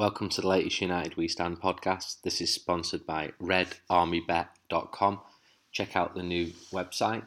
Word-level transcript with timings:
Welcome 0.00 0.30
to 0.30 0.40
the 0.40 0.48
latest 0.48 0.80
United 0.80 1.18
We 1.18 1.28
Stand 1.28 1.60
podcast. 1.60 2.22
This 2.22 2.40
is 2.40 2.54
sponsored 2.54 3.04
by 3.04 3.32
redarmybet.com. 3.38 5.20
Check 5.72 5.94
out 5.94 6.14
the 6.14 6.22
new 6.22 6.46
website. 6.72 7.24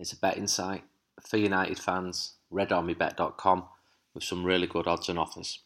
It's 0.00 0.12
a 0.12 0.16
betting 0.16 0.48
site 0.48 0.82
for 1.24 1.36
United 1.36 1.78
fans, 1.78 2.32
redarmybet.com, 2.52 3.66
with 4.14 4.24
some 4.24 4.42
really 4.42 4.66
good 4.66 4.88
odds 4.88 5.08
and 5.08 5.16
offers. 5.16 5.60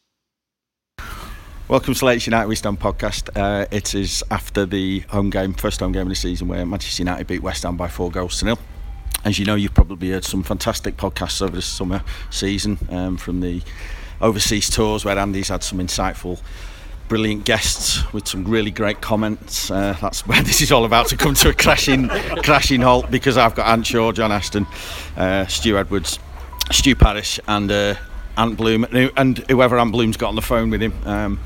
Welcome 1.67 1.95
to 1.95 1.99
the 2.01 2.05
latest 2.05 2.27
United 2.27 2.47
We 2.47 2.55
Stand 2.55 2.79
podcast. 2.79 3.35
Uh, 3.35 3.65
it 3.71 3.95
is 3.95 4.23
after 4.29 4.67
the 4.67 4.99
home 5.09 5.31
game, 5.31 5.55
first 5.55 5.79
home 5.79 5.91
game 5.91 6.03
of 6.03 6.09
the 6.09 6.15
season, 6.15 6.49
where 6.49 6.67
Manchester 6.67 7.01
United 7.01 7.25
beat 7.25 7.41
West 7.41 7.63
Ham 7.63 7.77
by 7.77 7.87
four 7.87 8.11
goals 8.11 8.37
to 8.37 8.45
nil. 8.45 8.59
As 9.25 9.39
you 9.39 9.45
know, 9.45 9.55
you've 9.55 9.73
probably 9.73 10.11
heard 10.11 10.23
some 10.23 10.43
fantastic 10.43 10.97
podcasts 10.97 11.41
over 11.41 11.55
the 11.55 11.63
summer 11.63 12.03
season 12.29 12.77
um, 12.91 13.17
from 13.17 13.39
the 13.39 13.63
overseas 14.21 14.69
tours 14.69 15.05
where 15.05 15.17
Andy's 15.17 15.49
had 15.49 15.63
some 15.63 15.79
insightful 15.79 16.39
brilliant 17.07 17.45
guests 17.45 18.11
with 18.13 18.27
some 18.27 18.43
really 18.45 18.71
great 18.71 19.01
comments. 19.01 19.69
Uh, 19.69 19.95
that's 20.01 20.25
where 20.25 20.41
this 20.49 20.61
is 20.61 20.71
all 20.71 20.85
about 20.85 21.07
to 21.07 21.17
come 21.17 21.33
to 21.35 21.49
a 21.49 21.53
crashing, 21.53 22.07
crashing 22.43 22.81
halt 22.81 23.11
because 23.11 23.37
I've 23.37 23.55
got 23.55 23.67
Ant 23.67 23.85
Shaw, 23.85 24.11
John 24.11 24.31
Ashton, 24.31 24.65
uh, 25.15 25.45
Stu 25.47 25.77
Edwards, 25.77 26.17
Stu 26.71 26.95
Parish, 26.95 27.39
and 27.47 27.71
uh, 27.71 27.95
Ant 28.37 28.57
Bloom, 28.57 28.85
and 29.15 29.37
whoever 29.49 29.77
Ant 29.77 29.91
Bloom's 29.91 30.17
got 30.17 30.29
on 30.29 30.35
the 30.35 30.41
phone 30.41 30.69
with 30.69 30.81
him. 30.81 30.93
Um, 31.05 31.39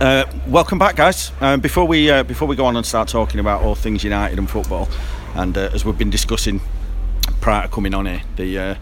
uh, 0.00 0.24
welcome 0.46 0.78
back, 0.78 0.96
guys. 0.96 1.30
Um, 1.40 1.60
before 1.60 1.86
we 1.86 2.10
uh, 2.10 2.22
before 2.22 2.48
we 2.48 2.56
go 2.56 2.64
on 2.64 2.76
and 2.76 2.86
start 2.86 3.08
talking 3.08 3.40
about 3.40 3.62
all 3.62 3.74
things 3.74 4.02
United 4.02 4.38
and 4.38 4.48
football, 4.48 4.88
and 5.34 5.56
uh, 5.58 5.70
as 5.72 5.84
we've 5.84 5.98
been 5.98 6.10
discussing 6.10 6.60
prior 7.40 7.62
to 7.62 7.68
coming 7.68 7.94
on 7.94 8.06
here, 8.06 8.22
the 8.36 8.58
uh, 8.58 8.74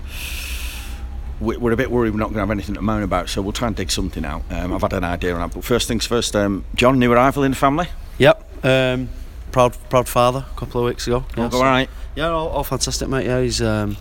we're 1.43 1.73
a 1.73 1.77
bit 1.77 1.91
worried 1.91 2.11
we're 2.11 2.19
not 2.19 2.27
going 2.27 2.35
to 2.35 2.41
have 2.41 2.51
anything 2.51 2.75
to 2.75 2.83
moan 2.83 3.03
about, 3.03 3.29
so 3.29 3.43
we'll 3.43 3.53
try 3.53 3.69
and 3.69 3.77
dig 3.77 3.91
something 3.91 4.25
out. 4.25 4.43
Um, 4.51 4.73
I've 4.73 4.83
had 4.83 4.93
an 4.93 5.05
idea 5.05 5.35
on 5.35 5.41
that, 5.41 5.55
but 5.55 5.65
first 5.65 5.89
things 5.89 6.07
first. 6.07 6.35
Um, 6.37 6.65
John, 6.75 6.99
new 6.99 7.13
arrival 7.13 7.43
in 7.43 7.53
the 7.53 7.57
family. 7.57 7.89
Yep. 8.19 8.65
Um, 8.65 9.09
proud, 9.51 9.77
proud 9.91 10.09
father. 10.09 10.47
A 10.51 10.59
couple 10.59 10.81
of 10.81 10.87
weeks 10.87 11.07
ago. 11.07 11.25
Yeah, 11.37 11.51
all 11.53 11.63
right. 11.63 11.89
Yeah, 12.15 12.29
all, 12.29 12.49
all, 12.49 12.65
fantastic, 12.65 13.09
mate. 13.09 13.27
Yeah, 13.27 13.41
he's 13.41 13.61
um, 13.61 13.97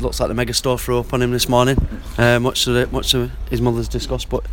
looks 0.00 0.20
like 0.20 0.28
the 0.28 0.34
mega 0.34 0.54
store 0.54 0.78
threw 0.78 0.98
up 0.98 1.12
on 1.12 1.22
him 1.22 1.32
this 1.32 1.48
morning. 1.48 1.76
Uh, 2.18 2.38
much 2.38 2.64
to 2.64 2.72
the, 2.72 2.86
much 2.88 3.10
to 3.12 3.30
his 3.50 3.60
mother's 3.60 3.88
disgust, 3.88 4.28
but 4.28 4.44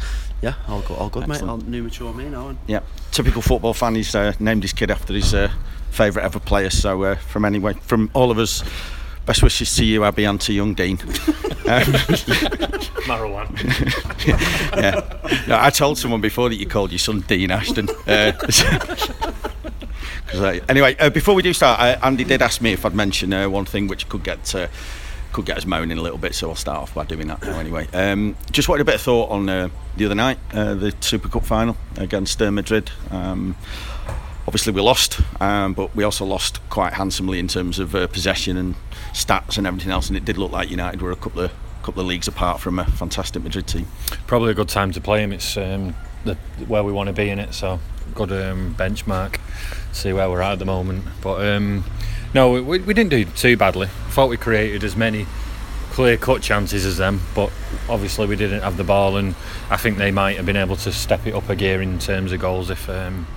yeah, 0.41 0.55
all 0.67 0.81
good, 0.81 0.97
all 0.97 1.09
good, 1.09 1.23
Excellent. 1.23 1.43
mate. 1.43 1.49
All 1.49 1.57
new 1.69 1.83
mature 1.83 2.13
me 2.13 2.29
now. 2.29 2.49
And... 2.49 2.57
Yeah, 2.67 2.81
typical 3.11 3.41
football 3.41 3.73
fan. 3.73 3.95
He's 3.95 4.13
uh, 4.15 4.33
named 4.39 4.63
his 4.63 4.73
kid 4.73 4.91
after 4.91 5.13
his 5.13 5.33
uh, 5.33 5.51
favourite 5.91 6.25
ever 6.25 6.39
player. 6.39 6.69
So 6.69 7.03
uh, 7.03 7.15
from 7.15 7.45
anyway, 7.45 7.73
from 7.73 8.09
all 8.13 8.31
of 8.31 8.39
us 8.39 8.63
Best 9.25 9.41
wishes 9.41 9.75
to 9.75 9.85
you, 9.85 10.03
Abby, 10.03 10.25
and 10.25 10.39
to 10.41 10.53
young 10.53 10.73
Dean. 10.73 10.99
Um, 11.63 11.93
yeah. 14.75 15.01
No, 15.47 15.57
I 15.57 15.69
told 15.69 15.97
someone 15.97 16.19
before 16.19 16.49
that 16.49 16.55
you 16.55 16.67
called 16.67 16.91
your 16.91 16.99
son 16.99 17.21
Dean 17.21 17.51
Ashton. 17.51 17.87
Uh, 18.05 18.33
uh, 20.33 20.59
anyway, 20.67 20.97
uh, 20.99 21.09
before 21.09 21.35
we 21.35 21.41
do 21.41 21.53
start, 21.53 21.79
uh, 21.79 21.97
Andy 22.05 22.25
did 22.25 22.41
ask 22.41 22.59
me 22.61 22.73
if 22.73 22.85
I'd 22.85 22.93
mention 22.93 23.31
uh, 23.31 23.47
one 23.49 23.63
thing 23.63 23.87
which 23.87 24.09
could 24.09 24.25
get 24.25 24.53
uh, 24.53 24.67
could 25.31 25.45
get 25.45 25.57
us 25.57 25.65
moaning 25.65 25.97
a 25.97 26.01
little 26.01 26.17
bit, 26.17 26.35
so 26.35 26.49
I'll 26.49 26.55
start 26.55 26.79
off 26.79 26.93
by 26.93 27.05
doing 27.05 27.27
that 27.27 27.41
now. 27.41 27.57
Anyway, 27.57 27.87
um, 27.93 28.35
just 28.51 28.67
wanted 28.67 28.81
a 28.81 28.85
bit 28.85 28.95
of 28.95 29.01
thought 29.01 29.29
on 29.29 29.45
the 29.45 29.71
other 30.05 30.15
night, 30.15 30.37
the 30.51 30.93
Super 30.99 31.29
Cup 31.29 31.45
final 31.45 31.77
against 31.95 32.41
Madrid. 32.41 32.91
Um, 33.09 33.55
obviously 34.47 34.73
we 34.73 34.81
lost, 34.81 35.19
um, 35.41 35.73
but 35.73 35.95
we 35.95 36.03
also 36.03 36.25
lost 36.25 36.59
quite 36.69 36.93
handsomely 36.93 37.39
in 37.39 37.47
terms 37.47 37.79
of 37.79 37.95
uh, 37.95 38.07
possession 38.07 38.57
and 38.57 38.75
stats 39.13 39.57
and 39.57 39.65
everything 39.65 39.91
else. 39.91 40.07
And 40.07 40.17
it 40.17 40.25
did 40.25 40.37
look 40.37 40.51
like 40.51 40.69
United 40.69 41.01
were 41.01 41.11
a 41.11 41.15
couple 41.15 41.41
of 41.41 41.51
couple 41.83 42.01
of 42.01 42.07
leagues 42.07 42.29
apart 42.29 42.61
from 42.61 42.79
a 42.79 42.85
fantastic 42.85 43.43
Madrid 43.43 43.67
team. 43.67 43.85
Probably 44.25 44.51
a 44.51 44.53
good 44.53 44.69
time 44.69 44.93
to 44.93 45.01
play 45.01 45.21
him. 45.21 45.33
It's 45.33 45.57
um, 45.57 45.95
the, 46.23 46.35
where 46.67 46.83
we 46.83 46.93
want 46.93 47.07
to 47.07 47.13
be 47.13 47.29
in 47.29 47.39
it, 47.39 47.53
so 47.53 47.79
good 48.15 48.31
um, 48.31 48.73
benchmark. 48.75 49.39
See 49.91 50.13
where 50.13 50.29
we're 50.29 50.41
at 50.41 50.53
at 50.53 50.59
the 50.59 50.65
moment, 50.65 51.03
but 51.21 51.45
um, 51.45 51.83
no, 52.33 52.51
we, 52.51 52.79
we 52.79 52.93
didn't 52.93 53.09
do 53.09 53.25
too 53.25 53.57
badly. 53.57 53.87
I 53.87 54.09
Thought 54.11 54.29
we 54.29 54.37
created 54.37 54.83
as 54.83 54.95
many 54.95 55.27
clear 55.91 56.17
cut 56.17 56.41
chances 56.41 56.85
as 56.85 56.97
them, 56.97 57.21
but 57.35 57.51
obviously 57.87 58.25
we 58.25 58.35
didn't 58.35 58.61
have 58.61 58.77
the 58.77 58.83
ball, 58.83 59.17
and 59.17 59.35
I 59.69 59.77
think 59.77 59.97
they 59.97 60.11
might 60.11 60.37
have 60.37 60.45
been 60.45 60.57
able 60.57 60.75
to 60.77 60.91
step 60.91 61.27
it 61.27 61.35
up 61.35 61.49
a 61.49 61.55
gear 61.55 61.81
in 61.81 61.99
terms 61.99 62.31
of 62.31 62.39
goals 62.39 62.69
if 62.69 62.89
um, 62.89 63.27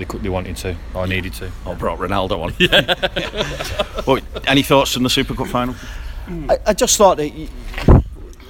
they 0.00 0.06
could, 0.06 0.22
they 0.22 0.28
wanted 0.28 0.56
to 0.56 0.76
or 0.94 1.06
needed 1.06 1.34
to. 1.34 1.50
Or 1.64 1.76
brought 1.76 1.98
Ronaldo 1.98 2.42
on. 2.42 2.54
Yeah. 2.60 4.02
well, 4.06 4.20
any 4.46 4.62
thoughts 4.62 4.92
from 4.92 5.02
the 5.04 5.10
Super 5.10 5.34
Cup 5.34 5.46
final? 5.48 5.74
I, 6.48 6.58
I 6.66 6.72
just 6.74 6.96
thought 6.96 7.16
that. 7.18 7.30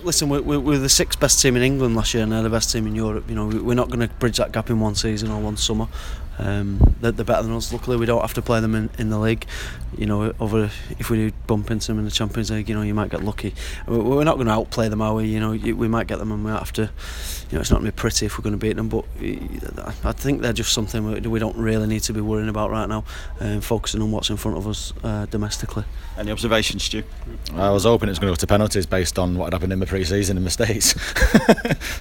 Listen, 0.02 0.28
we're, 0.30 0.40
we're, 0.40 0.78
the 0.78 0.88
sixth 0.88 1.20
best 1.20 1.42
team 1.42 1.56
in 1.56 1.62
England 1.62 1.94
last 1.94 2.14
year, 2.14 2.22
and 2.22 2.32
they're 2.32 2.42
the 2.42 2.50
best 2.50 2.72
team 2.72 2.86
in 2.86 2.94
Europe. 2.94 3.28
You 3.28 3.34
know, 3.34 3.46
we're 3.46 3.74
not 3.74 3.88
going 3.88 4.00
to 4.00 4.08
bridge 4.14 4.38
that 4.38 4.50
gap 4.52 4.70
in 4.70 4.80
one 4.80 4.94
season 4.94 5.30
or 5.30 5.40
one 5.40 5.56
summer. 5.56 5.88
Um, 6.40 6.96
they're, 7.00 7.12
they're, 7.12 7.24
better 7.24 7.42
than 7.42 7.52
us. 7.52 7.70
Luckily, 7.70 7.98
we 7.98 8.06
don't 8.06 8.22
have 8.22 8.32
to 8.34 8.42
play 8.42 8.60
them 8.60 8.74
in, 8.74 8.88
in 8.98 9.10
the 9.10 9.18
league. 9.18 9.44
You 9.98 10.06
know, 10.06 10.32
over 10.40 10.70
if 10.98 11.10
we 11.10 11.16
do 11.18 11.32
bump 11.46 11.70
into 11.70 11.88
them 11.88 11.98
in 11.98 12.06
the 12.06 12.10
Champions 12.10 12.50
League, 12.50 12.68
you 12.68 12.74
know, 12.74 12.82
you 12.82 12.94
might 12.94 13.10
get 13.10 13.22
lucky. 13.22 13.54
We're 13.86 14.24
not 14.24 14.36
going 14.36 14.46
to 14.46 14.52
outplay 14.52 14.88
them, 14.88 15.02
are 15.02 15.14
we? 15.14 15.26
You 15.26 15.40
know, 15.40 15.50
we 15.50 15.88
might 15.88 16.06
get 16.06 16.18
them, 16.18 16.32
and 16.32 16.44
we 16.44 16.50
have 16.50 16.72
to. 16.74 16.90
You 17.50 17.56
know, 17.56 17.60
it's 17.60 17.70
not 17.70 17.80
going 17.80 17.90
to 17.90 17.92
be 17.92 18.00
pretty 18.00 18.26
if 18.26 18.38
we're 18.38 18.44
going 18.44 18.58
to 18.58 18.58
beat 18.58 18.76
them. 18.76 18.88
But 18.88 19.04
I 20.04 20.12
think 20.12 20.40
they're 20.40 20.52
just 20.52 20.72
something 20.72 21.30
we 21.30 21.38
don't 21.38 21.56
really 21.56 21.86
need 21.86 22.00
to 22.04 22.12
be 22.12 22.20
worrying 22.20 22.48
about 22.48 22.70
right 22.70 22.88
now, 22.88 23.04
um, 23.40 23.60
focusing 23.60 24.00
on 24.00 24.10
what's 24.12 24.30
in 24.30 24.36
front 24.36 24.56
of 24.56 24.66
us 24.66 24.94
uh, 25.02 25.26
domestically. 25.26 25.84
Any 26.16 26.30
observations, 26.30 26.84
Stu? 26.84 27.02
I 27.54 27.70
was 27.70 27.84
hoping 27.84 28.08
it 28.08 28.12
was 28.12 28.18
going 28.18 28.32
to 28.32 28.36
go 28.36 28.40
to 28.40 28.46
penalties 28.46 28.86
based 28.86 29.18
on 29.18 29.36
what 29.36 29.46
had 29.46 29.54
happened 29.54 29.72
in 29.72 29.80
the 29.80 29.86
pre-season 29.90 30.36
in 30.36 30.44
the 30.44 30.50
States. 30.50 30.94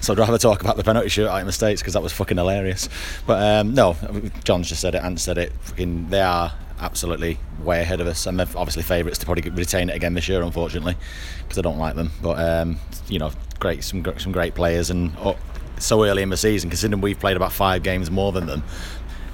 so 0.00 0.12
I'd 0.12 0.18
rather 0.18 0.38
talk 0.38 0.62
about 0.62 0.76
the 0.76 0.84
penalty 0.84 1.08
shootout 1.08 1.44
the 1.44 1.52
because 1.80 1.94
that 1.94 2.02
was 2.02 2.12
fucking 2.12 2.36
hilarious. 2.36 2.88
But 3.26 3.42
um, 3.42 3.74
no, 3.74 3.96
John's 4.44 4.68
just 4.68 4.80
said 4.80 4.94
it, 4.94 5.02
and 5.02 5.20
said 5.20 5.36
it. 5.36 5.52
Fucking, 5.60 6.08
they 6.08 6.22
are 6.22 6.52
absolutely 6.78 7.38
way 7.62 7.80
ahead 7.80 8.00
of 8.00 8.06
us, 8.06 8.26
and 8.26 8.38
they're 8.38 8.46
obviously 8.56 8.84
favourites 8.84 9.18
to 9.18 9.26
probably 9.26 9.50
retain 9.50 9.90
it 9.90 9.96
again 9.96 10.14
this 10.14 10.28
year, 10.28 10.40
unfortunately, 10.42 10.96
because 11.42 11.58
I 11.58 11.62
don't 11.62 11.78
like 11.78 11.96
them. 11.96 12.12
But 12.22 12.38
um, 12.38 12.78
you 13.08 13.18
know, 13.18 13.32
great, 13.58 13.82
some 13.82 14.04
some 14.18 14.32
great 14.32 14.54
players, 14.54 14.90
and 14.90 15.12
oh, 15.18 15.36
so 15.78 16.04
early 16.04 16.22
in 16.22 16.30
the 16.30 16.36
season, 16.36 16.70
considering 16.70 17.00
we've 17.00 17.18
played 17.18 17.36
about 17.36 17.52
five 17.52 17.82
games 17.82 18.10
more 18.10 18.30
than 18.32 18.46
them. 18.46 18.62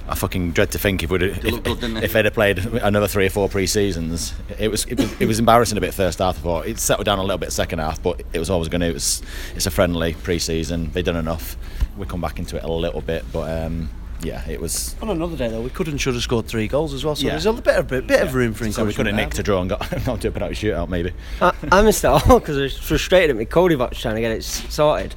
I 0.09 0.15
fucking 0.15 0.53
dread 0.53 0.71
to 0.73 0.79
think 0.79 1.03
if 1.03 1.11
we'd 1.11 1.23
if, 1.23 1.63
good, 1.63 1.83
if 2.03 2.13
they'd 2.13 2.25
have 2.25 2.35
played 2.35 2.59
another 2.59 3.09
three 3.09 3.27
or 3.27 3.31
four 3.31 3.49
pre-seasons, 3.49 4.35
it 4.59 4.71
was 4.71 4.85
it 4.87 4.99
was, 4.99 5.21
it 5.21 5.27
was 5.27 5.39
embarrassing 5.39 5.77
a 5.79 5.81
bit 5.81 5.95
first 5.95 6.21
half. 6.21 6.39
I 6.39 6.41
thought 6.41 6.67
it 6.67 6.79
settled 6.79 7.07
down 7.07 7.19
a 7.19 7.23
little 7.23 7.39
bit 7.39 7.51
second 7.53 7.81
half, 7.81 8.03
but 8.03 8.23
it 8.33 8.39
was 8.39 8.49
always 8.49 8.69
going 8.69 8.83
to. 8.83 8.87
It 8.87 8.95
was 8.95 9.23
it's 9.55 9.67
a 9.67 9.71
friendly 9.71 10.15
pre-season. 10.15 10.93
They've 10.93 11.05
done 11.05 11.17
enough. 11.17 11.57
We 11.97 12.07
come 12.07 12.21
back 12.21 12.39
into 12.39 12.57
it 12.57 12.63
a 12.63 12.71
little 12.71 13.01
bit, 13.01 13.25
but 13.33 13.65
um, 13.65 13.89
yeah, 14.23 14.49
it 14.49 14.61
was. 14.61 14.95
On 15.03 15.11
another 15.11 15.37
day 15.37 15.49
though, 15.49 15.61
we 15.61 15.71
could 15.71 15.89
and 15.89 16.01
should 16.01 16.15
have 16.15 16.23
scored 16.23 16.47
three 16.47 16.69
goals 16.69 16.95
as 16.95 17.05
well. 17.05 17.17
So 17.17 17.25
yeah. 17.25 17.31
there's 17.31 17.47
a 17.47 17.53
bit 17.53 17.77
of 17.77 17.89
bit, 17.89 18.07
bit 18.07 18.21
yeah. 18.21 18.27
of 18.27 18.35
room 18.35 18.55
for 18.55 18.71
So 18.71 18.85
we 18.85 18.95
could 18.95 19.07
have 19.07 19.15
nicked 19.15 19.39
a 19.39 19.43
draw 19.43 19.61
and 19.61 19.71
got 19.71 20.07
not 20.07 20.21
to 20.21 20.29
a 20.29 20.31
penalty 20.31 20.55
shootout 20.55 20.89
maybe. 20.89 21.13
I, 21.41 21.53
I 21.73 21.83
missed 21.83 22.05
it 22.05 22.09
all 22.09 22.39
because 22.39 22.59
I 22.59 22.63
was 22.63 22.79
frustrated 22.79 23.31
at 23.31 23.37
me 23.37 23.45
Kodi 23.45 23.77
box 23.77 24.01
trying 24.01 24.15
to 24.15 24.21
get 24.21 24.31
it 24.31 24.45
sorted, 24.45 25.15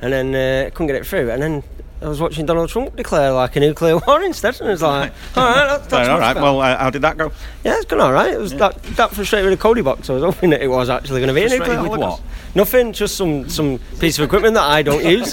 and 0.00 0.12
then 0.12 0.34
uh, 0.34 0.70
couldn't 0.70 0.86
get 0.86 0.96
it 0.96 1.06
through, 1.06 1.30
and 1.30 1.42
then 1.42 1.62
I 2.00 2.08
was 2.08 2.20
watching 2.20 2.46
Donald 2.46 2.68
Trump 2.68 2.94
declare 2.94 3.32
like 3.32 3.56
a 3.56 3.60
nuclear 3.60 3.98
war 4.06 4.22
instead, 4.22 4.60
and 4.60 4.68
I 4.68 4.72
was 4.72 4.82
like, 4.82 5.12
all 5.36 5.44
right, 5.44 5.66
that's, 5.66 5.86
that's 5.88 6.08
all 6.08 6.18
right. 6.18 6.36
Well, 6.36 6.60
uh, 6.60 6.76
how 6.76 6.90
did 6.90 7.02
that 7.02 7.16
go? 7.16 7.32
Yeah, 7.64 7.76
it's 7.76 7.86
gone 7.86 8.00
all 8.00 8.12
right. 8.12 8.32
It 8.32 8.38
was 8.38 8.52
yeah. 8.52 8.58
that, 8.58 8.82
that 8.82 9.10
frustrated 9.10 9.50
with 9.50 9.58
the 9.58 9.68
Kodi 9.68 9.82
box. 9.82 10.08
I 10.08 10.14
was 10.14 10.22
hoping 10.22 10.50
that 10.50 10.62
it 10.62 10.68
was 10.68 10.88
actually 10.88 11.20
going 11.20 11.28
to 11.28 11.34
be 11.34 11.44
a 11.44 11.48
nuclear 11.48 11.82
with 11.82 11.98
what? 11.98 12.20
Nothing, 12.54 12.92
just 12.92 13.16
some 13.16 13.48
some 13.48 13.78
piece 14.00 14.18
of 14.18 14.24
equipment 14.24 14.54
that 14.54 14.64
I 14.64 14.82
don't 14.82 15.04
use. 15.04 15.32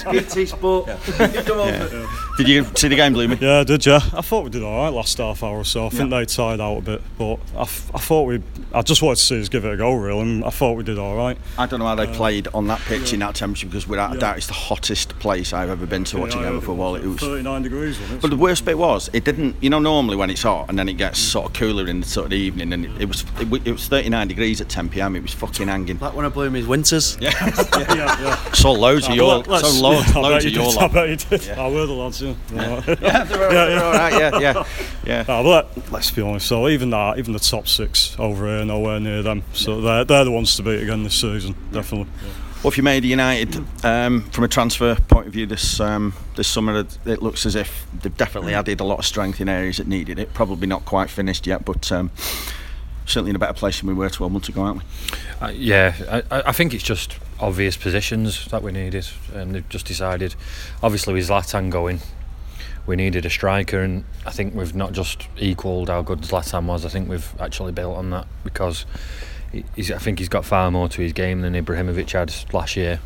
sport. 0.50 0.88
Yeah. 0.88 2.22
Did 2.36 2.48
you 2.48 2.64
see 2.74 2.88
the 2.88 2.96
game, 2.96 3.14
Bloomy? 3.14 3.38
Yeah, 3.40 3.60
I 3.60 3.64
did. 3.64 3.86
Yeah, 3.86 3.96
I 4.12 4.20
thought 4.20 4.44
we 4.44 4.50
did 4.50 4.62
all 4.62 4.76
right 4.84 4.90
last 4.90 5.16
half 5.16 5.42
hour 5.42 5.56
or 5.56 5.64
so. 5.64 5.86
I 5.86 5.88
think 5.88 6.10
they 6.10 6.26
tired 6.26 6.60
out 6.60 6.76
a 6.76 6.80
bit, 6.82 7.02
but 7.16 7.38
I, 7.56 7.62
f- 7.62 7.90
I 7.94 7.98
thought 7.98 8.24
we. 8.24 8.42
I 8.74 8.82
just 8.82 9.00
wanted 9.00 9.16
to 9.16 9.22
see 9.22 9.40
us 9.40 9.48
give 9.48 9.64
it 9.64 9.72
a 9.72 9.76
go, 9.76 9.94
really, 9.94 10.20
and 10.20 10.44
I 10.44 10.50
thought 10.50 10.76
we 10.76 10.84
did 10.84 10.98
all 10.98 11.16
right. 11.16 11.38
I 11.56 11.64
don't 11.64 11.80
know 11.80 11.86
how 11.86 11.94
they 11.94 12.06
uh, 12.06 12.12
played 12.14 12.48
on 12.48 12.66
that 12.66 12.80
pitch 12.80 13.14
in 13.14 13.20
that 13.20 13.36
temperature 13.36 13.66
because 13.66 13.88
without 13.88 14.14
a 14.14 14.18
doubt 14.18 14.36
it's 14.36 14.48
the 14.48 14.52
hottest 14.52 15.18
place 15.18 15.54
I've 15.54 15.70
ever 15.70 15.86
been 15.86 16.04
to 16.04 16.18
watching 16.18 16.42
a 16.42 16.44
game 16.44 16.56
of 16.56 16.64
football. 16.64 16.96
It 16.96 17.06
was 17.06 17.20
39 17.20 17.62
degrees, 17.62 17.98
wasn't 17.98 18.18
it? 18.18 18.20
But 18.20 18.28
the 18.28 18.36
worst 18.36 18.66
bit 18.66 18.76
was 18.76 19.08
it 19.14 19.24
didn't. 19.24 19.56
You 19.62 19.70
know, 19.70 19.78
normally 19.78 20.16
when 20.16 20.28
it's 20.28 20.42
hot 20.42 20.68
and 20.68 20.78
then 20.78 20.90
it 20.90 20.98
gets 20.98 21.18
sort 21.18 21.46
of 21.46 21.52
cooler 21.54 21.86
in 21.86 22.00
the 22.00 22.06
sort 22.06 22.26
of 22.26 22.32
evening, 22.34 22.70
and 22.74 22.84
it, 22.84 23.00
it 23.00 23.06
was 23.06 23.24
it, 23.40 23.66
it, 23.66 23.72
was 23.72 23.88
39 23.88 24.28
degrees 24.28 24.60
at 24.60 24.68
10 24.68 24.90
p.m. 24.90 25.16
It 25.16 25.22
was 25.22 25.32
fucking 25.32 25.68
hanging. 25.68 25.98
Like 26.00 26.14
when 26.14 26.26
I 26.26 26.28
blew 26.28 26.50
his 26.50 26.66
winters. 26.66 27.16
Yeah. 27.18 27.30
yeah, 27.56 27.94
yeah, 27.94 28.20
yeah. 28.20 28.52
So 28.52 28.72
loads 28.72 29.08
of 29.08 29.14
your, 29.14 29.42
so 29.42 29.80
loads, 29.80 30.14
loads 30.14 30.44
of 30.44 30.52
your. 30.52 30.78
I 30.78 30.88
bet 30.88 31.08
you 31.08 31.16
did. 31.16 31.48
I 31.50 31.70
were 31.70 31.86
the 31.86 31.94
lads. 31.94 32.25
Yeah. 32.52 32.82
yeah, 33.00 33.24
they're, 33.24 33.52
yeah, 33.52 33.68
yeah. 33.68 33.82
all 33.82 33.92
right. 33.92 34.12
Yeah, 34.12 34.38
yeah, 34.38 34.66
yeah. 35.04 35.24
Ah, 35.28 35.42
but 35.42 35.76
let, 35.92 36.00
us 36.00 36.10
be 36.10 36.22
honest. 36.22 36.46
So 36.46 36.68
even 36.68 36.90
that, 36.90 37.18
even 37.18 37.32
the 37.32 37.38
top 37.38 37.68
six 37.68 38.16
over 38.18 38.46
here, 38.46 38.64
nowhere 38.64 39.00
near 39.00 39.22
them. 39.22 39.42
So 39.52 39.80
they're 39.80 40.04
they're 40.04 40.24
the 40.24 40.30
ones 40.30 40.56
to 40.56 40.62
beat 40.62 40.82
again 40.82 41.02
this 41.02 41.14
season, 41.14 41.54
definitely. 41.72 42.08
Well, 42.62 42.72
if 42.72 42.76
you 42.78 42.82
made 42.82 43.04
United 43.04 43.62
um, 43.84 44.22
from 44.30 44.44
a 44.44 44.48
transfer 44.48 44.96
point 44.96 45.26
of 45.26 45.32
view 45.32 45.46
this 45.46 45.78
um, 45.78 46.14
this 46.34 46.48
summer? 46.48 46.84
It 47.04 47.22
looks 47.22 47.46
as 47.46 47.54
if 47.54 47.86
they've 48.02 48.16
definitely 48.16 48.54
added 48.54 48.80
a 48.80 48.84
lot 48.84 48.98
of 48.98 49.04
strength 49.04 49.40
in 49.40 49.48
areas 49.48 49.76
that 49.76 49.86
needed 49.86 50.18
it. 50.18 50.32
Probably 50.34 50.66
not 50.66 50.84
quite 50.84 51.10
finished 51.10 51.46
yet, 51.46 51.64
but 51.64 51.92
um, 51.92 52.10
certainly 53.04 53.30
in 53.30 53.36
a 53.36 53.38
better 53.38 53.52
place 53.52 53.80
than 53.80 53.88
we 53.88 53.94
were 53.94 54.10
12 54.10 54.32
months 54.32 54.48
ago, 54.48 54.62
aren't 54.62 54.78
we? 54.78 54.84
Uh, 55.40 55.50
yeah, 55.50 56.22
I, 56.30 56.42
I 56.48 56.52
think 56.52 56.74
it's 56.74 56.82
just 56.82 57.18
obvious 57.38 57.76
positions 57.76 58.46
that 58.46 58.62
we 58.62 58.72
needed, 58.72 59.06
and 59.32 59.54
they've 59.54 59.68
just 59.68 59.86
decided. 59.86 60.34
Obviously, 60.82 61.14
with 61.14 61.28
Zlatan 61.28 61.70
going, 61.70 62.00
we 62.86 62.96
needed 62.96 63.26
a 63.26 63.30
striker, 63.30 63.80
and 63.80 64.04
I 64.24 64.30
think 64.30 64.54
we've 64.54 64.74
not 64.74 64.92
just 64.92 65.28
equalled 65.38 65.88
how 65.88 66.02
good 66.02 66.20
Zlatan 66.20 66.66
was. 66.66 66.84
I 66.84 66.88
think 66.88 67.08
we've 67.08 67.34
actually 67.40 67.72
built 67.72 67.96
on 67.96 68.10
that 68.10 68.26
because 68.44 68.86
he's, 69.74 69.90
I 69.90 69.98
think 69.98 70.18
he's 70.18 70.28
got 70.28 70.44
far 70.44 70.70
more 70.70 70.88
to 70.88 71.02
his 71.02 71.12
game 71.12 71.40
than 71.40 71.54
Ibrahimovic 71.54 72.10
had 72.12 72.32
last 72.52 72.76
year. 72.76 73.00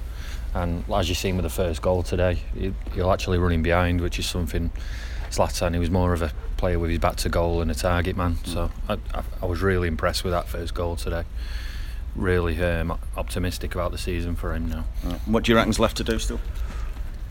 And 0.54 0.84
as 0.92 1.08
you've 1.08 1.18
seen 1.18 1.36
with 1.36 1.44
the 1.44 1.50
first 1.50 1.80
goal 1.80 2.02
today, 2.02 2.38
he, 2.54 2.74
he'll 2.94 3.12
actually 3.12 3.38
run 3.38 3.52
in 3.52 3.62
behind, 3.62 4.00
which 4.00 4.18
is 4.18 4.26
something 4.26 4.70
Zlatan. 5.30 5.74
He 5.74 5.78
was 5.78 5.90
more 5.90 6.12
of 6.12 6.22
a 6.22 6.32
player 6.56 6.78
with 6.78 6.90
his 6.90 6.98
back 6.98 7.16
to 7.16 7.28
goal 7.28 7.62
and 7.62 7.70
a 7.70 7.74
target 7.74 8.16
man. 8.16 8.36
So 8.44 8.70
I, 8.88 8.94
I, 9.14 9.22
I 9.42 9.46
was 9.46 9.62
really 9.62 9.88
impressed 9.88 10.24
with 10.24 10.32
that 10.32 10.48
first 10.48 10.74
goal 10.74 10.96
today. 10.96 11.24
Really 12.16 12.60
um, 12.62 12.98
optimistic 13.16 13.74
about 13.74 13.92
the 13.92 13.98
season 13.98 14.34
for 14.34 14.52
him 14.52 14.68
now. 14.68 14.84
What 15.26 15.44
do 15.44 15.52
you 15.52 15.56
reckon's 15.56 15.78
left 15.78 15.96
to 15.98 16.04
do 16.04 16.18
still? 16.18 16.40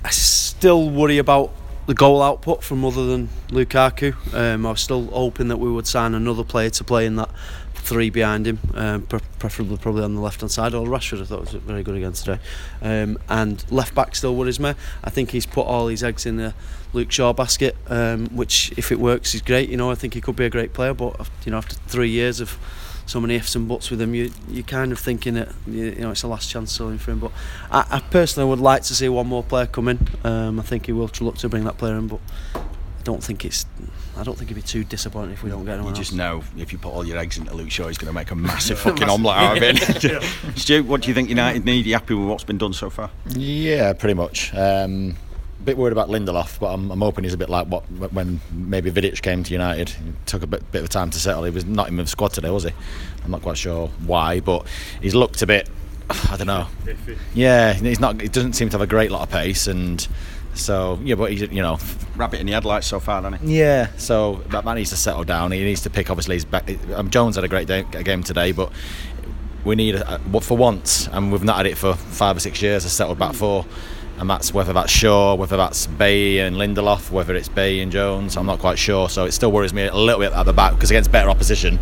I 0.05 0.11
still 0.11 0.89
worry 0.89 1.17
about 1.17 1.51
the 1.89 1.95
goal 1.95 2.21
output 2.21 2.63
from 2.63 2.85
other 2.85 3.07
than 3.07 3.27
Lukaku. 3.47 4.13
Um, 4.35 4.63
I 4.67 4.69
was 4.69 4.79
still 4.79 5.07
hoping 5.07 5.47
that 5.47 5.57
we 5.57 5.71
would 5.71 5.87
sign 5.87 6.13
another 6.13 6.43
player 6.43 6.69
to 6.69 6.83
play 6.83 7.07
in 7.07 7.15
that 7.15 7.31
three 7.73 8.11
behind 8.11 8.45
him, 8.45 8.59
um, 8.75 9.01
pre- 9.01 9.21
preferably 9.39 9.75
probably 9.77 10.03
on 10.03 10.13
the 10.13 10.21
left 10.21 10.41
hand 10.41 10.51
side. 10.51 10.75
Or 10.75 10.85
Rashford, 10.85 11.19
I 11.19 11.25
thought 11.25 11.41
was 11.41 11.53
very 11.53 11.81
good 11.81 11.95
again 11.95 12.13
today. 12.13 12.39
Um, 12.83 13.17
and 13.27 13.65
left 13.71 13.95
back 13.95 14.15
still 14.15 14.35
worries 14.35 14.59
me. 14.59 14.75
I 15.03 15.09
think 15.09 15.31
he's 15.31 15.47
put 15.47 15.65
all 15.65 15.87
his 15.87 16.03
eggs 16.03 16.27
in 16.27 16.37
the 16.37 16.53
Luke 16.93 17.11
Shaw 17.11 17.33
basket, 17.33 17.75
um, 17.87 18.27
which 18.27 18.71
if 18.77 18.91
it 18.91 18.99
works 18.99 19.33
is 19.33 19.41
great. 19.41 19.69
You 19.69 19.77
know, 19.77 19.89
I 19.89 19.95
think 19.95 20.13
he 20.13 20.21
could 20.21 20.35
be 20.35 20.45
a 20.45 20.49
great 20.51 20.73
player. 20.73 20.93
But 20.93 21.27
you 21.43 21.51
know, 21.51 21.57
after 21.57 21.73
three 21.87 22.11
years 22.11 22.39
of 22.39 22.59
so 23.09 23.19
many 23.19 23.35
ifs 23.35 23.55
and 23.55 23.67
buts 23.67 23.89
with 23.89 23.99
him, 23.99 24.13
you 24.13 24.31
you're 24.49 24.63
kind 24.63 24.91
of 24.91 24.99
thinking 24.99 25.33
that 25.33 25.49
you 25.65 25.95
know 25.95 26.11
it's 26.11 26.21
a 26.21 26.27
last 26.27 26.49
chance 26.49 26.71
selling 26.71 26.99
for 26.99 27.11
him. 27.11 27.19
But 27.19 27.31
I, 27.71 27.85
I 27.89 27.99
personally 27.99 28.47
would 28.47 28.59
like 28.59 28.83
to 28.83 28.93
see 28.93 29.09
one 29.09 29.25
more 29.25 29.43
player 29.43 29.65
come 29.65 29.87
in. 29.87 30.07
Um, 30.23 30.59
I 30.59 30.63
think 30.63 30.85
he 30.85 30.91
will 30.91 31.09
look 31.19 31.37
to 31.37 31.49
bring 31.49 31.63
that 31.63 31.79
player 31.79 31.95
in, 31.95 32.07
but 32.07 32.19
I 32.55 32.61
don't 33.03 33.23
think 33.23 33.45
it's. 33.45 33.65
I 34.15 34.23
don't 34.23 34.37
think 34.37 34.51
it'd 34.51 34.61
be 34.61 34.67
too 34.67 34.83
disappointing 34.83 35.31
if 35.31 35.43
we 35.43 35.49
don't 35.49 35.63
get 35.63 35.75
anyone 35.75 35.93
You 35.93 35.97
just 35.97 36.11
else. 36.11 36.17
know 36.17 36.43
if 36.61 36.73
you 36.73 36.77
put 36.77 36.91
all 36.91 37.07
your 37.07 37.17
eggs 37.17 37.37
into 37.37 37.53
Luke 37.53 37.71
Shaw, 37.71 37.87
he's 37.87 37.97
going 37.97 38.09
to 38.09 38.13
make 38.13 38.31
a 38.31 38.35
massive 38.49 38.77
fucking 38.77 39.07
omelette 39.09 39.37
out 39.37 39.57
of 39.57 39.63
it. 39.63 40.23
Stu, 40.59 40.83
what 40.83 41.01
do 41.01 41.07
you 41.07 41.13
think 41.13 41.29
United 41.29 41.63
need? 41.63 41.85
Are 41.85 41.89
you 41.89 41.93
happy 41.95 42.13
with 42.13 42.27
what's 42.27 42.43
been 42.43 42.57
done 42.57 42.73
so 42.73 42.89
far? 42.89 43.09
Yeah, 43.29 43.93
pretty 43.93 44.15
much. 44.15 44.53
Um, 44.53 45.15
a 45.59 45.63
bit 45.63 45.77
worried 45.77 45.91
about 45.91 46.07
Lindelof, 46.09 46.59
but 46.59 46.67
I'm, 46.73 46.89
I'm 46.91 47.01
hoping 47.01 47.23
he's 47.25 47.33
a 47.33 47.37
bit 47.37 47.49
like 47.49 47.67
what 47.67 47.81
when 48.13 48.39
maybe 48.51 48.91
Vidic 48.91 49.21
came 49.21 49.43
to 49.43 49.51
United. 49.51 49.89
It 49.89 49.97
took 50.25 50.43
a 50.43 50.47
bit, 50.47 50.71
bit 50.71 50.83
of 50.83 50.89
time 50.89 51.09
to 51.11 51.19
settle. 51.19 51.43
He 51.43 51.51
was 51.51 51.65
not 51.65 51.87
in 51.89 51.97
the 51.97 52.07
squad 52.07 52.33
today, 52.33 52.49
was 52.49 52.63
he? 52.63 52.71
I'm 53.23 53.31
not 53.31 53.41
quite 53.41 53.57
sure 53.57 53.87
why, 54.05 54.39
but 54.39 54.65
he's 55.01 55.15
looked 55.15 55.41
a 55.41 55.47
bit. 55.47 55.69
I 56.31 56.37
don't 56.37 56.47
know. 56.47 56.67
Yeah, 57.33 57.73
he's 57.73 57.99
not. 57.99 58.19
He 58.21 58.27
doesn't 58.29 58.53
seem 58.53 58.69
to 58.69 58.73
have 58.75 58.81
a 58.81 58.87
great 58.87 59.11
lot 59.11 59.21
of 59.23 59.29
pace, 59.29 59.67
and 59.67 60.07
so 60.53 60.97
yeah. 61.03 61.15
But 61.15 61.31
he's 61.31 61.41
you 61.41 61.61
know 61.61 61.77
Rabbit 62.15 62.39
in 62.39 62.45
the 62.47 62.53
headlights 62.53 62.87
so 62.87 62.99
far, 62.99 63.21
hasn't 63.21 63.41
he? 63.41 63.59
yeah, 63.59 63.87
so 63.97 64.35
that 64.49 64.65
man 64.65 64.77
needs 64.77 64.89
to 64.91 64.97
settle 64.97 65.23
down. 65.23 65.51
He 65.51 65.63
needs 65.63 65.81
to 65.81 65.89
pick. 65.89 66.09
Obviously, 66.09 66.35
his 66.37 66.45
back. 66.45 66.69
Um, 66.93 67.09
Jones 67.09 67.35
had 67.35 67.43
a 67.43 67.47
great 67.49 67.67
day, 67.67 67.85
a 67.93 68.03
game 68.03 68.23
today, 68.23 68.51
but 68.53 68.71
we 69.65 69.75
need 69.75 69.95
a, 69.95 70.15
a- 70.33 70.41
for 70.41 70.57
once, 70.57 71.07
and 71.09 71.31
we've 71.31 71.43
not 71.43 71.57
had 71.57 71.65
it 71.67 71.77
for 71.77 71.93
five 71.93 72.37
or 72.37 72.39
six 72.39 72.61
years. 72.61 72.85
A 72.85 72.89
settled 72.89 73.19
back 73.19 73.35
four, 73.35 73.65
and 74.19 74.29
that's 74.29 74.53
whether 74.53 74.73
that's 74.73 74.91
Shaw, 74.91 75.35
whether 75.35 75.55
that's 75.55 75.87
Bay 75.87 76.39
and 76.39 76.57
Lindelof, 76.57 77.09
whether 77.09 77.33
it's 77.35 77.47
Bay 77.47 77.79
and 77.79 77.89
Jones. 77.89 78.35
I'm 78.35 78.45
not 78.45 78.59
quite 78.59 78.77
sure. 78.77 79.09
So 79.09 79.23
it 79.23 79.31
still 79.31 79.51
worries 79.51 79.73
me 79.73 79.87
a 79.87 79.95
little 79.95 80.19
bit 80.19 80.33
at 80.33 80.43
the 80.43 80.51
back 80.51 80.73
because 80.73 80.91
against 80.91 81.09
better 81.09 81.29
opposition, 81.29 81.79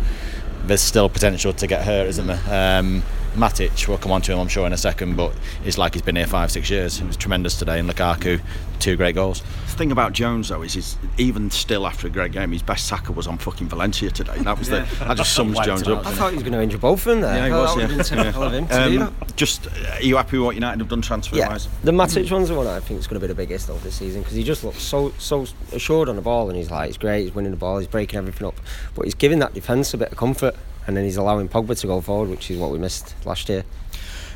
there's 0.64 0.80
still 0.80 1.08
potential 1.08 1.52
to 1.52 1.66
get 1.66 1.84
hurt, 1.84 2.06
isn't 2.06 2.28
there? 2.28 2.78
Um, 2.78 3.02
Matic, 3.38 3.86
we'll 3.86 3.98
come 3.98 4.10
on 4.12 4.20
to 4.22 4.32
him, 4.32 4.38
I'm 4.40 4.48
sure, 4.48 4.66
in 4.66 4.72
a 4.72 4.76
second, 4.76 5.16
but 5.16 5.32
it's 5.64 5.78
like 5.78 5.94
he's 5.94 6.02
been 6.02 6.16
here 6.16 6.26
five, 6.26 6.50
six 6.50 6.68
years. 6.70 7.00
It 7.00 7.06
was 7.06 7.16
tremendous 7.16 7.56
today, 7.58 7.78
and 7.78 7.88
Lukaku, 7.88 8.40
two 8.80 8.96
great 8.96 9.14
goals. 9.14 9.42
The 9.42 9.76
thing 9.78 9.92
about 9.92 10.12
Jones 10.12 10.48
though 10.48 10.62
is, 10.62 10.74
he's, 10.74 10.98
even 11.18 11.50
still 11.50 11.86
after 11.86 12.08
a 12.08 12.10
great 12.10 12.32
game, 12.32 12.50
his 12.50 12.62
best 12.62 12.88
tackle 12.88 13.14
was 13.14 13.28
on 13.28 13.38
fucking 13.38 13.68
Valencia 13.68 14.10
today. 14.10 14.36
That 14.40 14.58
was 14.58 14.68
the 14.68 14.80
that 15.00 15.16
just 15.16 15.32
sums 15.36 15.58
Jones 15.60 15.86
up. 15.86 16.04
I 16.04 16.10
thought 16.12 16.30
he 16.30 16.34
was 16.34 16.42
going 16.42 16.52
to 16.54 16.60
injure 16.62 16.78
both 16.78 17.00
of 17.00 17.04
them 17.04 17.20
there. 17.20 17.36
Yeah, 17.36 17.46
he 17.46 17.52
I 17.52 17.58
was. 17.60 17.70
thought 17.70 17.78
Yeah. 17.78 17.88
it 17.90 17.96
was 17.96 18.08
typical 18.08 18.48
him 18.50 18.66
to 18.66 18.90
do 18.90 18.98
that. 18.98 19.08
Um, 19.08 19.14
just, 19.36 19.66
uh, 19.68 19.70
are 19.94 20.02
you 20.02 20.16
happy 20.16 20.38
with 20.38 20.46
what 20.46 20.54
United 20.56 20.80
have 20.80 20.88
done 20.88 21.00
transfer-wise? 21.02 21.38
Yeah, 21.38 21.48
wise? 21.48 21.68
the 21.84 21.92
Matic 21.92 22.30
one's 22.32 22.48
the 22.48 22.56
one 22.56 22.66
I 22.66 22.80
think 22.80 22.98
is 22.98 23.06
going 23.06 23.20
to 23.20 23.24
be 23.24 23.28
the 23.28 23.36
biggest 23.36 23.68
of 23.70 23.80
this 23.84 23.94
season 23.94 24.22
because 24.22 24.34
he 24.36 24.42
just 24.42 24.64
looks 24.64 24.82
so 24.82 25.12
so 25.18 25.46
assured 25.72 26.08
on 26.08 26.16
the 26.16 26.22
ball 26.22 26.48
and 26.48 26.56
he's 26.58 26.70
like, 26.72 26.88
he's 26.88 26.98
great, 26.98 27.22
he's 27.22 27.34
winning 27.34 27.52
the 27.52 27.56
ball, 27.56 27.78
he's 27.78 27.86
breaking 27.86 28.18
everything 28.18 28.48
up, 28.48 28.60
but 28.96 29.04
he's 29.04 29.14
giving 29.14 29.38
that 29.38 29.54
defence 29.54 29.94
a 29.94 29.98
bit 29.98 30.10
of 30.10 30.18
comfort 30.18 30.56
and 30.88 30.96
then 30.96 31.04
he's 31.04 31.18
allowing 31.18 31.50
Pogba 31.50 31.78
to 31.78 31.86
go 31.86 32.00
forward, 32.00 32.30
which 32.30 32.50
is 32.50 32.58
what 32.58 32.70
we 32.70 32.78
missed 32.78 33.14
last 33.26 33.48
year. 33.50 33.62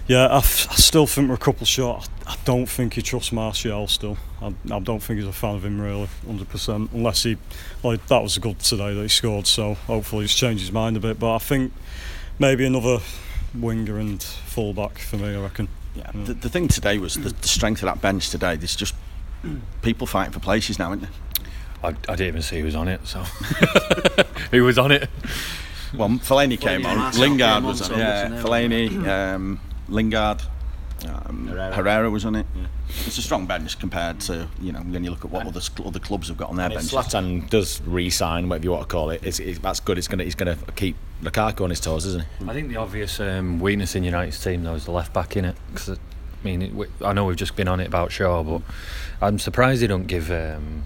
Yeah, 0.06 0.26
I, 0.26 0.36
f- 0.36 0.70
I 0.70 0.74
still 0.74 1.06
think 1.06 1.28
we're 1.28 1.36
a 1.36 1.38
couple 1.38 1.64
short. 1.64 2.10
I 2.26 2.36
don't 2.44 2.66
think 2.66 2.94
he 2.94 3.02
trusts 3.02 3.32
Martial 3.32 3.88
still. 3.88 4.18
I, 4.42 4.52
I 4.70 4.78
don't 4.78 5.00
think 5.00 5.18
he's 5.18 5.28
a 5.28 5.32
fan 5.32 5.54
of 5.54 5.64
him 5.64 5.80
really, 5.80 6.08
100%. 6.26 6.92
Unless 6.92 7.22
he, 7.22 7.38
like, 7.82 8.06
that 8.08 8.22
was 8.22 8.36
good 8.36 8.58
today 8.58 8.92
that 8.92 9.00
he 9.00 9.08
scored, 9.08 9.46
so 9.46 9.74
hopefully 9.74 10.24
he's 10.24 10.34
changed 10.34 10.60
his 10.60 10.72
mind 10.72 10.98
a 10.98 11.00
bit. 11.00 11.18
But 11.18 11.36
I 11.36 11.38
think 11.38 11.72
maybe 12.38 12.66
another 12.66 12.98
winger 13.54 13.98
and 13.98 14.22
fullback 14.22 14.98
for 14.98 15.16
me, 15.16 15.34
I 15.34 15.40
reckon. 15.40 15.68
Yeah. 15.94 16.10
The, 16.12 16.34
the 16.34 16.48
thing 16.50 16.68
today 16.68 16.98
was 16.98 17.14
the, 17.14 17.30
the 17.30 17.48
strength 17.48 17.82
of 17.82 17.86
that 17.86 18.02
bench 18.02 18.28
today. 18.28 18.56
There's 18.56 18.76
just 18.76 18.94
people 19.80 20.06
fighting 20.06 20.34
for 20.34 20.40
places 20.40 20.78
now, 20.78 20.92
isn't 20.92 21.00
there? 21.00 21.10
I, 21.82 21.88
I 21.88 22.16
didn't 22.16 22.28
even 22.28 22.42
see 22.42 22.58
who 22.58 22.66
was 22.66 22.74
on 22.76 22.88
it, 22.88 23.06
so 23.06 23.20
who 24.50 24.64
was 24.64 24.76
on 24.78 24.92
it? 24.92 25.08
Well, 25.94 26.08
Fellaini 26.08 26.60
came 26.60 26.86
on. 26.86 26.98
and 26.98 27.14
Lingard 27.16 27.64
was 27.64 27.82
on. 27.82 27.88
so 27.88 27.94
it. 27.94 27.98
Yeah. 27.98 28.28
Fellaini, 28.42 29.06
um, 29.06 29.60
Lingard, 29.88 30.42
um, 31.06 31.48
Herrera. 31.48 31.74
Herrera. 31.74 32.10
was 32.10 32.24
on 32.24 32.36
it. 32.36 32.46
It's 33.06 33.18
a 33.18 33.22
strong 33.22 33.46
bench 33.46 33.78
compared 33.78 34.20
to 34.20 34.48
you 34.60 34.70
know 34.72 34.80
when 34.80 35.02
you 35.02 35.10
look 35.10 35.24
at 35.24 35.30
what 35.30 35.46
other 35.46 35.60
other 35.84 35.98
clubs 35.98 36.28
have 36.28 36.36
got 36.36 36.50
on 36.50 36.56
their 36.56 36.66
And 36.66 36.74
if 36.74 36.90
benches. 36.90 37.48
Does 37.48 37.80
re-sign, 37.82 38.48
whatever 38.48 38.64
you 38.64 38.70
want 38.72 38.82
to 38.82 38.88
call 38.88 39.10
it, 39.10 39.22
it's, 39.24 39.40
it's, 39.40 39.58
that's 39.58 39.80
good. 39.80 39.98
It's 39.98 40.08
gonna, 40.08 40.24
he's 40.24 40.34
going 40.34 40.56
to 40.56 40.72
keep 40.72 40.96
Lukaku 41.22 41.62
on 41.62 41.70
his 41.70 41.80
toes, 41.80 42.04
isn't 42.06 42.24
he? 42.38 42.48
I 42.48 42.52
think 42.52 42.68
the 42.68 42.76
obvious 42.76 43.18
um, 43.20 43.60
weakness 43.60 43.94
in 43.94 44.04
United's 44.04 44.42
team 44.42 44.62
though 44.62 44.74
is 44.74 44.84
the 44.84 44.90
left 44.90 45.12
back 45.12 45.36
in 45.36 45.44
it. 45.46 45.56
Cause, 45.74 45.90
I 45.90 46.44
mean, 46.44 46.62
it, 46.62 46.74
we, 46.74 46.86
I 47.02 47.12
know 47.12 47.24
we've 47.24 47.36
just 47.36 47.56
been 47.56 47.68
on 47.68 47.80
it 47.80 47.86
about 47.86 48.12
Shaw, 48.12 48.42
but 48.42 48.62
I'm 49.20 49.38
surprised 49.38 49.80
they 49.82 49.86
don't 49.86 50.06
give 50.06 50.30
um, 50.30 50.84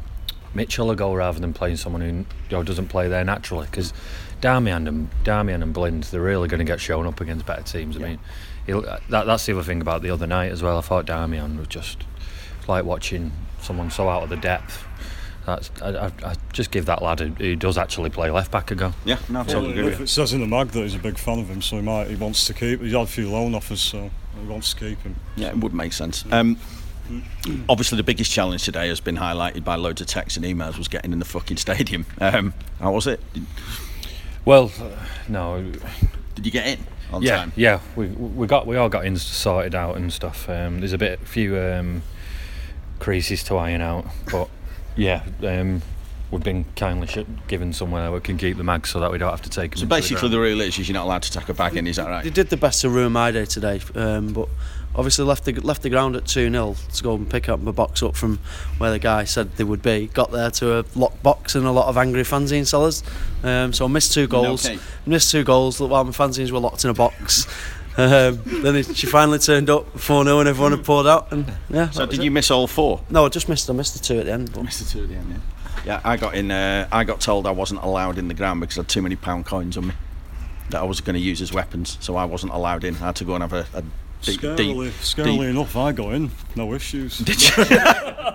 Mitchell 0.54 0.90
a 0.90 0.96
go 0.96 1.12
rather 1.14 1.40
than 1.40 1.52
playing 1.52 1.76
someone 1.76 2.02
who 2.02 2.08
you 2.08 2.26
know, 2.50 2.62
doesn't 2.62 2.88
play 2.88 3.08
there 3.08 3.24
naturally. 3.24 3.66
Because 3.66 3.92
Darmian 4.40 4.86
and 4.88 5.08
Darmian 5.24 5.62
and 5.62 5.72
Blind, 5.72 6.04
they're 6.04 6.20
really 6.20 6.48
going 6.48 6.58
to 6.58 6.64
get 6.64 6.80
shown 6.80 7.06
up 7.06 7.20
against 7.20 7.46
better 7.46 7.62
teams. 7.62 7.96
I 7.96 8.00
mean, 8.00 8.18
he'll, 8.66 8.82
that, 8.82 9.26
that's 9.26 9.46
the 9.46 9.52
other 9.52 9.62
thing 9.62 9.80
about 9.80 10.02
the 10.02 10.10
other 10.10 10.26
night 10.26 10.52
as 10.52 10.62
well. 10.62 10.78
I 10.78 10.82
thought 10.82 11.06
Darmian 11.06 11.58
was 11.58 11.68
just 11.68 12.04
like 12.68 12.84
watching 12.84 13.32
someone 13.60 13.90
so 13.90 14.08
out 14.08 14.22
of 14.22 14.28
the 14.28 14.36
depth. 14.36 14.84
That's, 15.46 15.70
I, 15.80 15.90
I, 15.90 16.12
I 16.24 16.34
just 16.52 16.72
give 16.72 16.86
that 16.86 17.02
lad 17.02 17.20
who, 17.20 17.26
who 17.28 17.54
does 17.56 17.78
actually 17.78 18.10
play 18.10 18.30
left 18.30 18.50
back 18.50 18.70
a 18.72 18.74
go. 18.74 18.92
Yeah, 19.04 19.18
no, 19.28 19.40
I 19.40 19.44
totally 19.44 19.70
agree 19.70 19.84
with 19.84 19.92
If 19.94 19.98
you. 20.00 20.04
it 20.04 20.08
says 20.08 20.32
in 20.32 20.40
the 20.40 20.46
mag 20.46 20.68
that 20.68 20.80
he's 20.80 20.96
a 20.96 20.98
big 20.98 21.18
fan 21.18 21.38
of 21.38 21.48
him, 21.48 21.62
so 21.62 21.76
he 21.76 21.82
might 21.82 22.08
he 22.08 22.16
wants 22.16 22.46
to 22.46 22.54
keep. 22.54 22.80
He's 22.80 22.92
had 22.92 23.02
a 23.02 23.06
few 23.06 23.30
loan 23.30 23.54
offers, 23.54 23.80
so 23.80 24.10
he 24.40 24.46
wants 24.48 24.74
to 24.74 24.80
keep 24.80 25.00
him. 25.02 25.14
Yeah, 25.36 25.50
it 25.50 25.58
would 25.58 25.72
make 25.72 25.92
sense. 25.92 26.24
Um, 26.32 26.58
obviously, 27.68 27.94
the 27.96 28.02
biggest 28.02 28.32
challenge 28.32 28.64
today 28.64 28.88
has 28.88 28.98
been 28.98 29.18
highlighted 29.18 29.62
by 29.62 29.76
loads 29.76 30.00
of 30.00 30.08
texts 30.08 30.36
and 30.36 30.44
emails. 30.44 30.78
Was 30.78 30.88
getting 30.88 31.12
in 31.12 31.20
the 31.20 31.24
fucking 31.24 31.58
stadium. 31.58 32.06
Um, 32.20 32.52
how 32.80 32.90
was 32.92 33.06
it? 33.06 33.20
Did, 34.46 34.50
Well, 34.50 34.72
uh, 34.80 35.06
no, 35.28 35.72
did 36.36 36.46
you 36.46 36.52
get 36.52 36.68
in 36.68 36.86
on 37.12 37.22
yeah, 37.22 37.36
time? 37.36 37.52
yeah. 37.56 37.80
We 37.96 38.06
we 38.06 38.46
got 38.46 38.64
we 38.66 38.76
all 38.76 38.88
got 38.88 39.04
in 39.04 39.16
sorted 39.16 39.74
out 39.74 39.96
and 39.96 40.12
stuff. 40.12 40.48
Um, 40.48 40.78
there's 40.78 40.92
a 40.92 40.98
bit 40.98 41.18
few 41.20 41.58
um, 41.58 42.02
creases 43.00 43.42
to 43.44 43.56
iron 43.56 43.80
out, 43.80 44.06
but 44.30 44.48
yeah, 44.96 45.24
um, 45.42 45.82
we've 46.30 46.44
been 46.44 46.64
kindly 46.76 47.26
given 47.48 47.72
somewhere 47.72 48.12
we 48.12 48.20
can 48.20 48.38
keep 48.38 48.56
the 48.56 48.62
mags 48.64 48.90
so 48.90 49.00
that 49.00 49.10
we 49.10 49.18
don't 49.18 49.30
have 49.30 49.42
to 49.42 49.50
take 49.50 49.72
them. 49.72 49.80
So 49.80 49.86
basically, 49.86 50.28
the 50.28 50.38
rule 50.38 50.60
is, 50.60 50.78
is 50.78 50.88
you're 50.88 50.94
not 50.94 51.06
allowed 51.06 51.22
to 51.22 51.32
take 51.32 51.48
a 51.48 51.54
bag 51.54 51.76
in. 51.76 51.88
Is 51.88 51.96
that 51.96 52.06
right? 52.08 52.22
They 52.22 52.28
right? 52.28 52.34
did 52.34 52.48
the 52.50 52.56
best 52.56 52.82
to 52.82 52.88
ruin 52.88 53.12
my 53.12 53.32
day 53.32 53.46
today, 53.46 53.80
um, 53.96 54.32
but 54.32 54.48
obviously 54.96 55.24
left 55.24 55.44
the 55.44 55.52
left 55.52 55.82
the 55.82 55.90
ground 55.90 56.16
at 56.16 56.26
two 56.26 56.50
0 56.50 56.74
to 56.94 57.02
go 57.02 57.14
and 57.14 57.28
pick 57.30 57.48
up 57.48 57.60
my 57.60 57.70
box 57.72 58.02
up 58.02 58.16
from 58.16 58.38
where 58.78 58.90
the 58.90 58.98
guy 58.98 59.24
said 59.24 59.52
they 59.56 59.64
would 59.64 59.82
be. 59.82 60.08
Got 60.08 60.32
there 60.32 60.50
to 60.52 60.78
a 60.80 60.84
locked 60.94 61.22
box 61.22 61.54
and 61.54 61.66
a 61.66 61.70
lot 61.70 61.88
of 61.88 61.96
angry 61.96 62.22
fanzine 62.22 62.66
sellers. 62.66 63.02
Um, 63.42 63.72
so 63.72 63.84
I 63.84 63.88
missed 63.88 64.12
two 64.12 64.26
goals. 64.26 64.66
okay? 64.66 64.78
Missed 65.06 65.30
two 65.30 65.44
goals 65.44 65.80
while 65.80 66.04
my 66.04 66.10
fanzines 66.10 66.50
were 66.50 66.58
locked 66.60 66.84
in 66.84 66.90
a 66.90 66.94
box. 66.94 67.46
Um, 67.98 68.42
then 68.44 68.76
it, 68.76 68.94
she 68.94 69.06
finally 69.06 69.38
turned 69.38 69.70
up 69.70 69.98
4 69.98 70.24
0 70.24 70.40
and 70.40 70.48
everyone 70.50 70.72
had 70.72 70.84
poured 70.84 71.06
out. 71.06 71.32
And 71.32 71.50
yeah, 71.70 71.88
So 71.88 72.04
did 72.04 72.18
it. 72.20 72.24
you 72.24 72.30
miss 72.30 72.50
all 72.50 72.66
four? 72.66 73.00
No, 73.08 73.24
I 73.24 73.30
just 73.30 73.48
missed. 73.48 73.70
I 73.70 73.72
missed 73.72 73.94
the 73.94 74.00
two 74.04 74.20
at 74.20 74.26
the 74.26 74.32
end. 74.32 74.52
But 74.52 74.64
Missed 74.64 74.80
the 74.84 74.98
two 74.98 75.04
at 75.04 75.08
the 75.08 75.14
end. 75.14 75.30
Yeah. 75.30 75.82
Yeah, 75.86 76.00
I 76.04 76.18
got 76.18 76.34
in. 76.34 76.50
Uh, 76.50 76.86
I 76.92 77.04
got 77.04 77.22
told 77.22 77.46
I 77.46 77.52
wasn't 77.52 77.82
allowed 77.82 78.18
in 78.18 78.28
the 78.28 78.34
ground 78.34 78.60
because 78.60 78.76
I 78.76 78.80
had 78.82 78.88
too 78.90 79.00
many 79.00 79.16
pound 79.16 79.46
coins 79.46 79.78
on 79.78 79.86
me 79.86 79.94
that 80.68 80.80
I 80.82 80.84
was 80.84 81.00
going 81.00 81.14
to 81.14 81.20
use 81.20 81.40
as 81.40 81.54
weapons. 81.54 81.96
So 82.02 82.16
I 82.16 82.26
wasn't 82.26 82.52
allowed 82.52 82.84
in. 82.84 82.96
I 82.96 82.98
had 82.98 83.16
to 83.16 83.24
go 83.24 83.34
and 83.34 83.42
have 83.42 83.54
a, 83.54 83.66
a 83.72 83.82
deep, 84.22 84.40
Scarily, 84.40 84.56
deep, 84.56 84.92
scarily 85.00 85.38
deep. 85.40 85.50
enough, 85.50 85.76
I 85.76 85.92
got 85.92 86.14
in, 86.14 86.30
no 86.54 86.72
issues. 86.74 87.22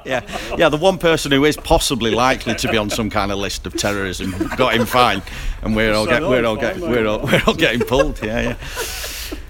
Yeah, 0.03 0.25
yeah. 0.57 0.69
The 0.69 0.77
one 0.77 0.97
person 0.97 1.31
who 1.31 1.45
is 1.45 1.55
possibly 1.57 2.09
likely 2.09 2.55
to 2.55 2.71
be 2.71 2.77
on 2.77 2.89
some 2.89 3.11
kind 3.11 3.31
of 3.31 3.37
list 3.37 3.67
of 3.67 3.75
terrorism 3.77 4.33
got 4.57 4.73
him 4.73 4.87
fine, 4.87 5.21
and 5.61 5.75
we're 5.75 5.93
all 5.93 6.05
So 6.05 6.09
get, 6.11 6.21
we're 6.23 6.43
all 6.43 6.55
fine, 6.55 6.79
get, 6.79 6.89
we're 6.89 7.05
all 7.05 7.19
we're 7.19 7.41
all 7.45 7.53
getting 7.53 7.81
pulled. 7.81 8.19
Yeah, 8.23 8.41
yeah. 8.41 8.57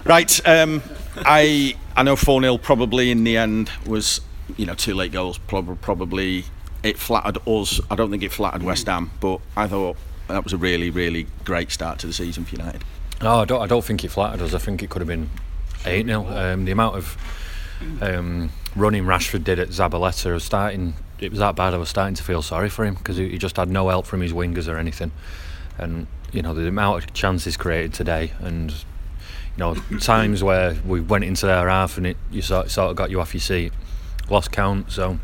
Right. 0.04 0.46
Um, 0.46 0.82
I 1.24 1.74
I 1.96 2.02
know 2.02 2.16
four 2.16 2.40
0 2.42 2.58
probably 2.58 3.10
in 3.10 3.24
the 3.24 3.38
end 3.38 3.70
was 3.86 4.20
you 4.58 4.66
know 4.66 4.74
two 4.74 4.94
late 4.94 5.12
goals. 5.12 5.38
Probably 5.38 5.76
probably 5.76 6.44
it 6.82 6.98
flattered 6.98 7.38
us. 7.46 7.80
I 7.90 7.94
don't 7.94 8.10
think 8.10 8.22
it 8.22 8.32
flattered 8.32 8.62
West 8.62 8.86
Ham, 8.88 9.10
but 9.20 9.40
I 9.56 9.66
thought 9.68 9.96
that 10.28 10.44
was 10.44 10.52
a 10.52 10.58
really 10.58 10.90
really 10.90 11.28
great 11.44 11.70
start 11.70 11.98
to 12.00 12.06
the 12.06 12.12
season 12.12 12.44
for 12.44 12.56
United. 12.56 12.84
No, 13.22 13.40
I 13.40 13.44
don't. 13.46 13.62
I 13.62 13.66
don't 13.66 13.84
think 13.84 14.04
it 14.04 14.10
flattered 14.10 14.42
us. 14.42 14.52
I 14.52 14.58
think 14.58 14.82
it 14.82 14.90
could 14.90 15.00
have 15.00 15.08
been 15.08 15.30
eight 15.84 16.06
0 16.06 16.26
um, 16.28 16.64
The 16.64 16.72
amount 16.72 16.96
of 16.96 17.16
um, 18.00 18.50
running 18.76 19.04
Rashford 19.04 19.44
did 19.44 19.58
at 19.58 19.68
Zabaleta 19.68 20.32
was 20.32 20.44
starting. 20.44 20.94
It 21.18 21.30
was 21.30 21.38
that 21.38 21.56
bad. 21.56 21.74
I 21.74 21.76
was 21.76 21.88
starting 21.88 22.14
to 22.14 22.22
feel 22.22 22.42
sorry 22.42 22.68
for 22.68 22.84
him 22.84 22.94
because 22.94 23.16
he, 23.16 23.38
just 23.38 23.56
had 23.56 23.68
no 23.68 23.88
help 23.88 24.06
from 24.06 24.20
his 24.20 24.32
wingers 24.32 24.72
or 24.72 24.76
anything. 24.76 25.12
And 25.78 26.06
you 26.32 26.42
know 26.42 26.54
the 26.54 26.66
amount 26.66 27.04
of 27.04 27.12
chances 27.12 27.56
created 27.56 27.94
today, 27.94 28.32
and 28.40 28.70
you 28.70 29.58
know 29.58 29.74
times 30.00 30.42
where 30.42 30.76
we 30.86 31.00
went 31.00 31.24
into 31.24 31.46
their 31.46 31.68
half 31.68 31.96
and 31.96 32.06
it 32.06 32.16
you 32.30 32.42
sort, 32.42 32.70
sort 32.70 32.90
of 32.90 32.96
got 32.96 33.10
you 33.10 33.20
off 33.20 33.34
your 33.34 33.40
seat, 33.40 33.72
lost 34.30 34.52
count. 34.52 34.90
So 34.90 35.18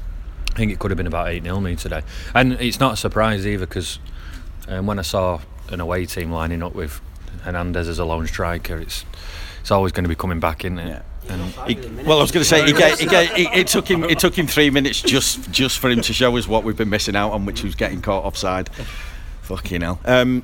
I 0.52 0.56
think 0.56 0.72
it 0.72 0.78
could 0.78 0.90
have 0.90 0.98
been 0.98 1.06
about 1.06 1.28
eight 1.28 1.42
0 1.44 1.60
me 1.60 1.76
today. 1.76 2.02
And 2.34 2.54
it's 2.54 2.80
not 2.80 2.94
a 2.94 2.96
surprise 2.96 3.46
either 3.46 3.66
because 3.66 3.98
um, 4.68 4.86
when 4.86 4.98
I 4.98 5.02
saw 5.02 5.40
an 5.70 5.80
away 5.80 6.06
team 6.06 6.32
lining 6.32 6.62
up 6.62 6.74
with 6.74 7.00
Hernandez 7.42 7.88
as 7.88 7.98
a 7.98 8.04
lone 8.04 8.26
striker, 8.26 8.78
it's 8.78 9.04
it's 9.68 9.72
always 9.72 9.92
going 9.92 10.04
to 10.04 10.08
be 10.08 10.14
coming 10.14 10.40
back 10.40 10.64
in 10.64 10.78
it. 10.78 10.86
Yeah. 11.26 11.34
And 11.34 11.42
He, 11.68 11.74
well, 12.04 12.20
I 12.20 12.22
was 12.22 12.30
going 12.30 12.42
to 12.42 12.48
say 12.48 12.64
he 12.64 12.72
gave, 12.72 12.98
he 12.98 13.04
gave, 13.04 13.30
it, 13.32 13.48
it 13.54 13.66
took 13.66 13.86
him 13.86 14.02
it 14.02 14.18
took 14.18 14.34
him 14.34 14.46
three 14.46 14.70
minutes 14.70 15.02
just 15.02 15.50
just 15.50 15.78
for 15.78 15.90
him 15.90 16.00
to 16.00 16.14
show 16.14 16.34
us 16.38 16.48
what 16.48 16.64
we've 16.64 16.74
been 16.74 16.88
missing 16.88 17.14
out 17.14 17.32
on, 17.32 17.44
which 17.44 17.62
was 17.62 17.74
getting 17.74 18.00
caught 18.00 18.24
offside. 18.24 18.70
Fucking 19.42 19.82
hell. 19.82 20.00
Um, 20.06 20.42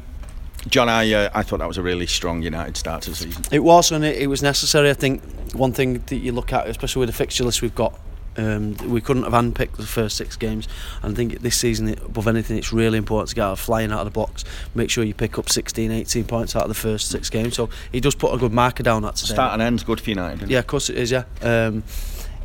John, 0.69 0.91
I 0.91 1.11
uh, 1.11 1.31
I 1.33 1.43
thought 1.43 1.61
that 1.61 1.69
was 1.69 1.79
a 1.79 1.83
really 1.83 2.07
strong 2.07 2.43
United 2.43 2.77
start 2.77 3.01
to 3.05 3.11
the 3.11 3.17
season. 3.17 3.45
It 3.51 3.61
was, 3.61 3.91
and 3.93 4.05
it, 4.05 4.21
it 4.21 4.27
was 4.27 4.43
necessary. 4.43 4.91
I 4.91 4.95
think 4.95 5.23
one 5.55 5.73
thing 5.73 6.05
that 6.09 6.17
you 6.17 6.33
look 6.33 6.53
at, 6.53 6.69
especially 6.69 7.01
with 7.01 7.09
the 7.09 7.15
fixture 7.15 7.45
list 7.45 7.63
we've 7.63 7.75
got, 7.75 7.99
um, 8.37 8.75
we 8.89 9.01
couldn't 9.01 9.25
have 9.25 9.33
handpicked 9.33 9.77
the 9.77 9.87
first 9.87 10.17
six 10.17 10.37
games. 10.37 10.69
And 11.03 11.13
I 11.13 11.17
think 11.17 11.41
this 11.41 11.57
season, 11.57 11.89
above 11.89 12.29
anything, 12.29 12.57
it's 12.57 12.73
really 12.73 12.99
important 12.99 13.31
to 13.31 13.35
get 13.35 13.43
out 13.43 13.59
flying 13.59 13.93
out 13.93 14.01
of 14.01 14.07
the 14.07 14.11
blocks. 14.11 14.45
Make 14.75 14.91
sure 14.91 15.05
you 15.05 15.15
pick 15.15 15.39
up 15.39 15.49
16, 15.49 15.91
18 15.91 16.25
points 16.25 16.57
out 16.57 16.63
of 16.63 16.69
the 16.69 16.75
first 16.75 17.11
six 17.11 17.31
games. 17.31 17.55
So 17.55 17.69
he 17.93 18.01
does 18.01 18.15
put 18.15 18.35
a 18.35 18.39
good 18.39 18.53
marker 18.53 18.83
down 18.83 19.05
at 19.05 19.17
today. 19.17 19.35
Start 19.35 19.55
and 19.55 19.63
end's 19.63 19.85
good 19.85 20.01
for 20.01 20.11
United. 20.11 20.51
Yeah, 20.51 20.61
of 20.61 20.67
course 20.67 20.91
it 20.91 20.97
is. 20.97 21.11
Yeah. 21.11 21.25
Um, 21.43 21.85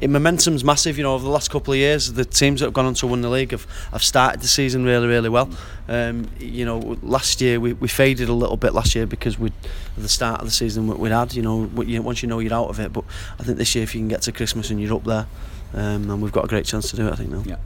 it, 0.01 0.09
momentum's 0.09 0.63
massive. 0.63 0.97
You 0.97 1.03
know, 1.03 1.13
over 1.13 1.23
the 1.23 1.29
last 1.29 1.51
couple 1.51 1.73
of 1.73 1.77
years, 1.77 2.13
the 2.13 2.25
teams 2.25 2.59
that 2.59 2.67
have 2.67 2.73
gone 2.73 2.85
on 2.85 2.93
to 2.95 3.07
win 3.07 3.21
the 3.21 3.29
league 3.29 3.51
have, 3.51 3.65
have 3.91 4.03
started 4.03 4.41
the 4.41 4.47
season 4.47 4.85
really, 4.85 5.07
really 5.07 5.29
well. 5.29 5.49
Um, 5.87 6.29
you 6.39 6.65
know, 6.65 6.97
last 7.01 7.41
year 7.41 7.59
we, 7.59 7.73
we 7.73 7.87
faded 7.87 8.29
a 8.29 8.33
little 8.33 8.57
bit 8.57 8.73
last 8.73 8.95
year 8.95 9.05
because 9.05 9.37
we 9.37 9.47
at 9.49 9.53
the 9.97 10.09
start 10.09 10.39
of 10.39 10.47
the 10.47 10.51
season 10.51 10.87
we, 10.87 10.95
we'd 10.95 11.11
had. 11.11 11.33
You 11.33 11.41
know, 11.41 11.69
once 11.73 12.23
you 12.23 12.29
know 12.29 12.39
you're 12.39 12.53
out 12.53 12.69
of 12.69 12.79
it. 12.79 12.93
But 12.93 13.03
I 13.39 13.43
think 13.43 13.57
this 13.57 13.75
year, 13.75 13.83
if 13.83 13.93
you 13.93 14.01
can 14.01 14.07
get 14.07 14.21
to 14.23 14.31
Christmas 14.31 14.69
and 14.69 14.81
you're 14.81 14.95
up 14.95 15.03
there, 15.03 15.27
um, 15.73 16.09
and 16.09 16.21
we've 16.21 16.31
got 16.31 16.45
a 16.45 16.47
great 16.47 16.65
chance 16.65 16.89
to 16.91 16.95
do 16.95 17.07
it. 17.07 17.11
I 17.13 17.15
think 17.15 17.29
now. 17.29 17.43
Yeah. 17.45 17.57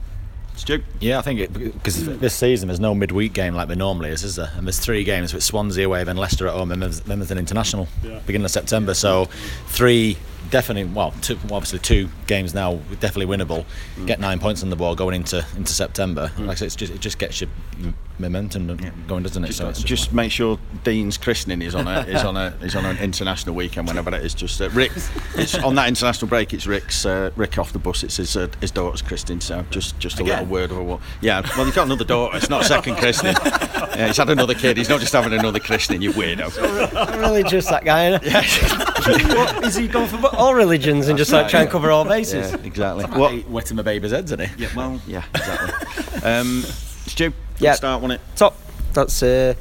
Stu? 0.56 0.82
Yeah, 1.00 1.18
I 1.18 1.22
think 1.22 1.40
it 1.40 1.52
because 1.52 2.04
this 2.18 2.32
season 2.34 2.68
there's 2.68 2.78
no 2.78 2.94
midweek 2.94 3.32
game 3.32 3.54
like 3.54 3.66
there 3.66 3.76
normally 3.76 4.10
is, 4.10 4.22
is 4.22 4.36
there? 4.36 4.52
And 4.56 4.66
there's 4.66 4.78
three 4.78 5.02
games 5.02 5.34
with 5.34 5.42
Swansea 5.42 5.84
away, 5.86 6.04
then 6.04 6.16
Leicester 6.16 6.46
at 6.46 6.54
home, 6.54 6.70
and 6.70 6.80
then 6.80 6.90
there's, 6.90 7.00
then 7.00 7.18
there's 7.18 7.32
an 7.32 7.38
international 7.38 7.88
Yeah. 8.04 8.20
beginning 8.26 8.44
of 8.44 8.52
September. 8.52 8.94
So 8.94 9.24
three 9.66 10.16
definitely, 10.50 10.84
well, 10.92 11.12
two, 11.22 11.36
well, 11.44 11.54
obviously 11.54 11.78
two 11.78 12.08
games 12.26 12.54
now 12.54 12.76
definitely 13.00 13.26
winnable. 13.26 13.64
Get 14.06 14.20
nine 14.20 14.38
points 14.38 14.62
on 14.62 14.70
the 14.70 14.76
ball 14.76 14.94
going 14.94 15.14
into 15.14 15.44
into 15.56 15.72
September. 15.72 16.30
Like 16.38 16.50
I 16.50 16.54
said, 16.54 16.66
it's 16.66 16.76
just 16.76 16.92
it 16.92 17.00
just 17.00 17.18
gets 17.18 17.40
your 17.40 17.50
m- 17.80 17.94
momentum 18.18 18.66
going, 19.08 19.22
doesn't 19.24 19.42
it? 19.44 19.48
Just, 19.48 19.58
so 19.58 19.68
it's 19.68 19.82
just 19.82 20.12
make 20.12 20.30
sure 20.30 20.58
Dean's 20.84 21.16
christening 21.18 21.62
is 21.62 21.74
on 21.74 21.86
a 21.88 22.00
is 22.02 22.22
on 22.24 22.36
a 22.36 22.56
is 22.62 22.74
on 22.76 22.84
an 22.84 22.96
international 22.98 23.54
weekend 23.54 23.88
whenever 23.88 24.14
it 24.14 24.24
is. 24.24 24.34
Just 24.34 24.60
uh, 24.60 24.70
Rick, 24.70 24.92
it's 25.36 25.54
on 25.56 25.74
that 25.76 25.88
international 25.88 26.28
break. 26.28 26.52
It's 26.54 26.66
Rick's 26.66 27.04
uh, 27.06 27.30
Rick 27.36 27.58
off 27.58 27.72
the 27.72 27.78
bus. 27.78 28.02
It's 28.02 28.16
his 28.16 28.36
uh, 28.36 28.48
his 28.60 28.70
daughter's 28.70 29.02
christening. 29.02 29.40
So 29.40 29.64
just 29.70 29.98
just 29.98 30.20
a 30.20 30.24
little 30.24 30.46
word 30.46 30.70
of 30.70 30.76
a 30.78 30.82
what. 30.82 31.00
Yeah, 31.20 31.42
well 31.56 31.64
he's 31.66 31.74
got 31.74 31.86
another 31.86 32.04
daughter. 32.04 32.36
It's 32.36 32.50
not 32.50 32.62
a 32.62 32.64
second 32.64 32.96
christening. 32.96 33.34
Yeah, 33.94 34.08
he's 34.08 34.16
had 34.16 34.28
another 34.28 34.54
kid. 34.54 34.76
He's 34.76 34.88
not 34.88 34.98
just 34.98 35.12
having 35.12 35.32
another 35.38 35.60
christening. 35.60 36.02
You 36.02 36.10
weirdo. 36.10 36.50
Really, 37.20 37.44
just 37.44 37.68
that 37.70 37.84
guy. 37.84 38.18
Innit? 38.18 38.93
what, 39.36 39.64
is 39.64 39.74
he 39.76 39.86
going 39.88 40.08
for 40.08 40.34
all 40.34 40.54
religions 40.54 41.08
and 41.08 41.18
just 41.18 41.32
like 41.32 41.48
try 41.48 41.62
and 41.62 41.70
cover 41.70 41.90
all 41.90 42.04
bases? 42.04 42.52
Yeah, 42.52 42.58
exactly. 42.64 43.04
what 43.04 43.18
What? 43.34 43.48
wetting 43.50 43.76
my 43.76 43.82
baby's 43.82 44.12
heads, 44.12 44.32
isn't 44.32 44.48
he? 44.48 44.62
Yeah, 44.64 44.70
well, 44.74 45.00
yeah, 45.06 45.24
exactly. 45.34 46.22
Um, 46.22 46.62
Stu, 47.06 47.32
Yeah. 47.58 47.74
start, 47.74 48.00
wasn't 48.02 48.20
it? 48.20 48.36
top. 48.36 48.56
That's 48.94 49.22
uh, 49.22 49.54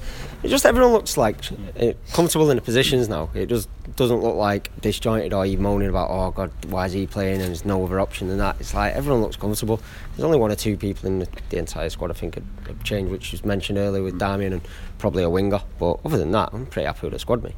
it. 0.43 0.47
Just 0.47 0.65
everyone 0.65 0.91
looks 0.93 1.17
like 1.17 1.37
uh, 1.79 1.93
comfortable 2.13 2.49
in 2.51 2.57
the 2.57 2.61
positions 2.61 3.07
now. 3.09 3.29
It 3.33 3.47
just 3.47 3.67
doesn't 3.95 4.21
look 4.21 4.35
like 4.35 4.69
disjointed 4.81 5.33
or 5.33 5.45
you 5.45 5.57
moaning 5.57 5.87
about 5.87 6.09
oh 6.09 6.31
god 6.31 6.51
why 6.69 6.85
is 6.87 6.93
he 6.93 7.05
playing 7.05 7.35
and 7.41 7.49
there's 7.49 7.63
no 7.63 7.83
other 7.85 7.99
option 7.99 8.27
than 8.27 8.37
that. 8.39 8.57
It's 8.59 8.73
like 8.73 8.93
everyone 8.93 9.21
looks 9.21 9.35
comfortable. 9.37 9.79
There's 10.15 10.23
only 10.25 10.37
one 10.37 10.51
or 10.51 10.55
two 10.55 10.75
people 10.77 11.07
in 11.07 11.19
the, 11.19 11.27
the 11.49 11.57
entire 11.57 11.89
squad 11.89 12.11
I 12.11 12.13
think 12.13 12.35
have, 12.35 12.43
have 12.67 12.83
changed, 12.83 13.11
which 13.11 13.31
was 13.31 13.43
mentioned 13.45 13.77
earlier 13.77 14.03
with 14.03 14.19
Darmian 14.19 14.51
and 14.53 14.61
probably 14.99 15.23
a 15.23 15.29
winger. 15.29 15.61
But 15.79 15.99
other 16.05 16.17
than 16.17 16.31
that, 16.31 16.49
I'm 16.53 16.65
pretty 16.65 16.85
happy 16.87 16.99
with 17.07 17.13
the 17.13 17.19
squad, 17.19 17.41
mate. 17.43 17.55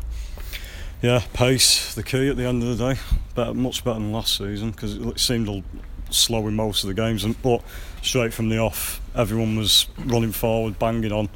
Yeah, 1.01 1.23
pace, 1.33 1.93
the 1.93 2.03
key 2.03 2.29
at 2.29 2.37
the 2.37 2.45
end 2.45 2.63
of 2.63 2.77
the 2.77 2.93
day. 2.93 2.99
Better, 3.35 3.53
much 3.53 3.83
better 3.83 3.99
than 3.99 4.11
last 4.11 4.37
season 4.37 4.71
because 4.71 4.95
it 4.95 5.19
seemed 5.19 5.49
a 5.49 5.63
slow 6.09 6.47
in 6.47 6.55
most 6.55 6.83
of 6.83 6.87
the 6.87 6.93
games. 6.93 7.23
And 7.23 7.39
but 7.41 7.61
straight 8.01 8.33
from 8.33 8.49
the 8.49 8.57
off, 8.57 9.01
everyone 9.13 9.57
was 9.57 9.87
running 10.05 10.31
forward, 10.31 10.79
banging 10.79 11.11
on. 11.11 11.29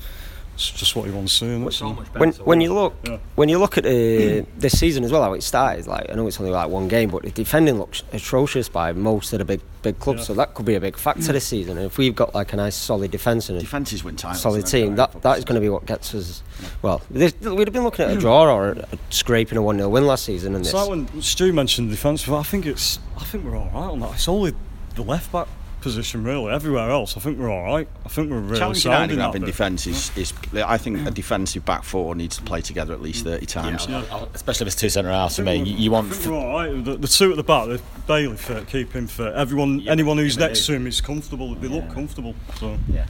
It's 0.60 0.72
just 0.72 0.94
what 0.94 1.08
you 1.08 1.14
want 1.14 1.30
to 1.30 1.34
see. 1.34 1.46
isn't 1.46 1.68
it? 1.68 1.72
So- 1.74 1.94
when 2.18 2.32
when 2.50 2.60
you 2.60 2.74
look 2.74 2.94
Yeah. 3.08 3.18
when 3.36 3.48
you 3.48 3.58
look 3.60 3.78
at 3.78 3.86
uh, 3.86 4.44
this 4.58 4.78
season 4.78 5.06
as 5.06 5.12
well 5.14 5.24
how 5.24 5.32
it 5.34 5.42
started 5.42 5.88
like 5.88 6.08
I 6.12 6.16
know 6.16 6.28
it's 6.28 6.38
only 6.38 6.52
like 6.52 6.68
one 6.70 6.90
game 6.90 7.10
but 7.12 7.24
the 7.24 7.32
defending 7.32 7.78
looks 7.80 8.04
atrocious 8.12 8.68
by 8.68 8.92
most 8.92 9.32
of 9.32 9.40
the 9.40 9.46
big 9.46 9.62
big 9.84 10.00
clubs 10.00 10.20
Yeah. 10.20 10.26
so 10.26 10.34
that 10.34 10.56
could 10.56 10.66
be 10.66 10.76
a 10.76 10.82
big 10.82 10.98
factor 10.98 11.32
this 11.32 11.46
season 11.46 11.78
and 11.78 11.86
if 11.86 11.98
we've 11.98 12.14
got 12.14 12.36
like 12.36 12.52
a 12.52 12.58
nice 12.58 12.76
solid 12.76 13.10
defence 13.12 13.48
and 13.48 13.58
a 13.58 13.62
Defences 13.62 14.04
win 14.04 14.18
titles. 14.18 14.42
solid 14.42 14.66
team 14.66 14.96
that 14.98 15.22
that 15.22 15.38
is 15.38 15.46
going 15.46 15.56
to 15.56 15.62
be 15.62 15.70
what 15.70 15.86
gets 15.86 16.14
us 16.14 16.44
well 16.82 17.02
this, 17.10 17.34
we'd 17.40 17.68
have 17.68 17.74
been 17.74 17.86
looking 17.86 18.04
at 18.04 18.12
a 18.12 18.20
draw 18.20 18.44
or 18.54 18.72
a, 18.72 18.88
scraping 19.12 19.58
a 19.58 19.62
1-0 19.62 19.90
win 19.90 20.06
last 20.08 20.26
season 20.26 20.56
and 20.56 20.66
It's 20.66 20.74
this 20.74 20.82
like 20.82 20.90
when 20.90 21.22
Stu 21.22 21.54
mentioned 21.54 21.90
defence. 21.90 22.26
but 22.26 22.38
I 22.38 22.44
think 22.44 22.66
it's. 22.66 23.00
I 23.18 23.24
think 23.24 23.46
we're 23.46 23.56
all 23.56 23.68
right 23.74 23.92
on 23.94 24.00
that. 24.02 24.16
It's 24.16 24.28
only 24.28 24.54
the 24.96 25.04
left 25.04 25.32
back 25.32 25.48
position 25.82 26.24
really. 26.24 26.52
Everywhere 26.52 26.90
else, 26.90 27.16
I 27.18 27.20
think 27.20 27.38
we're 27.40 27.52
all 27.52 27.64
right. 27.64 27.88
I 28.06 28.10
think 28.10 28.30
we're 28.30 28.40
really 28.40 28.60
Challenge 28.60 28.78
sound 28.82 28.94
United 28.94 29.14
in 29.14 29.20
that 29.20 29.26
having 29.26 29.42
bit. 29.42 29.48
defence 29.48 29.88
is, 29.88 30.12
is. 30.18 30.34
I 30.54 30.78
think 30.78 31.08
a 31.08 31.12
defensive 31.12 31.66
back 31.66 31.84
four 31.84 32.16
needs 32.16 32.38
to 32.38 32.44
play 32.44 32.62
together 32.62 32.94
at 32.94 33.02
least 33.02 33.24
thirty 33.24 33.46
times. 33.46 33.88
Especially 34.34 34.66
if 34.66 34.68
it's 34.74 34.76
two 34.82 34.90
centre 34.90 35.12
halves 35.12 35.36
for 35.38 35.44
me. 35.44 35.56
You, 35.58 35.64
we're- 35.64 35.78
you 35.80 35.90
I 35.90 35.94
want 35.94 36.14
think 36.14 36.32
we're 36.32 36.38
all 36.40 36.54
right. 36.54 36.84
The, 36.86 36.98
the 36.98 37.08
two 37.08 37.32
at 37.32 37.38
the 37.38 37.44
back, 37.44 37.68
they're 37.68 37.80
Bailly 38.08 38.38
fit, 38.38 38.68
keep 38.68 38.94
him 38.94 39.08
fit. 39.08 39.34
Everyone, 39.36 39.88
anyone 39.88 40.18
who's 40.18 40.38
next 40.38 40.66
to 40.66 40.74
him 40.74 40.88
is 40.88 41.02
comfortable. 41.02 41.56
They 41.56 41.68
look 41.68 41.90
comfortable. 41.92 42.36
So 42.56 42.78
yeah. 42.92 43.06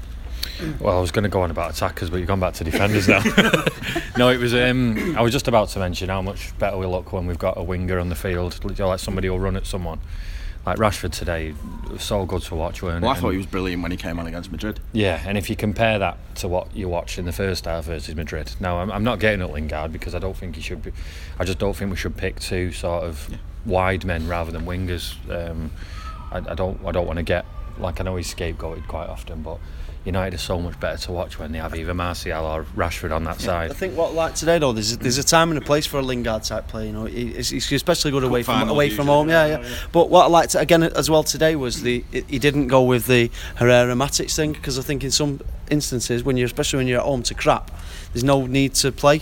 Well, 0.82 0.98
I 0.98 1.00
was 1.00 1.12
going 1.12 1.24
to 1.24 1.30
go 1.30 1.42
on 1.42 1.52
about 1.52 1.72
attackers, 1.72 2.10
but 2.10 2.18
you've 2.18 2.28
gone 2.28 2.42
back 2.42 2.54
to 2.56 2.66
defenders 2.66 3.08
now. 3.08 3.22
no, 4.18 4.30
it 4.30 4.40
was. 4.40 4.54
Um, 4.54 5.16
I 5.18 5.22
was 5.22 5.32
just 5.32 5.48
about 5.48 5.70
to 5.70 5.80
mention 5.80 6.10
how 6.10 6.22
much 6.22 6.58
better 6.60 6.78
we 6.78 6.86
look 6.86 7.14
when 7.14 7.28
we've 7.28 7.40
got 7.40 7.58
a 7.58 7.64
winger 7.64 7.98
on 7.98 8.10
the 8.10 8.16
field, 8.16 8.60
you 8.64 8.76
know, 8.78 8.90
like 8.90 9.00
somebody 9.00 9.30
will 9.30 9.40
run 9.40 9.56
at 9.56 9.66
someone. 9.66 10.00
Like 10.66 10.78
Rashford 10.78 11.12
today, 11.12 11.56
so 11.98 12.25
good 12.25 12.42
to 12.44 12.56
watch, 12.56 12.84
weren't 12.84 13.01
Well, 13.01 13.12
I 13.12 13.16
thought 13.16 13.30
he 13.30 13.38
was 13.38 13.46
brilliant 13.46 13.82
when 13.82 13.92
he 13.92 13.98
came 13.98 14.20
on 14.20 14.28
against 14.28 14.51
Madrid. 14.51 14.80
Yeah, 14.92 15.22
and 15.25 15.38
if 15.38 15.50
you 15.50 15.56
compare 15.56 15.98
that 15.98 16.18
to 16.36 16.48
what 16.48 16.75
you 16.75 16.89
watched 16.89 17.18
in 17.18 17.25
the 17.25 17.32
first 17.32 17.66
half 17.66 17.86
versus 17.86 18.13
Madrid, 18.16 18.51
now 18.60 18.80
I'm, 18.80 18.92
I'm 18.92 19.04
not 19.04 19.20
getting 19.20 19.42
at 19.42 19.51
Lingard 19.51 19.92
because 19.92 20.13
I 20.13 20.20
don't 20.20 20.36
think 20.36 20.56
he 20.56 20.62
should 20.62 20.84
be. 20.84 20.92
I 21.39 21.46
just 21.46 21.60
don't 21.60 21.75
think 21.75 21.92
we 21.92 21.98
should 21.98 22.18
pick 22.18 22.39
two 22.39 22.72
sort 22.72 23.04
of 23.04 23.30
wide 23.66 24.06
men 24.06 24.28
rather 24.28 24.51
than 24.51 24.66
wingers. 24.66 25.16
Um, 25.30 25.72
I, 26.32 26.38
I 26.38 26.56
don't. 26.56 26.86
I 26.86 26.92
don't 26.92 27.08
want 27.08 27.18
to 27.18 27.24
get 27.24 27.46
like 27.80 28.00
I 28.00 28.04
know 28.04 28.16
he's 28.18 28.34
scapegoated 28.34 28.88
quite 28.88 29.08
often, 29.08 29.42
but 29.42 29.60
United 30.10 30.36
are 30.36 30.38
so 30.39 30.60
much 30.60 30.80
better 30.80 30.98
to 31.06 31.12
watch 31.12 31.39
when 31.39 31.51
they 31.51 31.60
have 31.60 31.75
either 31.75 31.94
Martial 31.94 32.46
or 32.46 32.63
Rashford 32.75 33.12
on 33.16 33.24
that 33.24 33.38
I 33.42 33.46
side. 33.46 33.72
I 33.72 33.74
think 33.74 33.96
what 33.98 34.13
like 34.13 34.36
today 34.36 34.58
though, 34.60 34.74
there's 34.74 34.98
there's 34.98 35.18
a 35.18 35.24
time 35.24 35.50
and 35.50 35.58
a 35.58 35.62
place 35.62 35.86
for 35.86 35.98
a 36.00 36.01
Lingard 36.01 36.44
type 36.44 36.68
play. 36.68 36.88
You 36.88 36.94
know, 36.94 37.06
He- 37.06 37.34
he's, 37.34 37.50
he's 37.50 37.72
especially 37.72 38.12
good 38.12 38.24
away 38.24 38.44
from 38.44 38.68
away 38.70 38.89
from 38.89 39.08
usually, 39.08 39.08
home. 39.18 39.30
Yeah, 39.30 39.46
yeah. 39.46 39.70
But 39.92 40.10
what 40.10 40.25
I 40.25 40.28
liked 40.28 40.56
again 40.56 40.84
as 40.84 41.10
well 41.10 41.24
today 41.24 41.56
was 41.56 41.82
the 41.82 42.04
he 42.12 42.39
didn't 42.39 42.68
go 42.68 42.82
with 42.84 43.08
the 43.08 43.32
Herrera 43.56 43.94
Matic 43.96 44.34
thing 44.36 44.54
because 44.54 44.78
I 44.78 44.82
think 44.82 45.04
in 45.04 45.12
some 45.12 45.39
instances 45.70 46.24
when 46.24 46.36
you're 46.38 46.48
especially 46.48 46.78
when 46.78 46.88
you're 46.88 47.00
at 47.00 47.06
home 47.06 47.24
to 47.24 47.34
crap, 47.34 47.72
there's 48.13 48.24
no 48.24 48.46
need 48.46 48.74
to 48.75 48.92
play. 48.92 49.22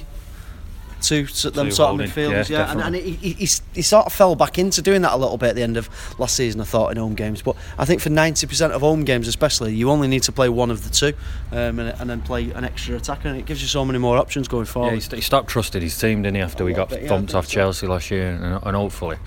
Two, 0.99 1.27
to 1.27 1.51
them 1.51 1.69
sort 1.69 1.89
holding, 1.89 2.07
of 2.07 2.13
midfielders, 2.15 2.49
yeah, 2.49 2.65
yeah, 2.65 2.71
and, 2.71 2.81
and 2.81 2.95
he, 2.95 3.11
he, 3.11 3.33
he, 3.33 3.47
he 3.75 3.81
sort 3.83 4.07
of 4.07 4.13
fell 4.13 4.35
back 4.35 4.57
into 4.57 4.81
doing 4.81 5.03
that 5.03 5.13
a 5.13 5.17
little 5.17 5.37
bit 5.37 5.49
at 5.49 5.55
the 5.55 5.61
end 5.61 5.77
of 5.77 5.89
last 6.19 6.35
season. 6.35 6.59
I 6.59 6.63
thought 6.63 6.91
in 6.91 6.97
home 6.97 7.13
games, 7.13 7.43
but 7.43 7.55
I 7.77 7.85
think 7.85 8.01
for 8.01 8.09
ninety 8.09 8.47
percent 8.47 8.73
of 8.73 8.81
home 8.81 9.03
games, 9.03 9.27
especially, 9.27 9.75
you 9.75 9.91
only 9.91 10.07
need 10.07 10.23
to 10.23 10.31
play 10.31 10.49
one 10.49 10.71
of 10.71 10.83
the 10.83 10.89
two, 10.89 11.13
um, 11.51 11.77
and, 11.79 11.99
and 12.01 12.09
then 12.09 12.21
play 12.21 12.49
an 12.51 12.63
extra 12.63 12.95
attacker, 12.95 13.27
and 13.29 13.37
it 13.37 13.45
gives 13.45 13.61
you 13.61 13.67
so 13.67 13.85
many 13.85 13.99
more 13.99 14.17
options 14.17 14.47
going 14.47 14.65
Yeah, 14.65 14.71
forward. 14.71 14.93
he, 14.95 14.99
st- 15.01 15.13
he 15.15 15.21
stopped 15.21 15.49
trusting 15.49 15.81
his 15.83 15.97
team, 15.99 16.23
didn't 16.23 16.35
he, 16.37 16.41
after 16.41 16.65
we 16.65 16.73
got 16.73 16.89
bit, 16.89 17.07
thumped 17.07 17.29
think 17.31 17.37
off 17.37 17.45
so. 17.45 17.51
Chelsea 17.53 17.85
last 17.85 18.09
year, 18.09 18.31
and, 18.31 18.63
and 18.63 18.75
hopefully 18.75 19.17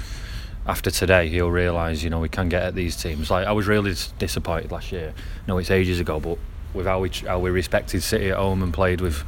after 0.67 0.91
today, 0.91 1.29
he'll 1.29 1.50
realise, 1.50 2.03
you 2.03 2.11
know, 2.11 2.19
we 2.19 2.29
can 2.29 2.49
get 2.49 2.62
at 2.62 2.75
these 2.75 2.97
teams. 2.97 3.31
Like 3.31 3.47
I 3.47 3.53
was 3.53 3.67
really 3.67 3.91
dis- 3.91 4.12
disappointed 4.19 4.73
last 4.73 4.91
year. 4.93 5.15
No, 5.47 5.57
it's 5.59 5.71
ages 5.71 6.00
ago, 6.00 6.21
but 6.21 6.39
with 6.75 6.87
how 6.87 7.00
we 7.00 7.09
how 7.27 7.39
we 7.41 7.50
respected 7.50 8.03
City 8.03 8.31
at 8.31 8.37
home 8.37 8.62
and 8.62 8.73
played 8.73 9.00
with, 9.00 9.25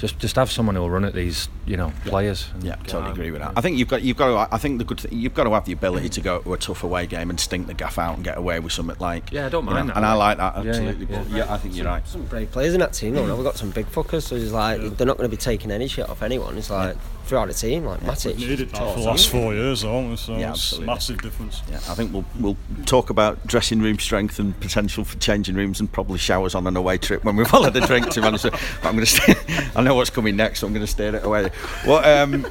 just 0.00 0.18
just 0.18 0.36
have 0.36 0.50
someone 0.50 0.74
who'll 0.76 0.88
run 0.90 1.04
at 1.04 1.12
these, 1.14 1.48
you 1.66 1.76
know, 1.76 1.92
players. 2.06 2.48
Yeah, 2.62 2.76
totally 2.86 3.12
agree 3.12 3.30
with 3.30 3.42
that. 3.42 3.52
I 3.56 3.60
think 3.60 3.76
you've 3.78 3.88
got 3.88 4.02
you've 4.02 4.16
got 4.16 4.48
to, 4.48 4.54
I 4.54 4.58
think 4.58 4.78
the 4.78 4.84
good 4.84 5.00
thing, 5.00 5.12
you've 5.18 5.34
got 5.34 5.44
to 5.44 5.50
have 5.52 5.66
the 5.66 5.72
ability 5.72 6.08
to 6.08 6.20
go 6.20 6.38
to 6.40 6.54
a 6.54 6.58
tough 6.58 6.82
away 6.84 7.06
game 7.06 7.28
and 7.30 7.38
stink 7.38 7.66
the 7.66 7.74
gaff 7.74 7.98
out 7.98 8.14
and 8.16 8.24
get 8.24 8.38
away 8.38 8.58
with 8.60 8.72
something 8.72 8.96
like 8.98 9.30
Yeah, 9.30 9.46
I 9.46 9.48
don't 9.50 9.64
you 9.66 9.70
mind 9.70 9.88
know, 9.88 9.94
that. 9.94 9.96
and 9.98 10.06
I 10.06 10.14
like 10.14 10.38
that 10.38 10.56
Yeah, 10.56 10.62
yeah, 10.62 10.70
absolutely. 10.70 11.06
yeah. 11.06 11.22
But 11.28 11.36
yeah, 11.36 11.54
I 11.54 11.58
think 11.58 11.76
you're 11.76 11.86
right. 11.86 12.08
Some 12.08 12.24
brave 12.24 12.50
players 12.50 12.72
in 12.74 12.80
that 12.80 12.94
team, 12.94 13.14
though. 13.14 13.34
We've 13.34 13.44
got 13.44 13.56
some 13.56 13.70
big 13.70 13.86
fuckers, 13.86 14.22
so 14.22 14.36
it's 14.36 14.52
like 14.52 14.80
they're 14.96 15.06
not 15.06 15.18
going 15.18 15.28
to 15.30 15.36
be 15.36 15.40
taking 15.40 15.70
any 15.70 15.86
shit 15.86 16.08
off 16.08 16.22
anyone. 16.22 16.56
It's 16.56 16.70
like 16.70 16.96
throughout 17.26 17.46
the 17.48 17.54
team, 17.54 17.84
like 17.84 18.00
Matic. 18.00 18.38
Needed 18.38 18.70
that 18.70 18.78
for 18.94 19.00
the 19.00 19.06
last 19.06 19.28
four 19.28 19.54
years, 19.54 19.82
haven't? 19.82 20.16
So 20.16 20.32
Yeah, 20.32 20.50
it's 20.50 20.58
absolutely. 20.60 20.86
massive 20.86 21.22
difference. 21.22 21.62
Yeah, 21.70 21.76
I 21.76 21.94
think 21.94 22.12
we'll 22.12 22.24
we'll 22.40 22.56
talk 22.86 23.10
about 23.10 23.46
dressing 23.46 23.80
room 23.82 23.98
strength 23.98 24.38
and 24.38 24.58
potential 24.60 25.04
for 25.04 25.16
changing 25.18 25.54
rooms 25.54 25.78
and 25.78 25.92
probably 25.92 26.18
showers 26.18 26.54
on 26.54 26.66
an 26.66 26.76
away 26.76 26.96
trip 26.98 27.22
when 27.22 27.36
we've 27.36 27.52
all 27.54 27.62
had 27.64 27.76
a 27.76 27.86
drink. 27.86 28.08
To 28.10 28.20
be 28.20 28.26
honest, 28.26 28.44
with 28.44 28.54
you. 28.54 28.60
but 28.82 28.88
I'm 28.88 28.94
going 28.96 29.06
to 29.06 29.10
stay. 29.12 29.34
I 29.76 29.82
know 29.90 29.96
what's 29.96 30.10
coming 30.10 30.36
next, 30.36 30.60
so 30.60 30.66
I'm 30.66 30.72
going 30.72 30.86
to 30.86 30.90
steer 30.90 31.16
it 31.16 31.24
away. 31.24 31.50
What 31.84 32.06
um, 32.06 32.46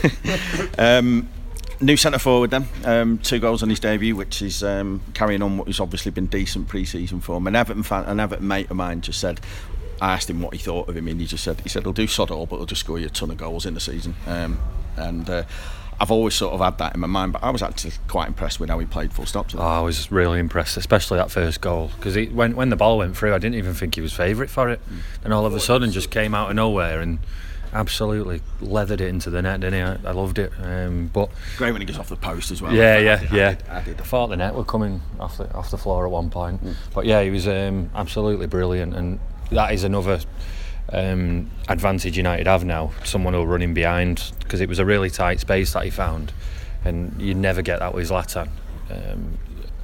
um, 0.78 1.28
new 1.80 1.96
centre 1.96 2.18
forward 2.18 2.50
then, 2.50 2.66
um, 2.84 3.18
two 3.18 3.38
goals 3.38 3.62
on 3.62 3.68
his 3.68 3.80
debut, 3.80 4.16
which 4.16 4.40
is 4.40 4.64
um, 4.64 5.02
carrying 5.12 5.42
on 5.42 5.58
what 5.58 5.66
has 5.66 5.78
obviously 5.78 6.10
been 6.10 6.26
decent 6.26 6.68
pre-season 6.68 7.20
form. 7.20 7.46
An 7.46 7.54
Everton 7.54 7.82
fan, 7.82 8.04
an 8.04 8.18
Everton 8.18 8.48
mate 8.48 8.70
of 8.70 8.76
mine 8.76 9.02
just 9.02 9.20
said. 9.20 9.40
I 10.00 10.14
asked 10.14 10.28
him 10.28 10.42
what 10.42 10.52
he 10.54 10.58
thought 10.58 10.88
of 10.88 10.96
him, 10.96 11.06
and 11.06 11.20
he 11.20 11.26
just 11.26 11.44
said 11.44 11.60
he 11.60 11.68
said 11.68 11.84
he'll 11.84 11.92
do 11.92 12.06
sod 12.06 12.30
all, 12.30 12.46
but 12.46 12.56
he'll 12.56 12.66
just 12.66 12.80
score 12.80 12.98
you 12.98 13.06
a 13.06 13.10
ton 13.10 13.30
of 13.30 13.36
goals 13.36 13.64
in 13.64 13.74
the 13.74 13.80
season. 13.80 14.16
Um, 14.26 14.58
and 14.96 15.28
uh, 15.30 15.44
I've 16.00 16.10
always 16.10 16.34
sort 16.34 16.54
of 16.54 16.60
had 16.60 16.78
that 16.78 16.94
in 16.94 17.00
my 17.00 17.06
mind, 17.06 17.32
but 17.32 17.42
I 17.44 17.50
was 17.50 17.62
actually 17.62 17.92
quite 18.08 18.28
impressed 18.28 18.58
with 18.60 18.68
how 18.70 18.78
he 18.78 18.86
played. 18.86 19.12
Full 19.12 19.26
stop. 19.26 19.54
Oh, 19.54 19.60
I 19.60 19.80
was 19.80 20.10
really 20.10 20.38
impressed, 20.38 20.76
especially 20.76 21.18
that 21.18 21.30
first 21.30 21.60
goal, 21.60 21.90
because 21.96 22.16
when 22.32 22.56
when 22.56 22.70
the 22.70 22.76
ball 22.76 22.98
went 22.98 23.16
through, 23.16 23.34
I 23.34 23.38
didn't 23.38 23.56
even 23.56 23.74
think 23.74 23.94
he 23.94 24.00
was 24.00 24.12
favourite 24.12 24.50
for 24.50 24.68
it, 24.70 24.80
and 25.22 25.32
all 25.32 25.46
of 25.46 25.54
a 25.54 25.60
sudden 25.60 25.90
just 25.92 26.10
came 26.10 26.34
out 26.34 26.50
of 26.50 26.56
nowhere 26.56 27.00
and 27.00 27.18
absolutely 27.72 28.40
leathered 28.60 29.00
it 29.00 29.08
into 29.08 29.30
the 29.30 29.42
net, 29.42 29.58
didn't 29.60 29.74
he? 29.74 29.80
I, 30.06 30.10
I 30.10 30.12
loved 30.12 30.38
it. 30.38 30.52
Um, 30.62 31.10
but 31.12 31.28
Great 31.56 31.72
when 31.72 31.80
he 31.80 31.84
gets 31.86 31.98
off 31.98 32.08
the 32.08 32.14
post 32.16 32.50
as 32.52 32.62
well. 32.62 32.72
yeah, 32.72 32.94
I 32.94 32.98
yeah, 32.98 33.16
did- 33.20 33.32
I 33.32 33.36
yeah. 33.36 33.54
did- 33.54 33.68
I 33.68 33.82
did. 33.82 34.00
I 34.00 34.04
thought 34.04 34.28
the 34.28 34.36
net 34.36 34.54
were 34.54 34.64
coming 34.64 35.00
off 35.18 35.38
the 35.38 35.52
off 35.54 35.70
the 35.70 35.78
floor 35.78 36.04
at 36.06 36.10
one 36.12 36.30
point, 36.30 36.60
but 36.94 37.04
yeah, 37.06 37.22
he 37.22 37.30
was 37.30 37.48
um, 37.48 37.90
absolutely 37.94 38.46
brilliant, 38.46 38.94
and 38.94 39.18
that 39.50 39.72
is 39.72 39.84
another 39.84 40.20
um, 40.92 41.50
advantage 41.68 42.16
United 42.16 42.46
have 42.46 42.64
now. 42.64 42.92
Someone 43.04 43.34
who'll 43.34 43.46
run 43.46 43.62
in 43.62 43.74
behind 43.74 44.32
because 44.40 44.60
it 44.60 44.68
was 44.68 44.78
a 44.78 44.84
really 44.84 45.10
tight 45.10 45.40
space 45.40 45.72
that 45.72 45.84
he 45.84 45.90
found, 45.90 46.32
and 46.84 47.20
you 47.20 47.34
never 47.34 47.62
get 47.62 47.80
that 47.80 47.94
with 47.94 48.10
Zlatan. 48.10 48.48
Um, 48.90 49.38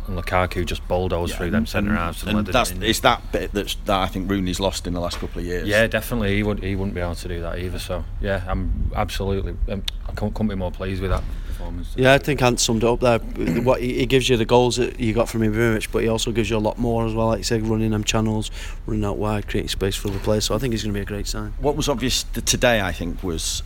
and 0.06 0.18
Lukaku 0.18 0.66
just 0.66 0.86
bulldozed 0.88 1.36
through 1.36 1.50
them 1.50 1.66
centre 1.66 1.94
halves 1.94 2.22
and, 2.24 2.38
And 2.38 2.46
that's 2.46 2.72
it 2.72 2.82
it's 2.82 3.00
that 3.00 3.32
bit 3.32 3.52
that's, 3.52 3.76
that 3.86 4.00
I 4.00 4.06
think 4.06 4.28
Rooney's 4.30 4.58
lost 4.58 4.86
in 4.86 4.92
the 4.92 5.00
last 5.00 5.18
couple 5.18 5.40
of 5.40 5.46
years. 5.46 5.68
Yeah, 5.68 5.86
definitely. 5.86 6.36
He 6.36 6.42
would. 6.42 6.62
He 6.62 6.74
wouldn't 6.74 6.94
be 6.94 7.00
able 7.00 7.14
to 7.14 7.28
do 7.28 7.40
that 7.42 7.58
either. 7.58 7.78
So 7.78 8.04
yeah, 8.20 8.44
I'm 8.46 8.90
absolutely. 8.94 9.56
Um, 9.68 9.84
I 10.06 10.12
couldn't, 10.12 10.34
couldn't 10.34 10.48
be 10.48 10.54
more 10.56 10.72
pleased 10.72 11.00
with 11.00 11.10
that 11.10 11.22
performance. 11.60 11.94
Yeah, 11.96 12.14
I 12.14 12.18
think 12.18 12.42
Ant 12.42 12.58
summed 12.60 12.82
it 12.82 12.88
up 12.88 13.00
there. 13.00 13.18
What 13.60 13.80
he, 13.80 13.98
he 13.98 14.06
gives 14.06 14.28
you 14.28 14.36
the 14.36 14.44
goals 14.44 14.76
that 14.76 14.98
you 14.98 15.12
got 15.12 15.28
from 15.28 15.42
Ibrahimovic, 15.42 15.92
but 15.92 16.02
he 16.02 16.08
also 16.08 16.32
gives 16.32 16.48
you 16.48 16.56
a 16.56 16.58
lot 16.58 16.78
more 16.78 17.06
as 17.06 17.14
well. 17.14 17.26
Like 17.28 17.38
you 17.38 17.44
said, 17.44 17.62
running 17.66 17.90
them 17.90 18.04
channels, 18.04 18.50
running 18.86 19.04
out 19.04 19.18
wide, 19.18 19.48
creating 19.48 19.68
space 19.68 19.96
for 19.96 20.08
the 20.08 20.18
players. 20.18 20.46
So 20.46 20.54
I 20.54 20.58
think 20.58 20.72
he's 20.72 20.82
going 20.82 20.94
to 20.94 20.98
be 20.98 21.02
a 21.02 21.06
great 21.06 21.26
sign. 21.26 21.52
What 21.58 21.76
was 21.76 21.88
obvious 21.88 22.24
today, 22.44 22.80
I 22.80 22.92
think, 22.92 23.22
was 23.22 23.62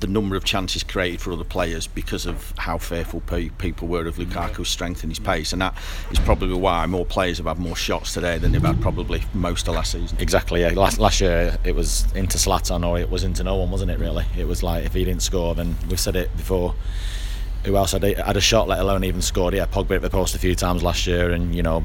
the 0.00 0.06
number 0.06 0.36
of 0.36 0.44
chances 0.44 0.82
created 0.82 1.20
for 1.20 1.32
other 1.32 1.44
players 1.44 1.86
because 1.86 2.26
of 2.26 2.52
how 2.58 2.78
fearful 2.78 3.20
pe- 3.22 3.48
people 3.48 3.88
were 3.88 4.06
of 4.06 4.16
Lukaku's 4.16 4.68
strength 4.68 5.02
and 5.02 5.10
his 5.10 5.18
pace, 5.18 5.52
and 5.52 5.62
that 5.62 5.74
is 6.10 6.18
probably 6.20 6.54
why 6.54 6.84
more 6.86 7.06
players 7.06 7.38
have 7.38 7.46
had 7.46 7.58
more 7.58 7.74
shots 7.76 8.12
today 8.14 8.38
than 8.38 8.52
they've 8.52 8.62
had 8.62 8.80
probably 8.80 9.22
most 9.34 9.66
of 9.66 9.74
last 9.74 9.92
season. 9.92 10.16
Exactly. 10.20 10.60
Yeah. 10.60 10.68
Last 10.70 10.98
last 10.98 11.20
year 11.20 11.58
it 11.64 11.74
was 11.74 12.10
into 12.12 12.38
Zlatan 12.38 12.86
or 12.86 12.98
it 12.98 13.10
was 13.10 13.24
into 13.24 13.42
no 13.42 13.56
one, 13.56 13.70
wasn't 13.70 13.90
it? 13.90 13.98
Really, 13.98 14.26
it 14.36 14.46
was 14.46 14.62
like 14.62 14.84
if 14.84 14.94
he 14.94 15.04
didn't 15.04 15.22
score, 15.22 15.54
then 15.54 15.76
we've 15.88 16.00
said 16.00 16.16
it 16.16 16.36
before. 16.36 16.74
Who 17.64 17.76
else 17.76 17.92
had, 17.92 18.02
had 18.02 18.36
a 18.36 18.40
shot, 18.40 18.68
let 18.68 18.80
alone 18.80 19.04
even 19.04 19.22
scored? 19.22 19.54
Yeah, 19.54 19.66
Pogba 19.66 19.96
at 19.96 20.02
the 20.02 20.10
post 20.10 20.34
a 20.34 20.38
few 20.38 20.54
times 20.54 20.82
last 20.82 21.06
year, 21.06 21.30
and 21.30 21.54
you 21.54 21.62
know, 21.62 21.82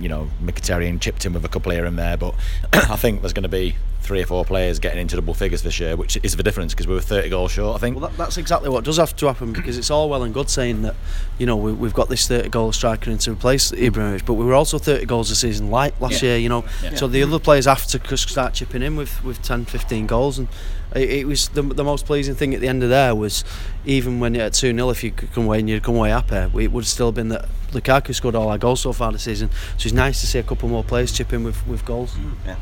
you 0.00 0.08
know, 0.08 0.28
Mkhitaryan 0.42 1.00
chipped 1.00 1.24
him 1.24 1.34
with 1.34 1.44
a 1.44 1.48
couple 1.48 1.72
here 1.72 1.84
and 1.84 1.98
there. 1.98 2.16
But 2.16 2.34
I 2.72 2.96
think 2.96 3.22
there's 3.22 3.32
going 3.32 3.44
to 3.44 3.48
be 3.48 3.76
three 4.02 4.20
or 4.20 4.26
four 4.26 4.44
players 4.44 4.80
getting 4.80 5.00
into 5.00 5.14
double 5.14 5.32
figures 5.32 5.62
this 5.62 5.78
year, 5.78 5.96
which 5.96 6.18
is 6.22 6.36
the 6.36 6.42
difference 6.42 6.74
because 6.74 6.88
we 6.88 6.94
were 6.94 7.00
30 7.00 7.28
goals 7.28 7.52
short. 7.52 7.76
I 7.76 7.78
think. 7.78 7.96
Well, 7.96 8.08
that, 8.08 8.16
that's 8.16 8.36
exactly 8.36 8.68
what 8.68 8.84
does 8.84 8.96
have 8.96 9.14
to 9.16 9.26
happen 9.26 9.52
because 9.52 9.78
it's 9.78 9.90
all 9.90 10.10
well 10.10 10.24
and 10.24 10.34
good 10.34 10.50
saying 10.50 10.82
that, 10.82 10.96
you 11.38 11.46
know, 11.46 11.56
we, 11.56 11.72
we've 11.72 11.94
got 11.94 12.08
this 12.08 12.26
30 12.26 12.48
goal 12.48 12.72
striker 12.72 13.10
in 13.10 13.18
to 13.18 13.32
replace 13.32 13.70
Ibrahimovic, 13.70 14.26
but 14.26 14.34
we 14.34 14.44
were 14.44 14.54
also 14.54 14.78
30 14.78 15.06
goals 15.06 15.30
a 15.30 15.36
season 15.36 15.70
light 15.70 15.98
last 16.00 16.22
year, 16.22 16.36
you 16.36 16.48
know. 16.48 16.64
So 16.96 17.06
the 17.06 17.22
other 17.22 17.38
players 17.38 17.66
have 17.66 17.86
to 17.86 18.16
start 18.16 18.54
chipping 18.54 18.82
in 18.82 18.96
with, 18.96 19.22
with 19.24 19.40
10, 19.42 19.66
15 19.66 20.06
goals. 20.06 20.38
And 20.38 20.48
it, 20.94 21.10
it 21.10 21.26
was 21.26 21.48
the, 21.48 21.62
the 21.62 21.84
most 21.84 22.06
pleasing 22.06 22.34
thing 22.34 22.54
at 22.54 22.60
the 22.60 22.68
end 22.68 22.82
of 22.82 22.90
there 22.90 23.14
was 23.14 23.44
even 23.84 24.20
when 24.20 24.34
you're 24.34 24.44
at 24.44 24.54
2 24.54 24.74
0, 24.74 24.90
if 24.90 25.02
you 25.04 25.10
could 25.10 25.32
come 25.32 25.44
away 25.44 25.60
and 25.60 25.68
you'd 25.68 25.82
come 25.82 25.96
away 25.96 26.10
happy, 26.10 26.36
it 26.36 26.72
would 26.72 26.84
have 26.84 26.88
still 26.88 27.12
been 27.12 27.28
that 27.28 27.48
Lukaku 27.72 28.14
scored 28.14 28.34
all 28.34 28.48
our 28.48 28.58
goals 28.58 28.80
so 28.80 28.92
far 28.92 29.12
this 29.12 29.22
season. 29.22 29.50
So 29.78 29.86
it's 29.86 29.92
nice 29.92 30.20
to 30.20 30.26
see 30.26 30.38
a 30.38 30.42
couple 30.42 30.68
more 30.68 30.84
players 30.84 31.12
chip 31.12 31.32
in 31.32 31.44
with, 31.44 31.66
with 31.66 31.84
goals. 31.84 32.12
Mm, 32.14 32.34
yeah, 32.46 32.56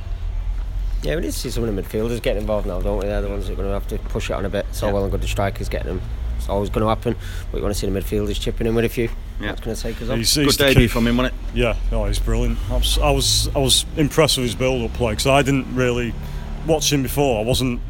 Yeah, 1.02 1.14
we 1.16 1.22
need 1.22 1.32
to 1.32 1.38
see 1.38 1.50
some 1.50 1.64
of 1.64 1.74
the 1.74 1.82
midfielders 1.82 2.22
getting 2.22 2.42
involved 2.42 2.66
now, 2.66 2.80
don't 2.80 2.98
we? 2.98 3.06
They're 3.06 3.22
the 3.22 3.28
ones 3.28 3.46
that 3.46 3.54
are 3.54 3.56
going 3.56 3.68
to 3.68 3.74
have 3.74 3.88
to 3.88 3.98
push 4.10 4.30
it 4.30 4.34
on 4.34 4.44
a 4.44 4.50
bit. 4.50 4.66
It's 4.68 4.82
all 4.82 4.92
well 4.92 5.02
and 5.02 5.10
good 5.12 5.20
the 5.20 5.28
strikers 5.28 5.68
getting 5.68 5.88
them. 5.88 6.02
It's 6.38 6.48
always 6.48 6.70
going 6.70 6.82
to 6.82 6.88
happen. 6.88 7.16
But 7.50 7.58
you 7.58 7.62
want 7.62 7.74
to 7.74 7.78
see 7.78 7.88
the 7.88 8.00
midfielders 8.00 8.40
chipping 8.40 8.66
in 8.66 8.74
with 8.74 8.84
a 8.84 8.88
few. 8.88 9.10
Yeah. 9.40 9.48
That's 9.48 9.60
going 9.60 9.76
to 9.76 9.82
take 9.82 10.00
us 10.00 10.08
on. 10.08 10.18
He's, 10.18 10.34
Good 10.34 10.44
he's 10.46 10.56
the 10.56 10.64
debut 10.64 10.88
from 10.88 11.06
him, 11.06 11.16
wasn't 11.18 11.34
it? 11.34 11.56
Yeah, 11.56 11.76
oh, 11.92 12.06
he's 12.06 12.18
brilliant. 12.18 12.58
I 12.70 12.76
was, 12.76 12.98
I 12.98 13.10
was, 13.10 13.48
I 13.54 13.58
was 13.58 13.84
impressed 13.96 14.36
with 14.38 14.44
his 14.44 14.54
build-up 14.54 14.92
play 14.94 15.12
because 15.12 15.26
I 15.26 15.42
didn't 15.42 15.74
really 15.74 16.14
watch 16.66 16.92
him 16.92 17.02
before. 17.02 17.40
I 17.40 17.44
wasn't. 17.44 17.80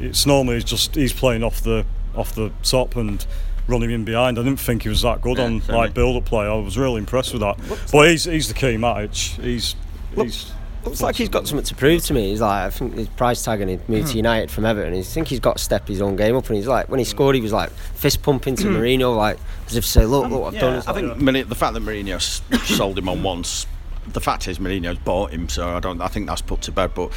It's 0.00 0.26
normally 0.26 0.62
just 0.62 0.94
he's 0.94 1.12
playing 1.12 1.42
off 1.42 1.60
the 1.60 1.84
off 2.14 2.34
the 2.34 2.50
top 2.62 2.96
and 2.96 3.24
running 3.66 3.90
in 3.90 4.04
behind. 4.04 4.38
I 4.38 4.42
didn't 4.42 4.60
think 4.60 4.82
he 4.84 4.88
was 4.88 5.02
that 5.02 5.20
good 5.20 5.38
Yeah, 5.38 5.44
on 5.44 5.60
certainly. 5.60 5.80
like 5.80 5.94
build-up 5.94 6.24
play. 6.24 6.46
I 6.46 6.54
was 6.54 6.78
really 6.78 6.98
impressed 6.98 7.32
with 7.32 7.42
that. 7.42 7.58
But 7.92 8.08
he's 8.08 8.24
he's 8.24 8.48
the 8.48 8.54
key 8.54 8.76
match. 8.76 9.36
He's 9.40 9.74
he's. 10.14 10.52
Looks 10.84 11.02
like 11.02 11.16
he's 11.16 11.28
got 11.28 11.46
something 11.48 11.64
to 11.66 11.74
prove 11.74 12.04
to 12.04 12.14
me. 12.14 12.30
He's 12.30 12.40
like, 12.40 12.62
I 12.66 12.70
think 12.70 12.94
his 12.94 13.08
price 13.08 13.42
tag 13.44 13.60
and 13.60 13.68
he 13.68 13.76
moved 13.88 14.06
Hmm. 14.06 14.10
to 14.12 14.16
United 14.16 14.50
from 14.50 14.64
Everton. 14.64 14.94
I 14.94 15.02
think 15.02 15.26
he's 15.26 15.40
got 15.40 15.56
to 15.58 15.62
step 15.62 15.88
his 15.88 16.00
own 16.00 16.14
game 16.14 16.36
up. 16.36 16.46
And 16.46 16.56
he's 16.56 16.68
like, 16.68 16.88
when 16.88 16.98
he 17.00 17.04
scored, 17.04 17.34
he 17.34 17.40
was 17.42 17.52
like 17.52 17.70
fist 17.70 18.22
pumping 18.22 18.54
to 18.56 18.64
Mourinho, 18.68 19.14
like 19.14 19.38
as 19.66 19.76
if 19.76 19.84
to 19.84 19.90
say, 19.90 20.04
look, 20.06 20.30
look 20.30 20.40
what 20.40 20.54
I've 20.54 20.60
done. 20.60 20.74
It's 20.76 20.86
I 20.86 20.92
like, 20.92 21.02
think 21.04 21.18
Mourinho- 21.20 21.48
the 21.48 21.54
fact 21.56 21.74
that 21.74 21.82
Mourinho 21.82 22.20
sold 22.64 22.96
him 22.96 23.08
on 23.08 23.22
once, 23.24 23.66
the 24.06 24.20
fact 24.20 24.46
is 24.48 24.60
Mourinho's 24.60 24.98
bought 25.00 25.32
him, 25.32 25.48
so 25.48 25.68
I 25.68 25.80
don't. 25.80 26.00
I 26.00 26.06
think 26.06 26.26
that's 26.28 26.40
put 26.42 26.62
to 26.62 26.72
bed. 26.72 26.92
But 26.94 27.10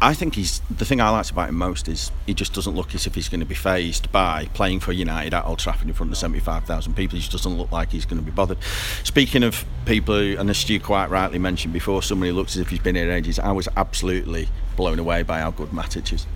I 0.00 0.12
think 0.14 0.34
he's 0.34 0.60
the 0.70 0.84
thing 0.84 1.00
I 1.00 1.08
liked 1.08 1.30
about 1.30 1.48
him 1.48 1.54
most 1.56 1.88
is 1.88 2.10
he 2.26 2.34
just 2.34 2.52
doesn't 2.52 2.74
look 2.74 2.94
as 2.94 3.06
if 3.06 3.14
he's 3.14 3.28
going 3.30 3.40
to 3.40 3.46
be 3.46 3.54
phased 3.54 4.12
by 4.12 4.46
playing 4.52 4.80
for 4.80 4.92
United 4.92 5.32
at 5.32 5.44
Old 5.46 5.58
Trafford 5.58 5.88
in 5.88 5.94
front 5.94 6.12
of 6.12 6.18
seventy 6.18 6.40
five 6.40 6.64
thousand 6.64 6.94
people. 6.94 7.16
He 7.16 7.20
just 7.20 7.32
doesn't 7.32 7.56
look 7.56 7.72
like 7.72 7.90
he's 7.92 8.04
going 8.04 8.18
to 8.18 8.24
be 8.24 8.30
bothered. 8.30 8.58
Speaking 9.04 9.42
of 9.42 9.64
people, 9.86 10.14
who, 10.16 10.36
and 10.38 10.50
as 10.50 10.58
Stu 10.58 10.78
quite 10.80 11.08
rightly 11.10 11.38
mentioned 11.38 11.72
before, 11.72 12.02
somebody 12.02 12.30
who 12.30 12.36
looks 12.36 12.56
as 12.56 12.60
if 12.62 12.68
he's 12.68 12.78
been 12.80 12.94
here 12.94 13.10
ages. 13.10 13.38
I 13.38 13.52
was 13.52 13.68
absolutely 13.76 14.48
blown 14.76 14.98
away 14.98 15.22
by 15.22 15.38
how 15.40 15.50
good 15.50 15.70
Matic 15.70 16.12
is. 16.12 16.26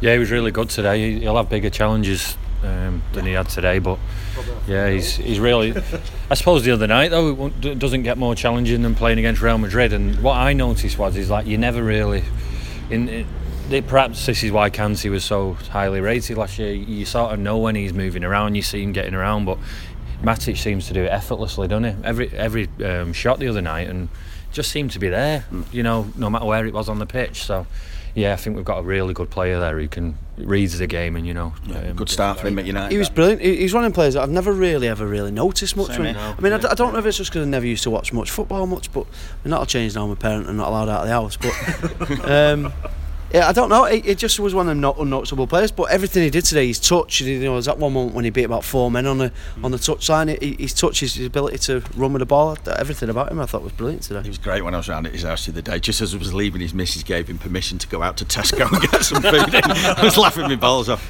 Yeah, 0.00 0.12
he 0.12 0.18
was 0.18 0.30
really 0.30 0.50
good 0.52 0.70
today. 0.70 1.12
He- 1.14 1.20
He'll 1.20 1.36
have 1.36 1.48
bigger 1.50 1.68
challenges 1.70 2.36
um, 2.62 3.02
than 3.12 3.26
he 3.26 3.32
had 3.32 3.48
today, 3.48 3.80
but 3.80 3.98
yeah, 4.68 4.88
he's 4.88 5.16
he's 5.16 5.40
really. 5.40 5.74
I 6.30 6.34
suppose 6.34 6.62
the 6.64 6.70
other 6.70 6.86
night 6.86 7.10
though, 7.10 7.46
it 7.62 7.78
doesn't 7.78 8.04
get 8.04 8.18
more 8.18 8.34
challenging 8.36 8.82
than 8.82 8.94
playing 8.94 9.18
against 9.18 9.42
Real 9.42 9.58
Madrid. 9.58 9.92
And 9.92 10.22
what 10.22 10.36
I 10.36 10.52
noticed 10.52 10.96
was, 10.96 11.16
is 11.16 11.28
like 11.28 11.46
you 11.46 11.58
never 11.58 11.82
really, 11.82 12.22
in. 12.90 13.26
Perhaps 13.86 14.26
this 14.26 14.42
is 14.42 14.50
why 14.50 14.68
Kanté 14.68 15.10
was 15.10 15.24
so 15.24 15.52
highly 15.52 16.00
rated 16.00 16.36
last 16.36 16.58
year. 16.58 16.72
You 16.72 17.04
sort 17.04 17.32
of 17.32 17.38
know 17.38 17.58
when 17.58 17.76
he's 17.76 17.92
moving 17.92 18.24
around, 18.24 18.56
you 18.56 18.62
see 18.62 18.82
him 18.82 18.90
getting 18.90 19.14
around, 19.14 19.44
but 19.44 19.58
Matic 20.22 20.58
seems 20.58 20.88
to 20.88 20.94
do 20.94 21.04
it 21.04 21.08
effortlessly, 21.08 21.68
doesn't 21.68 21.84
he? 21.84 22.04
Every 22.04 22.30
every 22.30 22.68
um, 22.84 23.12
shot 23.12 23.38
the 23.38 23.48
other 23.48 23.62
night, 23.62 23.88
and 23.88 24.08
just 24.52 24.70
seemed 24.70 24.90
to 24.92 24.98
be 24.98 25.08
there. 25.08 25.44
You 25.70 25.82
know, 25.82 26.12
no 26.16 26.28
matter 26.28 26.44
where 26.44 26.66
it 26.66 26.74
was 26.74 26.88
on 26.88 26.98
the 26.98 27.06
pitch. 27.06 27.44
So, 27.44 27.66
yeah, 28.14 28.32
I 28.32 28.36
think 28.36 28.56
we've 28.56 28.64
got 28.64 28.78
a 28.78 28.82
really 28.82 29.14
good 29.14 29.30
player 29.30 29.60
there 29.60 29.78
who 29.78 29.88
can 29.88 30.18
reads 30.36 30.78
the 30.78 30.86
game 30.86 31.16
and 31.16 31.26
you 31.26 31.34
know. 31.34 31.52
um, 31.74 31.94
Good 31.96 32.08
start 32.08 32.40
for 32.40 32.48
him 32.48 32.58
at 32.58 32.64
United. 32.66 32.92
He 32.92 32.98
was 32.98 33.10
brilliant. 33.10 33.42
He- 33.42 33.56
He's 33.56 33.74
one 33.74 33.84
of 33.84 33.92
the 33.92 33.94
players 33.94 34.14
that 34.14 34.22
I've 34.22 34.30
never 34.30 34.52
really 34.52 34.88
ever 34.88 35.06
really 35.06 35.30
noticed 35.30 35.76
much 35.76 35.88
Same 35.88 36.14
from. 36.14 36.16
I 36.16 36.40
mean, 36.40 36.52
I, 36.54 36.58
d- 36.58 36.68
I 36.70 36.74
don't 36.74 36.92
know 36.92 36.98
if 36.98 37.06
it's 37.06 37.18
just 37.18 37.30
because 37.30 37.46
I 37.46 37.50
never 37.50 37.66
used 37.66 37.82
to 37.82 37.90
watch 37.90 38.12
much 38.12 38.30
football 38.30 38.66
much, 38.66 38.90
but 38.92 39.02
I 39.02 39.44
mean, 39.44 39.50
that'll 39.50 39.66
change 39.66 39.94
now. 39.94 40.04
I'm 40.04 40.10
a 40.10 40.16
parent 40.16 40.48
and 40.48 40.56
not 40.56 40.68
allowed 40.68 40.88
out 40.88 41.02
of 41.02 41.06
the 41.08 41.12
house. 41.12 41.36
But 41.36 42.30
um, 42.30 42.72
Yeah, 43.32 43.48
I 43.48 43.52
don't 43.52 43.68
know. 43.68 43.84
It, 43.84 44.04
it 44.06 44.18
just 44.18 44.40
was 44.40 44.54
one 44.54 44.66
of 44.66 44.70
them 44.70 44.80
not 44.80 44.98
unnoticeable 44.98 45.46
players. 45.46 45.70
But 45.70 45.84
everything 45.92 46.24
he 46.24 46.30
did 46.30 46.44
today, 46.44 46.66
his 46.66 46.80
touch. 46.80 47.20
You 47.20 47.38
know, 47.40 47.52
was 47.52 47.66
that 47.66 47.78
one 47.78 47.92
moment 47.92 48.14
when 48.14 48.24
he 48.24 48.30
beat 48.30 48.42
about 48.42 48.64
four 48.64 48.90
men 48.90 49.06
on 49.06 49.18
the 49.18 49.32
on 49.62 49.70
the 49.70 49.76
touchline. 49.78 50.40
He- 50.42 50.56
His 50.60 50.74
touch, 50.74 50.98
his 51.00 51.16
ability 51.24 51.58
to 51.58 51.80
run 51.96 52.12
with 52.12 52.20
the 52.20 52.26
ball, 52.26 52.58
everything 52.76 53.08
about 53.08 53.30
him, 53.30 53.38
I 53.40 53.46
thought 53.46 53.62
was 53.62 53.72
brilliant 53.72 54.02
today. 54.02 54.22
He 54.22 54.28
was 54.28 54.38
great 54.38 54.62
when 54.64 54.74
I 54.74 54.78
was 54.78 54.88
around 54.88 55.06
at 55.06 55.12
his 55.12 55.22
house 55.22 55.46
the 55.46 55.52
other 55.52 55.62
day. 55.62 55.78
Just 55.78 56.00
as 56.00 56.12
I 56.12 56.18
was 56.18 56.34
leaving, 56.34 56.60
his 56.60 56.74
missus 56.74 57.04
gave 57.04 57.28
him 57.28 57.38
permission 57.38 57.78
to 57.78 57.86
go 57.86 58.02
out 58.02 58.16
to 58.16 58.24
Tesco 58.24 58.68
and 58.70 58.90
get 58.90 59.04
some 59.04 59.22
food. 59.22 59.54
in. 59.54 59.62
I 59.64 60.00
was 60.02 60.18
laughing 60.18 60.42
my 60.44 60.56
balls 60.56 60.88
off. 60.88 61.00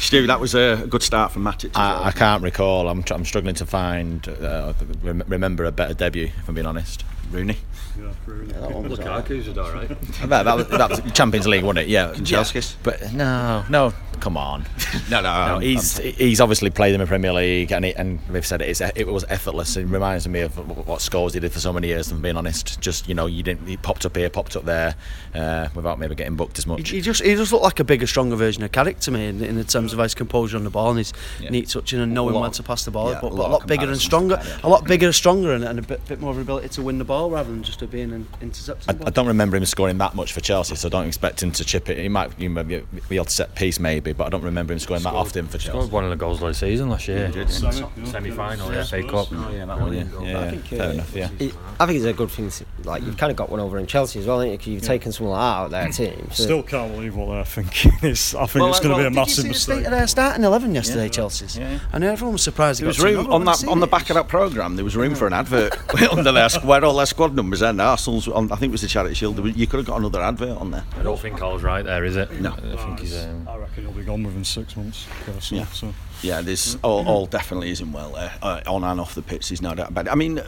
Stu, 0.00 0.26
that 0.26 0.40
was 0.40 0.54
a 0.54 0.86
good 0.88 1.02
start 1.02 1.32
for 1.32 1.40
Matic. 1.40 1.66
as 1.70 1.74
well. 1.76 2.02
I, 2.02 2.06
I 2.08 2.12
can't 2.12 2.42
recall. 2.42 2.88
I'm, 2.88 3.02
tr- 3.02 3.12
I'm 3.14 3.24
struggling 3.26 3.54
to 3.56 3.66
find, 3.66 4.26
uh, 4.26 4.72
rem- 5.02 5.22
remember 5.28 5.64
a 5.66 5.72
better 5.72 5.92
debut, 5.94 6.30
if 6.38 6.48
I'm 6.48 6.54
being 6.54 6.66
honest. 6.66 7.04
Rooney. 7.30 7.58
Yeah, 7.98 8.12
really. 8.26 8.52
That 8.52 8.70
one 8.70 8.88
was 8.88 9.00
alright. 9.00 9.16
Lukaku's 9.24 9.46
did 9.46 9.58
all 9.58 9.72
right. 9.72 9.88
That, 10.28 10.44
that, 10.44 10.56
was, 10.56 10.68
that 10.68 10.90
was 10.90 11.12
Champions 11.12 11.46
League, 11.46 11.64
wasn't 11.64 11.86
it? 11.86 11.88
Yeah. 11.88 12.12
Kanchelskis? 12.12 12.72
yeah. 12.74 12.78
But 12.82 13.12
no, 13.12 13.64
no, 13.68 13.92
come 14.18 14.36
on. 14.36 14.64
No, 15.10 15.18
no, 15.20 15.22
No, 15.22 15.28
I'm- 15.28 15.60
he's 15.60 15.98
he's 15.98 16.40
obviously 16.40 16.70
played 16.70 16.94
in 16.94 17.00
the 17.00 17.06
Premier 17.06 17.32
League, 17.32 17.72
and, 17.72 17.84
he, 17.84 17.94
and 17.94 18.18
they've 18.30 18.44
said 18.46 18.62
it, 18.62 18.80
it 18.96 19.06
was 19.06 19.24
effortless. 19.28 19.76
It 19.76 19.84
reminds 19.84 20.26
me 20.28 20.40
of 20.40 20.56
what 20.86 21.00
Scholesy 21.00 21.40
did 21.40 21.52
for 21.52 21.60
so 21.60 21.72
many 21.72 21.88
years. 21.88 22.08
If 22.08 22.14
I'm 22.14 22.22
being 22.22 22.36
honest, 22.36 22.80
just 22.80 23.06
you 23.08 23.14
know, 23.14 23.26
you 23.26 23.42
didn't 23.42 23.66
he 23.66 23.76
popped 23.76 24.06
up 24.06 24.16
here, 24.16 24.30
popped 24.30 24.56
up 24.56 24.64
there, 24.64 24.94
uh, 25.34 25.68
without 25.74 25.98
maybe 25.98 26.14
getting 26.14 26.36
booked 26.36 26.58
as 26.58 26.66
much. 26.66 26.88
He, 26.88 26.96
he 26.96 27.00
just 27.02 27.22
he 27.22 27.34
just 27.34 27.52
looked 27.52 27.64
like 27.64 27.80
a 27.80 27.84
bigger, 27.84 28.06
stronger 28.06 28.36
version 28.36 28.62
of 28.62 28.72
Carrick 28.72 28.98
to 29.00 29.10
me 29.10 29.26
in, 29.26 29.42
in 29.44 29.56
the 29.56 29.64
terms 29.64 29.92
of 29.92 29.98
his 29.98 30.14
composure 30.14 30.56
on 30.56 30.64
the 30.64 30.70
ball 30.70 30.90
and 30.90 30.98
his 30.98 31.12
Yeah. 31.40 31.50
neat 31.50 31.68
touching 31.68 32.00
and 32.00 32.12
knowing 32.14 32.34
lot- 32.34 32.40
when 32.42 32.50
to 32.52 32.62
pass 32.62 32.84
the 32.84 32.90
ball. 32.90 33.10
yeah, 33.12 33.18
but, 33.20 33.28
a 33.28 33.30
but 33.30 33.36
a 33.36 33.42
lot 33.42 33.50
lot, 33.50 33.66
bigger 33.66 33.86
and 33.88 33.98
stronger, 34.00 34.42
a 34.62 34.68
lot 34.68 34.84
bigger 34.84 35.06
and 35.06 35.14
stronger, 35.14 35.52
and, 35.52 35.64
and 35.64 35.78
a 35.78 35.82
bit, 35.82 36.06
bit 36.08 36.20
more 36.20 36.30
of 36.32 36.38
ability 36.38 36.68
to 36.70 36.82
win 36.82 36.98
the 36.98 37.04
ball 37.04 37.30
rather 37.30 37.50
than 37.50 37.62
just 37.62 37.78
being 37.90 38.12
an 38.12 38.26
intercepting. 38.40 38.88
I, 38.94 38.98
the 38.98 39.06
I 39.06 39.10
don't 39.10 39.26
remember 39.26 39.56
him 39.56 39.64
scoring 39.66 39.98
that 39.98 40.14
much 40.14 40.32
for 40.32 40.40
Chelsea, 40.40 40.74
so 40.76 40.88
I 40.88 40.90
don't 40.90 41.06
expect 41.06 41.42
him 41.42 41.52
to 41.52 41.64
chip 41.64 41.88
it. 41.90 41.98
He 41.98 42.08
might 42.08 42.38
you 42.38 42.48
might 42.50 42.62
be 42.68 42.82
be 43.08 43.16
able 43.16 43.26
to 43.26 43.30
set 43.30 43.54
piece 43.54 43.78
maybe, 43.78 44.07
but 44.12 44.26
I 44.26 44.30
don't 44.30 44.42
remember 44.42 44.72
him 44.72 44.78
scoring 44.78 45.02
that 45.02 45.12
often 45.14 45.46
for 45.46 45.58
Scored 45.58 45.74
Chelsea. 45.74 45.90
one 45.92 46.04
of 46.04 46.10
the 46.10 46.16
goals 46.16 46.40
of 46.42 46.48
the 46.48 46.54
season 46.54 46.88
last 46.90 47.08
year. 47.08 47.30
Semi, 47.48 47.76
yeah. 47.78 48.04
Semi 48.04 48.30
final, 48.30 48.72
Yeah. 48.72 48.84
FA 48.84 49.02
Cup. 49.02 49.28
Oh 49.32 49.50
yeah, 49.52 49.64
that 49.66 49.80
one. 49.80 49.92
Yeah, 49.92 50.04
yeah, 50.20 50.26
yeah. 50.26 50.50
think, 50.50 50.64
fair 50.66 50.82
uh, 50.82 50.90
enough. 50.92 51.14
Yeah. 51.14 51.28
It, 51.38 51.54
I 51.80 51.86
think 51.86 51.96
it's 51.96 52.04
a 52.06 52.12
good 52.12 52.30
thing. 52.30 52.50
To, 52.50 52.64
like 52.84 53.02
you've 53.04 53.16
kind 53.16 53.30
of 53.30 53.36
got 53.36 53.50
one 53.50 53.60
over 53.60 53.78
in 53.78 53.86
Chelsea 53.86 54.20
as 54.20 54.26
well, 54.26 54.38
haven't 54.40 54.52
you? 54.52 54.58
'Cause 54.58 54.66
you've 54.68 54.82
taken 54.82 55.12
someone 55.12 55.34
like 55.38 55.40
that 55.40 55.56
out 55.58 55.64
of 55.66 55.70
their 55.96 56.12
team. 56.12 56.28
So 56.32 56.42
Still 56.44 56.62
can't 56.62 56.92
believe 56.92 57.16
what 57.16 57.26
they're 57.34 57.44
thinking. 57.44 57.92
It's, 58.02 58.34
I 58.34 58.46
think 58.46 58.68
it's 58.68 58.80
going 58.80 58.94
to 58.96 59.00
be 59.02 59.06
a 59.06 59.10
massive 59.10 59.44
Did 59.44 59.48
you 59.48 59.54
see 59.54 59.72
the 59.72 59.74
state 59.78 59.84
of 59.86 59.90
their 59.92 60.06
starting 60.06 60.44
eleven 60.44 60.74
yesterday, 60.74 61.08
Chelsea's? 61.08 61.56
Yeah, 61.58 61.72
yeah. 61.72 61.78
I 61.92 61.98
know 61.98 62.10
everyone 62.12 62.32
was 62.34 62.42
surprised. 62.42 62.80
There 62.80 62.86
was 62.86 63.00
room 63.00 63.30
on 63.30 63.44
that 63.44 63.66
on 63.66 63.80
the 63.80 63.86
back 63.86 64.08
of 64.10 64.14
that 64.14 64.28
programme. 64.28 64.76
There 64.76 64.84
was 64.84 64.96
room 64.96 65.14
for 65.14 65.26
an 65.26 65.32
advert 65.32 65.76
under 66.12 66.32
their 66.32 66.48
where 66.62 66.84
all 66.84 66.96
their 66.96 67.06
squad 67.06 67.34
numbers 67.34 67.62
and 67.62 67.80
Arsenal's. 67.80 68.28
On, 68.28 68.50
I 68.52 68.56
think 68.56 68.70
it 68.70 68.72
was 68.72 68.82
the 68.82 68.88
Charity 68.88 69.14
Shield. 69.14 69.38
You 69.56 69.66
could 69.66 69.78
have 69.78 69.86
got 69.86 69.98
another 69.98 70.20
advert 70.22 70.56
on 70.58 70.70
there. 70.70 70.84
I 70.98 71.02
don't 71.02 71.18
think 71.18 71.38
Carl's 71.38 71.62
right 71.62 71.84
there, 71.84 72.04
is 72.04 72.16
it? 72.16 72.30
No. 72.40 72.52
I 72.52 72.76
think 72.76 73.00
he's. 73.00 73.16
Um, 73.16 73.46
I 73.48 73.56
reckon 73.56 73.86
he'll 73.98 74.06
gone 74.06 74.22
within 74.24 74.44
six 74.44 74.76
months. 74.76 75.06
Personally, 75.24 75.62
Yeah. 75.64 75.72
so. 75.72 75.94
Yeah, 76.22 76.40
there's 76.40 76.76
all, 76.82 77.06
all 77.06 77.26
definitely 77.26 77.70
isn't 77.70 77.92
well 77.92 78.12
there 78.12 78.32
uh, 78.42 78.60
on 78.66 78.82
and 78.84 79.00
off 79.00 79.14
the 79.14 79.22
pitch. 79.22 79.48
There's 79.50 79.62
no 79.62 79.74
doubt 79.74 79.90
about 79.90 80.06
it. 80.06 80.12
I 80.12 80.14
mean, 80.14 80.38
uh, 80.40 80.44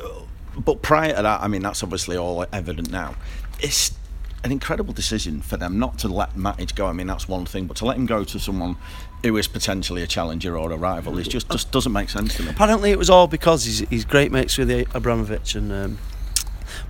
but 0.59 0.83
prior 0.83 1.15
to 1.15 1.23
that, 1.23 1.43
I 1.43 1.49
mean, 1.49 1.63
that's 1.63 1.83
obviously 1.83 2.17
all 2.17 2.45
evident 2.53 2.91
now. 2.91 3.15
It's 3.61 3.93
an 4.43 4.53
incredible 4.53 4.93
decision 4.95 5.43
for 5.43 5.57
them 5.57 5.79
not 5.79 5.99
to 5.99 6.09
let 6.09 6.35
Matic 6.35 6.75
go. 6.75 6.87
I 6.87 6.93
mean, 6.93 7.07
that's 7.07 7.29
one 7.29 7.45
thing, 7.45 7.67
but 7.67 7.77
to 7.79 7.85
let 7.85 7.97
him 7.97 8.07
go 8.07 8.25
to 8.25 8.39
someone 8.39 8.77
who 9.23 9.37
is 9.37 9.47
potentially 9.47 10.03
a 10.03 10.07
challenger 10.07 10.57
or 10.59 10.73
a 10.73 10.77
rival 10.77 11.19
is 11.19 11.29
just 11.29 11.51
just 11.51 11.71
doesn't 11.71 11.93
make 11.93 12.09
sense 12.09 12.37
to 12.37 12.43
me. 12.43 12.51
Apparently, 12.51 12.91
it 12.91 12.99
was 12.99 13.11
all 13.11 13.27
because 13.27 13.65
he's, 13.65 13.81
he's 13.91 14.05
great 14.05 14.33
mates 14.33 14.57
with 14.59 14.71
Abramovich 14.95 15.55
and. 15.55 15.73
Um, 15.73 15.99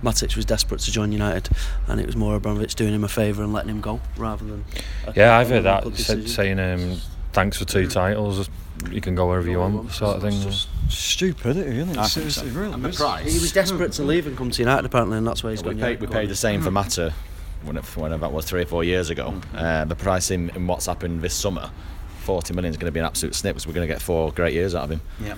Matic 0.03 0.35
was 0.35 0.45
desperate 0.45 0.79
to 0.81 0.91
join 0.91 1.11
United, 1.11 1.49
and 1.87 1.99
it 1.99 2.05
was 2.05 2.15
more 2.15 2.35
Abramovich 2.35 2.75
doing 2.75 2.93
him 2.93 3.03
a 3.03 3.07
favour 3.07 3.43
and 3.43 3.53
letting 3.53 3.69
him 3.69 3.81
go 3.81 3.99
rather 4.17 4.45
than. 4.45 4.65
a- 5.07 5.13
yeah, 5.15 5.37
I've 5.37 5.49
heard 5.49 5.63
that 5.63 5.83
good 5.83 5.97
said, 5.97 6.29
saying 6.29 6.59
um, 6.59 6.97
thanks 7.33 7.57
for 7.57 7.65
two 7.65 7.87
titles. 7.87 8.49
You 8.89 9.01
can 9.01 9.13
go 9.15 9.27
wherever 9.27 9.49
you 9.49 9.59
want, 9.59 9.91
sort 9.91 10.17
of 10.17 10.23
thing. 10.23 10.51
Stupidity, 10.89 11.77
isn't 11.79 11.89
it? 11.91 11.97
I 11.97 12.03
It's, 12.05 12.13
think 12.15 12.25
it's, 12.27 12.35
so. 12.37 12.45
it 12.45 12.51
really 12.53 12.73
And 12.73 12.83
the 12.85 12.89
price. 12.89 13.31
He 13.31 13.39
was 13.39 13.51
desperate 13.51 13.91
to 13.93 14.03
leave 14.03 14.27
and 14.27 14.37
come 14.37 14.49
to 14.51 14.61
United 14.61 14.85
apparently, 14.85 15.17
and 15.17 15.27
that's 15.27 15.43
why 15.43 15.51
he's 15.51 15.63
we 15.63 15.71
gone. 15.71 15.79
paid, 15.81 16.01
we 16.01 16.07
paid 16.07 16.29
the 16.29 16.35
same 16.35 16.61
for 16.61 16.71
Mata 16.71 17.13
when 17.63 17.75
whenever 17.75 18.21
that 18.21 18.31
was 18.33 18.45
three 18.45 18.63
or 18.63 18.65
four 18.65 18.83
years 18.83 19.09
ago. 19.09 19.39
Uh, 19.53 19.85
the 19.85 19.95
price 19.95 20.31
in, 20.31 20.49
in 20.51 20.65
what's 20.67 20.87
happened 20.87 21.21
this 21.21 21.33
summer, 21.35 21.69
40 22.21 22.53
million 22.53 22.71
is 22.71 22.77
going 22.77 22.87
to 22.87 22.91
be 22.91 22.99
an 22.99 23.05
absolute 23.05 23.35
snip. 23.35 23.59
So 23.59 23.67
we're 23.67 23.73
going 23.73 23.87
to 23.87 23.93
get 23.93 24.01
four 24.01 24.31
great 24.31 24.53
years 24.53 24.75
out 24.75 24.85
of 24.85 24.91
him. 24.91 25.01
Yeah. 25.19 25.35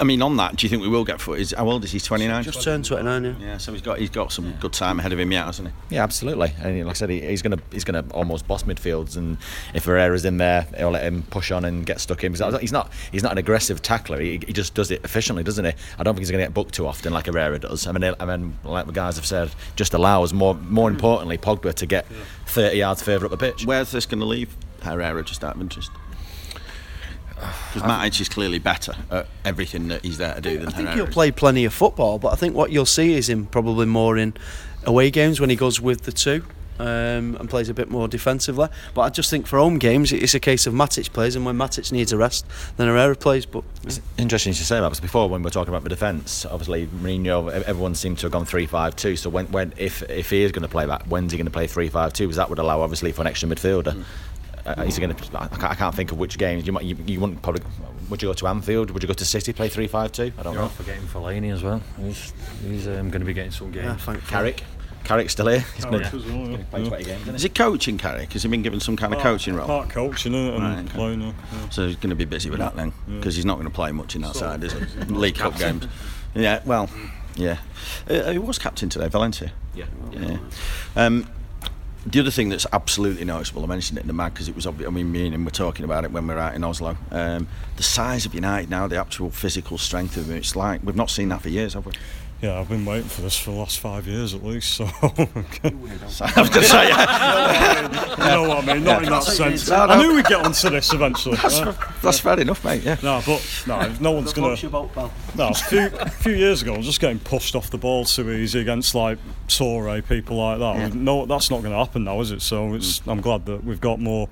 I 0.00 0.04
mean, 0.04 0.22
on 0.22 0.36
that, 0.36 0.56
do 0.56 0.66
you 0.66 0.68
think 0.68 0.82
we 0.82 0.88
will 0.88 1.04
get 1.04 1.20
four? 1.20 1.36
Is 1.36 1.54
how 1.56 1.68
old 1.68 1.84
is 1.84 1.92
he? 1.92 2.00
Twenty 2.00 2.26
nine. 2.26 2.42
Just 2.42 2.62
turned 2.62 2.84
29, 2.84 3.24
yeah. 3.24 3.34
Yeah, 3.40 3.58
so 3.58 3.72
he's 3.72 3.82
got 3.82 3.98
he's 3.98 4.10
got 4.10 4.32
some 4.32 4.52
good 4.60 4.72
time 4.72 4.98
ahead 4.98 5.12
of 5.12 5.18
him 5.18 5.30
yet, 5.32 5.46
hasn't 5.46 5.68
he? 5.68 5.94
Yeah, 5.94 6.02
absolutely. 6.02 6.52
And 6.62 6.78
like 6.86 6.96
I 6.96 6.98
said, 6.98 7.10
he, 7.10 7.20
he's 7.20 7.42
going 7.42 7.56
to 7.56 7.62
he's 7.70 7.84
going 7.84 8.02
to 8.02 8.14
almost 8.14 8.46
boss 8.46 8.64
midfields, 8.64 9.16
and 9.16 9.38
if 9.74 9.84
Herrera's 9.84 10.24
in 10.24 10.38
there, 10.38 10.66
he'll 10.76 10.90
let 10.90 11.04
him 11.04 11.22
push 11.24 11.50
on 11.50 11.64
and 11.64 11.86
get 11.86 12.00
stuck 12.00 12.24
in. 12.24 12.32
Because 12.32 12.60
he's 12.60 12.72
not 12.72 12.92
he's 13.12 13.22
not 13.22 13.32
an 13.32 13.38
aggressive 13.38 13.82
tackler. 13.82 14.20
He, 14.20 14.40
he 14.46 14.52
just 14.52 14.74
does 14.74 14.90
it 14.90 15.04
efficiently, 15.04 15.44
doesn't 15.44 15.64
he? 15.64 15.72
I 15.98 16.02
don't 16.02 16.14
think 16.14 16.20
he's 16.20 16.30
going 16.30 16.40
to 16.40 16.46
get 16.46 16.54
booked 16.54 16.74
too 16.74 16.86
often 16.86 17.12
like 17.12 17.26
Herrera 17.26 17.58
does. 17.58 17.86
I 17.86 17.92
mean, 17.92 18.14
I 18.18 18.24
mean, 18.24 18.58
like 18.64 18.86
the 18.86 18.92
guys 18.92 19.16
have 19.16 19.26
said, 19.26 19.50
just 19.76 19.94
allows 19.94 20.32
more 20.32 20.54
more 20.54 20.90
importantly 20.90 21.38
Pogba 21.38 21.74
to 21.74 21.86
get 21.86 22.06
30 22.46 22.78
yards 22.78 23.02
further 23.02 23.26
up 23.26 23.30
the 23.30 23.36
pitch. 23.36 23.64
Where's 23.66 23.90
this 23.90 24.06
going 24.06 24.20
to 24.20 24.26
leave 24.26 24.54
Herrera? 24.82 25.22
Just 25.24 25.44
out 25.44 25.56
of 25.56 25.60
interest. 25.60 25.90
Because 27.34 27.82
Matic 27.82 28.20
is 28.20 28.28
clearly 28.28 28.58
better 28.58 28.94
at 29.10 29.26
everything 29.44 29.88
that 29.88 30.04
he's 30.04 30.18
there 30.18 30.34
to 30.34 30.40
do 30.42 30.58
than 30.58 30.68
I 30.68 30.70
think 30.70 30.88
Herrera. 30.88 30.96
he'll 30.96 31.06
is. 31.08 31.14
play 31.14 31.30
plenty 31.30 31.64
of 31.64 31.72
football, 31.72 32.18
but 32.18 32.32
I 32.32 32.36
think 32.36 32.54
what 32.54 32.70
you'll 32.70 32.84
see 32.84 33.14
is 33.14 33.28
him 33.30 33.46
probably 33.46 33.86
more 33.86 34.18
in 34.18 34.34
away 34.84 35.10
games 35.10 35.40
when 35.40 35.48
he 35.48 35.56
goes 35.56 35.80
with 35.80 36.02
the 36.02 36.12
two. 36.12 36.44
Um, 36.78 37.36
and 37.38 37.50
plays 37.50 37.68
a 37.68 37.74
bit 37.74 37.90
more 37.90 38.08
defensively, 38.08 38.66
but 38.94 39.02
I 39.02 39.10
just 39.10 39.28
think 39.28 39.46
for 39.46 39.58
home 39.58 39.76
games 39.78 40.12
it's 40.12 40.32
a 40.32 40.40
case 40.40 40.66
of 40.66 40.72
Matic 40.72 41.12
plays, 41.12 41.36
and 41.36 41.44
when 41.44 41.54
Matic 41.58 41.92
needs 41.92 42.10
a 42.10 42.16
rest, 42.16 42.46
then 42.78 42.86
Herrera 42.88 43.14
plays. 43.16 43.44
But 43.44 43.64
It's 43.82 44.00
interesting 44.16 44.54
to 44.54 44.64
say 44.64 44.76
that 44.76 44.86
because 44.88 44.98
before 45.00 45.28
when 45.28 45.42
we 45.42 45.44
were 45.44 45.50
talking 45.50 45.68
about 45.74 45.82
the 45.82 45.90
defence, 45.90 46.46
obviously 46.46 46.86
Mourinho, 46.86 47.50
everyone 47.50 47.94
seemed 47.94 48.16
to 48.20 48.22
have 48.28 48.32
gone 48.32 48.46
three-five-two. 48.46 49.16
So 49.16 49.28
when, 49.28 49.44
when 49.52 49.74
if 49.76 50.02
if 50.08 50.30
he 50.30 50.42
is 50.42 50.52
going 50.52 50.62
to 50.62 50.70
play 50.70 50.86
that, 50.86 51.06
when's 51.06 51.32
he 51.32 51.36
going 51.36 51.44
to 51.44 51.52
play 51.52 51.66
three-five-two? 51.66 52.24
Because 52.24 52.36
that 52.38 52.48
would 52.48 52.58
allow 52.58 52.80
obviously 52.80 53.12
for 53.12 53.20
an 53.20 53.26
extra 53.26 53.46
midfielder. 53.46 54.00
Uh, 54.00 54.04
is 54.86 54.96
he 54.96 55.00
going 55.00 55.14
to? 55.14 55.38
I 55.40 55.46
can't, 55.48 55.64
I 55.64 55.74
can't 55.74 55.94
think 55.94 56.12
of 56.12 56.18
which 56.18 56.38
games. 56.38 56.66
You 56.66 56.72
might 56.72 56.84
you, 56.84 56.96
you 57.06 57.20
wouldn't 57.20 57.42
probably. 57.42 57.62
Would 58.08 58.22
you 58.22 58.28
go 58.28 58.32
to 58.34 58.46
Anfield? 58.48 58.90
Would 58.90 59.02
you 59.02 59.06
go 59.06 59.14
to 59.14 59.24
City 59.24 59.52
play 59.52 59.68
three-five-two? 59.68 60.32
I 60.38 60.42
don't 60.42 60.52
You're 60.52 60.62
know. 60.62 60.68
not 60.68 60.72
forgetting 60.72 61.02
Fellaini 61.04 61.52
as 61.52 61.62
well. 61.62 61.80
He's, 62.00 62.32
he's 62.66 62.88
um, 62.88 63.08
going 63.08 63.20
to 63.20 63.24
be 63.24 63.32
getting 63.32 63.52
some 63.52 63.70
games. 63.70 63.84
yeah, 63.84 63.96
thank 63.98 64.26
Carrick, 64.26 64.64
Carrick's 65.04 65.32
still 65.32 65.46
here. 65.46 65.60
He's 65.76 65.84
Carrick 65.84 66.10
gonna- 66.10 66.26
well, 66.26 66.50
yeah. 66.50 66.56
Yeah. 66.98 67.02
games, 67.02 67.22
isn't 67.22 67.36
he? 67.36 67.42
he 67.42 67.48
coaching 67.50 67.98
Carrick? 67.98 68.32
Has 68.32 68.42
he 68.42 68.48
been 68.48 68.62
given 68.62 68.80
some 68.80 68.96
kind 68.96 69.14
of 69.14 69.20
coaching 69.20 69.54
role? 69.54 69.66
Part 69.68 69.90
coaching 69.90 70.34
it 70.34 70.54
and 70.54 70.60
Right, 70.62 70.78
okay. 70.80 70.88
playing. 70.88 71.20
Yeah. 71.20 71.32
yeah. 71.52 71.68
So 71.70 71.86
he's 71.86 71.96
going 71.96 72.10
to 72.10 72.16
be 72.16 72.24
busy 72.24 72.50
with 72.50 72.58
that 72.58 72.74
then, 72.74 72.92
because 73.06 73.36
he's 73.36 73.44
not 73.46 73.54
going 73.58 73.68
to 73.68 73.72
play 73.74 73.92
much 73.92 74.16
in 74.16 74.22
that 74.22 74.34
Sort 74.34 74.60
side, 74.60 74.64
is 74.64 74.72
he's 74.72 74.92
he? 74.94 75.00
League 75.14 75.36
Cup 75.36 75.56
games. 75.56 75.86
Yeah, 76.34 76.62
well, 76.64 76.90
yeah. 77.36 77.58
Uh, 78.08 78.32
he 78.32 78.38
was 78.38 78.58
captain 78.58 78.88
today, 78.88 79.06
Valencia. 79.06 79.52
Yeah. 79.76 79.84
Yeah. 80.10 80.38
Um, 80.96 81.28
the 82.06 82.20
other 82.20 82.30
thing 82.30 82.48
that's 82.48 82.66
absolutely 82.72 83.24
noticeable, 83.24 83.62
I 83.62 83.66
mentioned 83.66 83.98
it 83.98 84.02
in 84.02 84.06
the 84.06 84.12
mag 84.12 84.32
because 84.32 84.48
it 84.48 84.54
was 84.54 84.66
obvious. 84.66 84.88
I 84.88 84.90
mean, 84.90 85.12
me 85.12 85.26
and 85.26 85.34
him 85.34 85.44
were 85.44 85.50
talking 85.50 85.84
about 85.84 86.04
it 86.04 86.12
when 86.12 86.26
we 86.26 86.34
were 86.34 86.40
out 86.40 86.54
in 86.54 86.64
Oslo. 86.64 86.96
Um, 87.10 87.46
the 87.76 87.82
size 87.82 88.24
of 88.24 88.34
United 88.34 88.70
now, 88.70 88.86
the 88.86 88.96
actual 88.96 89.30
physical 89.30 89.76
strength 89.76 90.16
of 90.16 90.26
them, 90.26 90.36
it's 90.36 90.56
like 90.56 90.80
we've 90.82 90.96
not 90.96 91.10
seen 91.10 91.28
that 91.28 91.42
for 91.42 91.50
years, 91.50 91.74
have 91.74 91.86
we? 91.86 91.92
Yeah, 92.42 92.58
I've 92.58 92.70
been 92.70 92.86
waiting 92.86 93.08
for 93.08 93.20
this 93.20 93.36
for 93.38 93.50
the 93.50 93.56
last 93.56 93.80
five 93.80 94.06
years 94.06 94.32
at 94.32 94.42
least. 94.42 94.72
So 94.72 94.86
So, 96.08 96.24
I 96.24 96.40
was 96.40 96.48
going 96.48 96.62
to 96.62 96.64
say, 96.64 96.88
yeah, 96.88 98.16
you 98.16 98.24
know 98.24 98.48
what 98.48 98.64
I 98.64 98.74
mean. 98.74 98.84
Not 98.84 99.02
in 99.02 99.10
that 99.10 99.24
sense. 99.24 99.68
No, 99.68 99.86
no. 99.86 99.92
I 99.92 100.02
knew 100.02 100.14
we'd 100.14 100.24
get 100.24 100.44
onto 100.44 100.70
this 100.70 100.92
eventually. 100.92 101.36
that's, 101.36 101.58
yeah. 101.58 101.74
that's 102.02 102.18
fair 102.18 102.40
enough, 102.40 102.64
mate. 102.64 102.82
Yeah. 102.82 102.96
No, 103.02 103.22
but 103.26 103.64
no, 103.66 103.94
no 104.00 104.12
one's 104.12 104.32
gonna. 104.32 104.56
No, 105.36 105.48
a 105.48 105.54
few, 105.54 105.90
a 105.92 106.08
few 106.08 106.32
years 106.32 106.62
ago, 106.62 106.74
I 106.74 106.76
was 106.78 106.86
just 106.86 107.00
getting 107.00 107.18
pushed 107.18 107.54
off 107.54 107.70
the 107.70 107.78
ball 107.78 108.06
too 108.06 108.30
easy 108.30 108.60
against 108.60 108.94
like 108.94 109.18
Touré, 109.48 110.06
people 110.06 110.38
like 110.38 110.58
that. 110.58 110.94
No, 110.94 111.26
that's 111.26 111.50
not 111.50 111.60
going 111.60 111.72
to 111.72 111.78
happen 111.78 112.04
now, 112.04 112.20
is 112.20 112.30
it? 112.30 112.40
So 112.42 112.74
it's. 112.74 113.00
Mm. 113.00 113.12
I'm 113.12 113.20
glad 113.20 113.44
that 113.46 113.64
we've 113.64 113.80
got 113.80 114.00
more. 114.00 114.28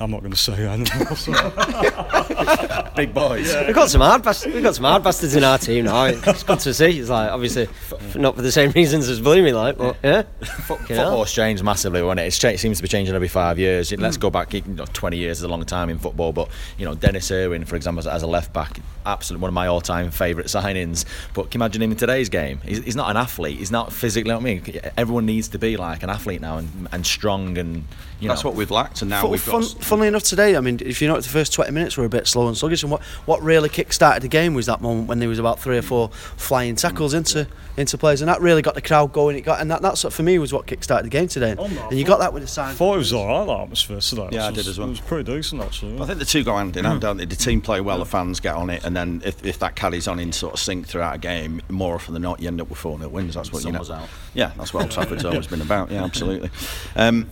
I'm 0.00 0.10
not 0.10 0.20
going 0.20 0.32
to 0.32 0.38
say 0.38 0.66
anymore. 0.66 0.86
So. 1.20 1.32
Big 2.96 3.12
boys. 3.12 3.54
We've 3.66 3.74
got 3.74 3.90
some 3.90 4.00
hard 4.00 4.22
bastards. 4.22 4.54
We've 4.54 4.62
got 4.62 4.74
some 4.74 4.84
hard 4.84 5.02
bastards 5.02 5.36
in 5.36 5.44
our 5.44 5.58
team 5.58 5.84
now. 5.84 6.04
It's 6.04 6.42
good 6.42 6.58
to 6.60 6.72
see. 6.72 6.98
It's 6.98 7.10
like 7.10 7.30
obviously 7.30 7.64
f- 7.64 8.16
not 8.16 8.36
for 8.36 8.42
the 8.42 8.50
same 8.52 8.70
reasons 8.70 9.08
as 9.08 9.20
Bluey, 9.20 9.52
like, 9.52 9.76
but 9.76 9.96
yeah. 10.02 10.22
Fucking 10.40 10.96
hell. 10.96 11.10
Football's 11.10 11.32
changed 11.32 11.62
massively, 11.62 12.02
when 12.02 12.18
it? 12.18 12.26
It's 12.26 12.38
cha- 12.38 12.48
it 12.48 12.58
seems 12.58 12.78
to 12.78 12.82
be 12.82 12.88
changing 12.88 13.14
every 13.14 13.28
five 13.28 13.58
years. 13.58 13.92
Let's 13.92 14.16
mm. 14.16 14.20
go 14.20 14.30
back. 14.30 14.54
You 14.54 14.62
know, 14.66 14.86
Twenty 14.86 15.18
years 15.18 15.38
is 15.38 15.44
a 15.44 15.48
long 15.48 15.64
time 15.64 15.90
in 15.90 15.98
football, 15.98 16.32
but 16.32 16.48
you 16.78 16.86
know, 16.86 16.94
Denis 16.94 17.30
Irwin, 17.30 17.64
for 17.66 17.76
example, 17.76 18.00
as, 18.00 18.06
as 18.06 18.22
a 18.22 18.26
left 18.26 18.52
back, 18.52 18.80
absolutely 19.04 19.42
one 19.42 19.48
of 19.48 19.54
my 19.54 19.66
all-time 19.66 20.10
favourite 20.10 20.48
signings. 20.48 21.04
But 21.34 21.50
can 21.50 21.60
you 21.60 21.64
imagine 21.64 21.82
him 21.82 21.90
in 21.90 21.96
today's 21.98 22.28
game? 22.28 22.60
He's, 22.64 22.82
he's 22.82 22.96
not 22.96 23.10
an 23.10 23.16
athlete. 23.16 23.58
He's 23.58 23.70
not 23.70 23.92
physically. 23.92 24.30
You 24.30 24.34
know 24.34 24.40
what 24.40 24.50
I 24.50 24.80
mean, 24.80 24.92
everyone 24.96 25.26
needs 25.26 25.48
to 25.48 25.58
be 25.58 25.76
like 25.76 26.02
an 26.02 26.10
athlete 26.10 26.40
now 26.40 26.58
and, 26.58 26.88
and 26.92 27.06
strong 27.06 27.58
and 27.58 27.84
you 28.20 28.28
That's 28.28 28.44
know. 28.44 28.50
what 28.50 28.56
we've 28.56 28.70
lacked, 28.70 29.02
and 29.02 29.10
now 29.10 29.22
Fun, 29.22 29.30
we've 29.30 29.44
got. 29.46 29.64
funnily 29.80 30.08
enough, 30.08 30.22
today, 30.22 30.56
I 30.56 30.60
mean, 30.60 30.78
if 30.84 31.00
you 31.00 31.08
notice, 31.08 31.26
the 31.26 31.32
first 31.32 31.52
20 31.52 31.70
minutes 31.72 31.96
were 31.96 32.04
a 32.04 32.08
bit 32.08 32.26
slow 32.26 32.48
and 32.48 32.56
sluggish. 32.56 32.82
And 32.82 32.92
what, 32.92 33.02
what 33.26 33.42
really 33.42 33.68
kick-started 33.68 34.22
the 34.22 34.28
game 34.28 34.54
was 34.54 34.66
that 34.66 34.80
moment 34.80 35.08
when 35.08 35.18
there 35.18 35.28
was 35.28 35.38
about 35.38 35.58
three 35.58 35.78
or 35.78 35.82
four 35.82 36.08
flying 36.36 36.76
tackles 36.76 37.14
into 37.14 37.46
into 37.76 37.96
players, 37.96 38.20
and 38.20 38.28
that 38.28 38.40
really 38.42 38.60
got 38.62 38.74
the 38.74 38.82
crowd 38.82 39.12
going. 39.12 39.36
It 39.36 39.40
got, 39.42 39.60
and 39.60 39.70
that, 39.70 39.80
that's 39.80 40.04
what, 40.04 40.12
for 40.12 40.22
me 40.22 40.38
was 40.38 40.52
what 40.52 40.66
kick-started 40.66 41.06
the 41.06 41.10
game 41.10 41.28
today. 41.28 41.52
And, 41.52 41.60
Oh, 41.60 41.66
no, 41.66 41.88
and 41.88 41.98
you 41.98 42.04
got 42.04 42.18
that 42.18 42.32
with 42.32 42.42
the 42.42 42.48
sign. 42.48 42.70
I 42.70 42.74
thought 42.74 42.94
it 42.94 42.98
was 42.98 43.12
alright, 43.12 43.46
that 43.46 43.60
atmosphere 43.62 44.00
today. 44.00 44.28
Yeah, 44.32 44.46
I 44.48 44.50
did 44.50 44.66
as 44.66 44.78
well. 44.78 44.88
It 44.88 44.90
was 44.90 45.00
pretty 45.00 45.32
decent, 45.34 45.62
actually. 45.62 45.98
I 46.00 46.04
think 46.04 46.18
the 46.18 46.24
two 46.26 46.44
go 46.44 46.56
hand 46.56 46.76
in 46.76 46.84
hand, 46.84 47.00
don't 47.00 47.16
they? 47.16 47.24
The 47.24 47.36
team 47.36 47.60
play 47.60 47.80
well, 47.80 47.98
the 47.98 48.04
fans 48.04 48.38
get 48.40 48.54
on 48.54 48.68
it, 48.70 48.84
and 48.84 48.94
then 48.96 49.22
if, 49.24 49.42
if 49.44 49.58
that 49.60 49.76
carries 49.76 50.08
on 50.08 50.18
in 50.18 50.32
sort 50.32 50.54
of 50.54 50.60
sync 50.60 50.86
throughout 50.86 51.14
a 51.14 51.18
game, 51.18 51.62
more 51.68 51.94
often 51.94 52.12
than 52.12 52.22
not, 52.22 52.40
you 52.40 52.48
end 52.48 52.60
up 52.60 52.68
with 52.68 52.78
4 52.78 52.98
0 52.98 53.08
wins. 53.08 53.34
That's 53.34 53.52
what 53.52 53.64
you 53.64 53.72
know. 53.72 53.80
Out. 53.80 54.08
Yeah, 54.34 54.52
that's 54.58 54.74
what 54.74 54.82
Old 54.82 54.90
Trafford's 54.90 55.24
always 55.26 55.46
been 55.46 55.62
about. 55.62 55.90
Yeah, 55.90 56.04
absolutely. 56.10 56.50
Um, 56.96 57.30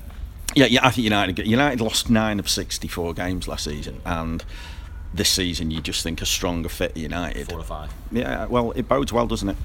yeah, 0.58 0.66
yeah, 0.66 0.86
I 0.86 0.90
think 0.90 1.04
United 1.04 1.46
United 1.46 1.80
lost 1.80 2.10
nine 2.10 2.40
of 2.40 2.48
64 2.48 3.14
games 3.14 3.46
last 3.46 3.64
season, 3.64 4.00
and 4.04 4.44
this 5.14 5.28
season 5.28 5.70
you 5.70 5.80
just 5.80 6.02
think 6.02 6.20
a 6.20 6.26
stronger, 6.26 6.68
fitter 6.68 6.98
United. 6.98 7.48
Four 7.48 7.60
or 7.60 7.64
five. 7.64 7.94
Yeah, 8.10 8.46
well, 8.46 8.72
it 8.72 8.88
bodes 8.88 9.12
well, 9.12 9.28
doesn't 9.28 9.50
it? 9.50 9.56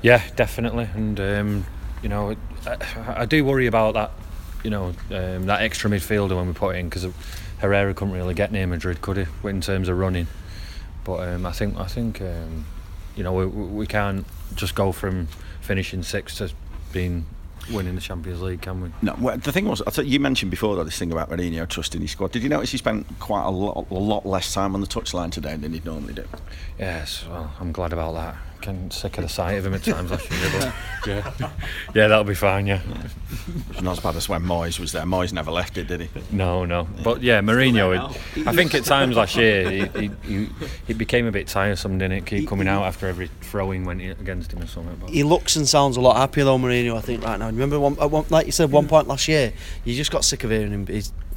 Yeah, 0.00 0.22
definitely. 0.36 0.88
And 0.94 1.20
um, 1.20 1.66
you 2.02 2.08
know, 2.08 2.34
I, 2.66 2.76
I 3.08 3.26
do 3.26 3.44
worry 3.44 3.66
about 3.66 3.92
that. 3.94 4.12
You 4.64 4.70
know, 4.70 4.86
um, 5.10 5.46
that 5.46 5.60
extra 5.60 5.90
midfielder 5.90 6.34
when 6.34 6.46
we 6.46 6.54
put 6.54 6.76
it 6.76 6.78
in 6.78 6.88
because 6.88 7.06
Herrera 7.58 7.92
couldn't 7.92 8.14
really 8.14 8.34
get 8.34 8.52
near 8.52 8.66
Madrid, 8.66 9.02
could 9.02 9.18
he? 9.18 9.48
In 9.48 9.60
terms 9.60 9.90
of 9.90 9.98
running, 9.98 10.28
but 11.04 11.28
um, 11.28 11.44
I 11.44 11.52
think 11.52 11.76
I 11.76 11.86
think 11.86 12.22
um, 12.22 12.64
you 13.16 13.22
know 13.22 13.34
we, 13.34 13.46
we 13.46 13.86
can't 13.86 14.26
just 14.54 14.74
go 14.74 14.92
from 14.92 15.28
finishing 15.60 16.02
sixth 16.02 16.38
to 16.38 16.50
being 16.90 17.26
winning 17.72 17.94
the 17.94 18.00
Champions 18.00 18.42
League, 18.42 18.60
can 18.60 18.80
we? 18.80 18.90
No, 19.02 19.14
well, 19.18 19.36
the 19.36 19.52
thing 19.52 19.66
was, 19.66 19.82
I 19.82 20.02
you 20.02 20.20
mentioned 20.20 20.50
before 20.50 20.76
though, 20.76 20.84
this 20.84 20.98
thing 20.98 21.12
about 21.12 21.30
Mourinho 21.30 21.68
trusting 21.68 22.00
his 22.00 22.12
squad. 22.12 22.32
Did 22.32 22.42
you 22.42 22.48
notice 22.48 22.70
he 22.70 22.78
spent 22.78 23.06
quite 23.18 23.44
a 23.44 23.50
lot, 23.50 23.86
a 23.90 23.94
lot 23.94 24.26
less 24.26 24.52
time 24.52 24.74
on 24.74 24.80
the 24.80 24.86
touchline 24.86 25.30
today 25.30 25.56
than 25.56 25.72
he'd 25.72 25.84
normally 25.84 26.14
do? 26.14 26.24
Yes, 26.78 27.24
well, 27.28 27.52
I'm 27.60 27.72
glad 27.72 27.92
about 27.92 28.14
that. 28.14 28.36
I'm 28.68 28.90
sick 28.90 29.16
of 29.18 29.22
the 29.24 29.28
sight 29.28 29.52
of 29.58 29.66
him 29.66 29.74
at 29.74 29.82
times 29.84 30.10
last 30.10 30.30
year, 30.30 30.50
but 30.52 31.06
yeah, 31.06 31.50
yeah, 31.94 32.08
that'll 32.08 32.24
be 32.24 32.34
fine. 32.34 32.66
Yeah, 32.66 32.80
It's 33.70 33.80
not 33.82 33.92
as 33.92 34.00
bad 34.00 34.16
as 34.16 34.28
when 34.28 34.42
Moyes 34.42 34.78
was 34.78 34.92
there. 34.92 35.02
Moyes 35.04 35.32
never 35.32 35.50
left 35.50 35.78
it, 35.78 35.86
did 35.88 36.00
he? 36.02 36.08
no, 36.30 36.64
no, 36.64 36.86
but 37.02 37.22
yeah, 37.22 37.40
Mourinho. 37.40 37.96
it- 38.36 38.46
I 38.46 38.54
think 38.54 38.74
at 38.74 38.84
times 38.84 39.16
last 39.16 39.36
year 39.36 39.70
he, 39.70 39.86
he, 40.00 40.10
he, 40.24 40.48
it 40.88 40.98
became 40.98 41.26
a 41.26 41.32
bit 41.32 41.46
tiresome, 41.48 41.98
didn't 41.98 42.18
it? 42.18 42.26
Keep 42.26 42.48
coming 42.48 42.68
out 42.68 42.84
after 42.84 43.06
every 43.06 43.28
throwing 43.40 43.84
went 43.84 44.00
against 44.02 44.52
him 44.52 44.62
or 44.62 44.66
something. 44.66 44.96
But 45.00 45.10
He 45.10 45.22
looks 45.22 45.56
and 45.56 45.68
sounds 45.68 45.96
a 45.96 46.00
lot 46.00 46.16
happier 46.16 46.44
though, 46.44 46.58
Mourinho. 46.58 46.96
I 46.96 47.00
think 47.00 47.24
right 47.24 47.38
now. 47.38 47.46
Remember, 47.46 47.78
one, 47.80 47.96
uh, 48.00 48.08
one, 48.08 48.24
like 48.30 48.46
you 48.46 48.52
said, 48.52 48.70
one 48.72 48.86
point 48.88 49.08
last 49.08 49.26
year, 49.28 49.52
you 49.84 49.94
just 49.94 50.10
got 50.10 50.24
sick 50.24 50.44
of 50.44 50.50
hearing 50.50 50.70
him. 50.72 50.86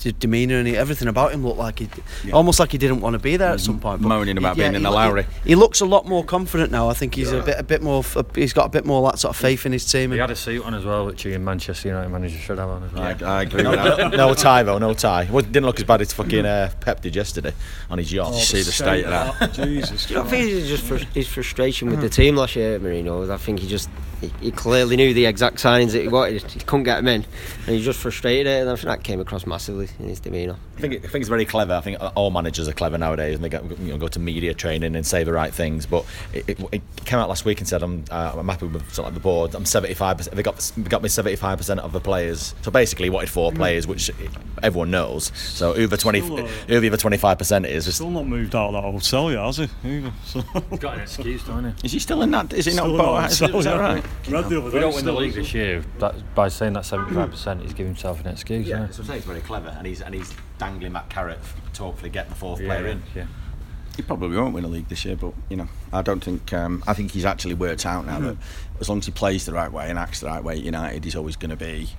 His 0.03 0.13
demeanour 0.13 0.57
and 0.57 0.67
he, 0.67 0.77
everything 0.77 1.07
about 1.07 1.31
him 1.31 1.45
looked 1.45 1.57
like 1.57 1.79
he, 1.79 1.89
Yeah. 2.23 2.33
almost 2.33 2.59
like 2.59 2.71
he 2.71 2.77
didn't 2.77 3.01
want 3.01 3.13
to 3.13 3.19
be 3.19 3.37
there 3.37 3.49
at 3.49 3.57
mm-hmm. 3.57 3.65
some 3.65 3.79
point. 3.79 4.01
but 4.01 4.07
moaning 4.07 4.37
about 4.37 4.55
he- 4.55 4.61
being 4.61 4.75
in 4.75 4.83
the 4.83 4.89
he- 4.89 4.95
Lowry. 4.95 5.23
He, 5.43 5.49
he 5.49 5.55
looks 5.55 5.81
a 5.81 5.85
lot 5.85 6.05
more 6.07 6.23
confident 6.23 6.71
now. 6.71 6.89
I 6.89 6.93
think 6.93 7.15
he's 7.15 7.31
a 7.31 7.41
bit, 7.41 7.59
a 7.59 7.63
bit 7.63 7.81
more. 7.81 8.03
He's 8.35 8.53
got 8.53 8.65
a 8.65 8.69
bit 8.69 8.85
more 8.85 9.09
that 9.09 9.19
sort 9.19 9.35
of 9.35 9.41
faith 9.41 9.65
in 9.65 9.71
his 9.71 9.89
team. 9.89 10.11
he 10.11 10.17
And 10.17 10.21
had 10.21 10.31
a 10.31 10.35
suit 10.35 10.63
on 10.63 10.73
as 10.73 10.85
well, 10.85 11.05
which 11.05 11.23
he 11.23 11.37
Manchester 11.37 11.89
United 11.89 12.09
manager 12.09 12.37
should 12.37 12.57
have 12.57 12.69
on 12.69 12.83
as 12.83 12.93
well. 12.93 13.03
I, 13.03 13.39
I 13.39 13.41
agree 13.43 13.63
with 13.67 13.75
that. 13.81 14.11
no, 14.11 14.27
no 14.29 14.33
tie 14.33 14.63
though, 14.63 14.77
no 14.77 14.93
tie. 14.93 15.27
Well, 15.29 15.39
it 15.39 15.51
didn't 15.51 15.65
look 15.65 15.79
as 15.79 15.85
bad 15.85 16.01
as 16.01 16.13
fucking 16.13 16.45
uh, 16.45 16.69
mm. 16.71 16.79
Pep 16.81 17.01
did 17.01 17.15
yesterday 17.15 17.53
on 17.89 17.97
his 17.97 18.11
yacht. 18.11 18.31
Oh, 18.33 18.37
see 18.37 18.61
the 18.61 18.71
state 18.71 19.05
of 19.05 19.39
that. 19.39 19.53
Jesus. 19.53 20.11
I 20.15 20.23
think 20.23 20.49
it's 20.49 20.67
just 20.67 20.83
frus- 20.85 21.13
his 21.13 21.27
frustration 21.27 21.89
with 21.89 22.01
the 22.01 22.09
mm. 22.09 22.13
team 22.13 22.35
last 22.35 22.55
year, 22.55 22.79
Mourinho. 22.79 23.29
I 23.29 23.37
think 23.37 23.59
he 23.59 23.67
just 23.67 23.89
he, 24.21 24.31
he 24.39 24.51
clearly 24.51 24.95
knew 24.95 25.13
the 25.13 25.25
exact 25.25 25.57
signings 25.57 25.91
that 25.91 26.01
he 26.01 26.07
wanted. 26.07 26.41
He 26.51 26.59
couldn't 26.59 26.83
get 26.83 26.97
them 26.97 27.07
in, 27.07 27.25
and 27.67 27.75
he 27.75 27.81
just 27.81 27.99
frustrated 27.99 28.47
it. 28.47 28.61
And 28.61 28.69
I 28.69 28.75
think 28.75 28.87
that 28.87 29.03
came 29.03 29.19
across 29.19 29.45
massively 29.45 29.89
in 29.99 30.09
his 30.09 30.19
demeanour. 30.19 30.57
I 30.75 30.81
think, 30.81 30.93
it- 30.93 31.05
I 31.05 31.07
think 31.07 31.21
it's 31.21 31.29
very 31.29 31.45
clever. 31.45 31.73
I 31.73 31.81
think 31.81 31.97
all 32.15 32.31
managers 32.31 32.67
are 32.67 32.73
clever 32.73 32.97
nowadays, 32.97 33.35
and 33.35 33.43
they 33.43 33.49
get, 33.49 33.63
you 33.79 33.91
know, 33.91 33.97
go 33.97 34.07
to 34.07 34.19
media 34.19 34.53
training 34.53 34.95
and 34.95 35.05
say 35.05 35.23
the 35.23 35.31
right 35.31 35.53
things. 35.53 35.85
But 35.85 36.05
it, 36.33 36.49
it, 36.49 36.59
it 36.71 36.81
came 37.05 37.19
out 37.19 37.29
last 37.29 37.45
week 37.45 37.59
and 37.59 37.67
said, 37.67 37.83
"I'm 37.83 38.03
uh, 38.11 38.33
I'm 38.37 38.47
happy 38.47 38.65
with 38.65 38.81
sort 38.93 38.99
of 38.99 39.05
like 39.05 39.13
the 39.13 39.19
board. 39.19 39.53
I'm 39.55 39.65
75. 39.65 40.17
percent 40.17 40.35
They 40.35 40.43
got 40.43 40.71
they 40.77 40.89
got 40.89 41.03
me 41.03 41.09
75 41.09 41.57
percent 41.57 41.79
of 41.79 41.91
the 41.91 41.99
players. 41.99 42.55
So 42.63 42.71
basically, 42.71 43.05
he 43.05 43.09
wanted 43.11 43.29
four 43.29 43.51
players, 43.51 43.85
which 43.87 44.09
everyone 44.61 44.91
knows. 44.91 45.31
So 45.35 45.73
who 45.73 45.87
the 45.87 45.97
20 45.97 46.21
Still, 46.21 46.39
uh, 46.39 46.47
who 46.67 46.79
the 46.79 46.87
other 46.87 46.97
25 46.97 47.37
percent 47.37 47.65
is. 47.65 47.85
Just, 47.85 47.97
Still 47.97 48.09
not 48.09 48.25
moved 48.27 48.55
out 48.55 48.73
of 48.73 48.73
that 48.73 48.81
hotel 48.91 49.31
yet, 49.31 49.45
has 49.45 49.57
he? 49.57 49.69
Either. 49.85 50.11
So. 50.25 50.41
He's 50.69 50.79
got 50.79 50.95
an 50.95 51.01
excuse, 51.01 51.43
don't 51.43 51.65
he? 51.65 51.85
Is 51.85 51.91
he 51.91 51.99
still 51.99 52.21
in 52.23 52.31
that? 52.31 52.51
Is 52.53 52.65
he 52.65 52.71
Still 52.71 52.87
not 52.87 52.91
in 52.91 52.97
bought 52.97 53.21
that? 53.21 53.31
Is, 53.31 53.41
it- 53.41 53.51
hotel, 53.51 53.59
is 53.59 53.65
that 53.65 53.79
right? 53.79 54.03
Read 54.29 54.49
the 54.49 54.57
other 54.59 54.71
we 54.71 54.79
don't 54.79 54.95
win 54.95 55.05
the 55.05 55.11
league 55.13 55.33
this 55.33 55.53
year, 55.53 55.83
that, 55.99 56.15
by 56.35 56.47
saying 56.47 56.73
that 56.73 56.83
75%, 56.83 57.61
he's 57.61 57.73
giving 57.73 57.93
himself 57.93 58.19
an 58.21 58.27
excuse. 58.31 58.65
yeah, 58.67 58.75
Yeah, 58.79 58.85
that's 58.87 58.99
I'm 58.99 59.05
saying. 59.05 59.17
It's 59.17 59.27
very 59.27 59.41
clever, 59.41 59.69
and 59.77 59.85
he's 59.85 60.01
and 60.01 60.15
he's 60.15 60.33
dangling 60.57 60.93
that 60.93 61.09
carrot 61.09 61.39
to 61.73 61.83
hopefully 61.83 62.09
get 62.09 62.29
the 62.29 62.35
fourth 62.35 62.61
yeah, 62.61 62.67
player 62.67 62.87
in. 62.87 63.03
yeah. 63.15 63.25
He 63.95 64.01
probably 64.01 64.35
won't 64.35 64.55
win 64.55 64.63
a 64.63 64.67
league 64.67 64.87
this 64.87 65.05
year, 65.05 65.15
but 65.15 65.33
you 65.49 65.55
know, 65.57 65.67
I 65.91 66.01
don't 66.01 66.23
think. 66.23 66.51
Um, 66.51 66.83
I 66.87 66.93
think 66.93 67.11
he's 67.11 67.25
actually 67.25 67.53
worked 67.53 67.85
out 67.85 68.05
now 68.07 68.19
that 68.21 68.37
as 68.79 68.89
long 68.89 68.97
as 68.97 69.05
he 69.05 69.11
plays 69.11 69.45
the 69.45 69.53
right 69.53 69.71
way 69.71 69.87
and 69.89 69.99
acts 69.99 70.19
the 70.19 70.25
right 70.27 70.43
way 70.43 70.55
at 70.55 70.63
United, 70.63 71.03
he's 71.03 71.15
always 71.15 71.35
going 71.35 71.51
to 71.51 71.55
be. 71.55 71.89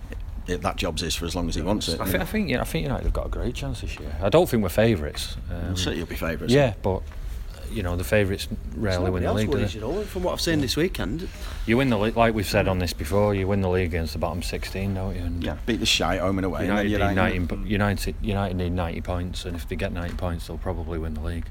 It, 0.47 0.61
that 0.63 0.77
job's 0.77 1.01
his 1.03 1.15
for 1.15 1.25
as 1.25 1.35
long 1.35 1.49
as 1.49 1.55
he 1.55 1.63
wants 1.63 1.89
it. 1.89 2.01
I, 2.01 2.05
you 2.05 2.11
thi- 2.11 2.19
know. 2.19 2.25
I 2.25 2.27
think 2.27 2.51
yeah, 2.51 2.61
I 2.61 2.65
think 2.65 2.83
United 2.83 3.05
have 3.05 3.13
got 3.13 3.27
a 3.27 3.31
great 3.31 3.55
chance 3.55 3.81
this 3.81 3.99
year. 3.99 4.15
I 4.21 4.29
don't 4.29 4.49
think 4.49 4.63
we're 4.63 4.69
favourites. 4.69 5.37
Um, 5.51 5.77
City 5.77 6.01
will 6.01 6.07
be 6.07 6.17
favourites. 6.17 6.53
yeah, 6.53 6.75
but 6.83 7.03
you 7.73 7.83
know 7.83 7.97
the 7.97 8.05
favourites 8.05 8.49
rarely 8.77 9.11
win 9.11 9.23
the 9.23 9.33
league. 9.33 9.49
Worries, 9.49 9.75
you 9.75 9.81
know, 9.81 10.03
from 10.03 10.23
what 10.23 10.33
I've 10.33 10.41
seen 10.41 10.61
this 10.61 10.77
weekend. 10.77 11.29
You 11.67 11.77
win 11.77 11.91
the 11.91 11.99
league, 11.99 12.17
like 12.17 12.35
we've 12.35 12.47
said 12.47 12.69
on 12.69 12.79
this 12.79 12.93
before. 12.93 13.35
You 13.35 13.47
win 13.47 13.61
the 13.61 13.69
league 13.69 13.87
against 13.87 14.13
the 14.13 14.19
bottom 14.19 14.43
16, 14.43 14.95
don't 14.95 15.15
you? 15.15 15.23
And 15.23 15.45
yeah. 15.45 15.57
Beat 15.67 15.81
the 15.81 15.87
shite 15.87 16.21
home 16.21 16.39
and 16.39 16.45
away. 16.45 16.69
and 16.69 16.89
United, 16.89 17.39
need 17.39 17.49
90, 17.49 17.69
United, 17.69 18.15
United 18.23 18.57
need 18.57 18.73
90 18.73 19.01
points, 19.01 19.45
and 19.45 19.57
if 19.57 19.69
they 19.69 19.77
get 19.77 19.93
90 19.93 20.17
points, 20.17 20.47
they'll 20.47 20.59
probably 20.59 20.99
win 20.99 21.15
the 21.15 21.21
league. 21.23 21.47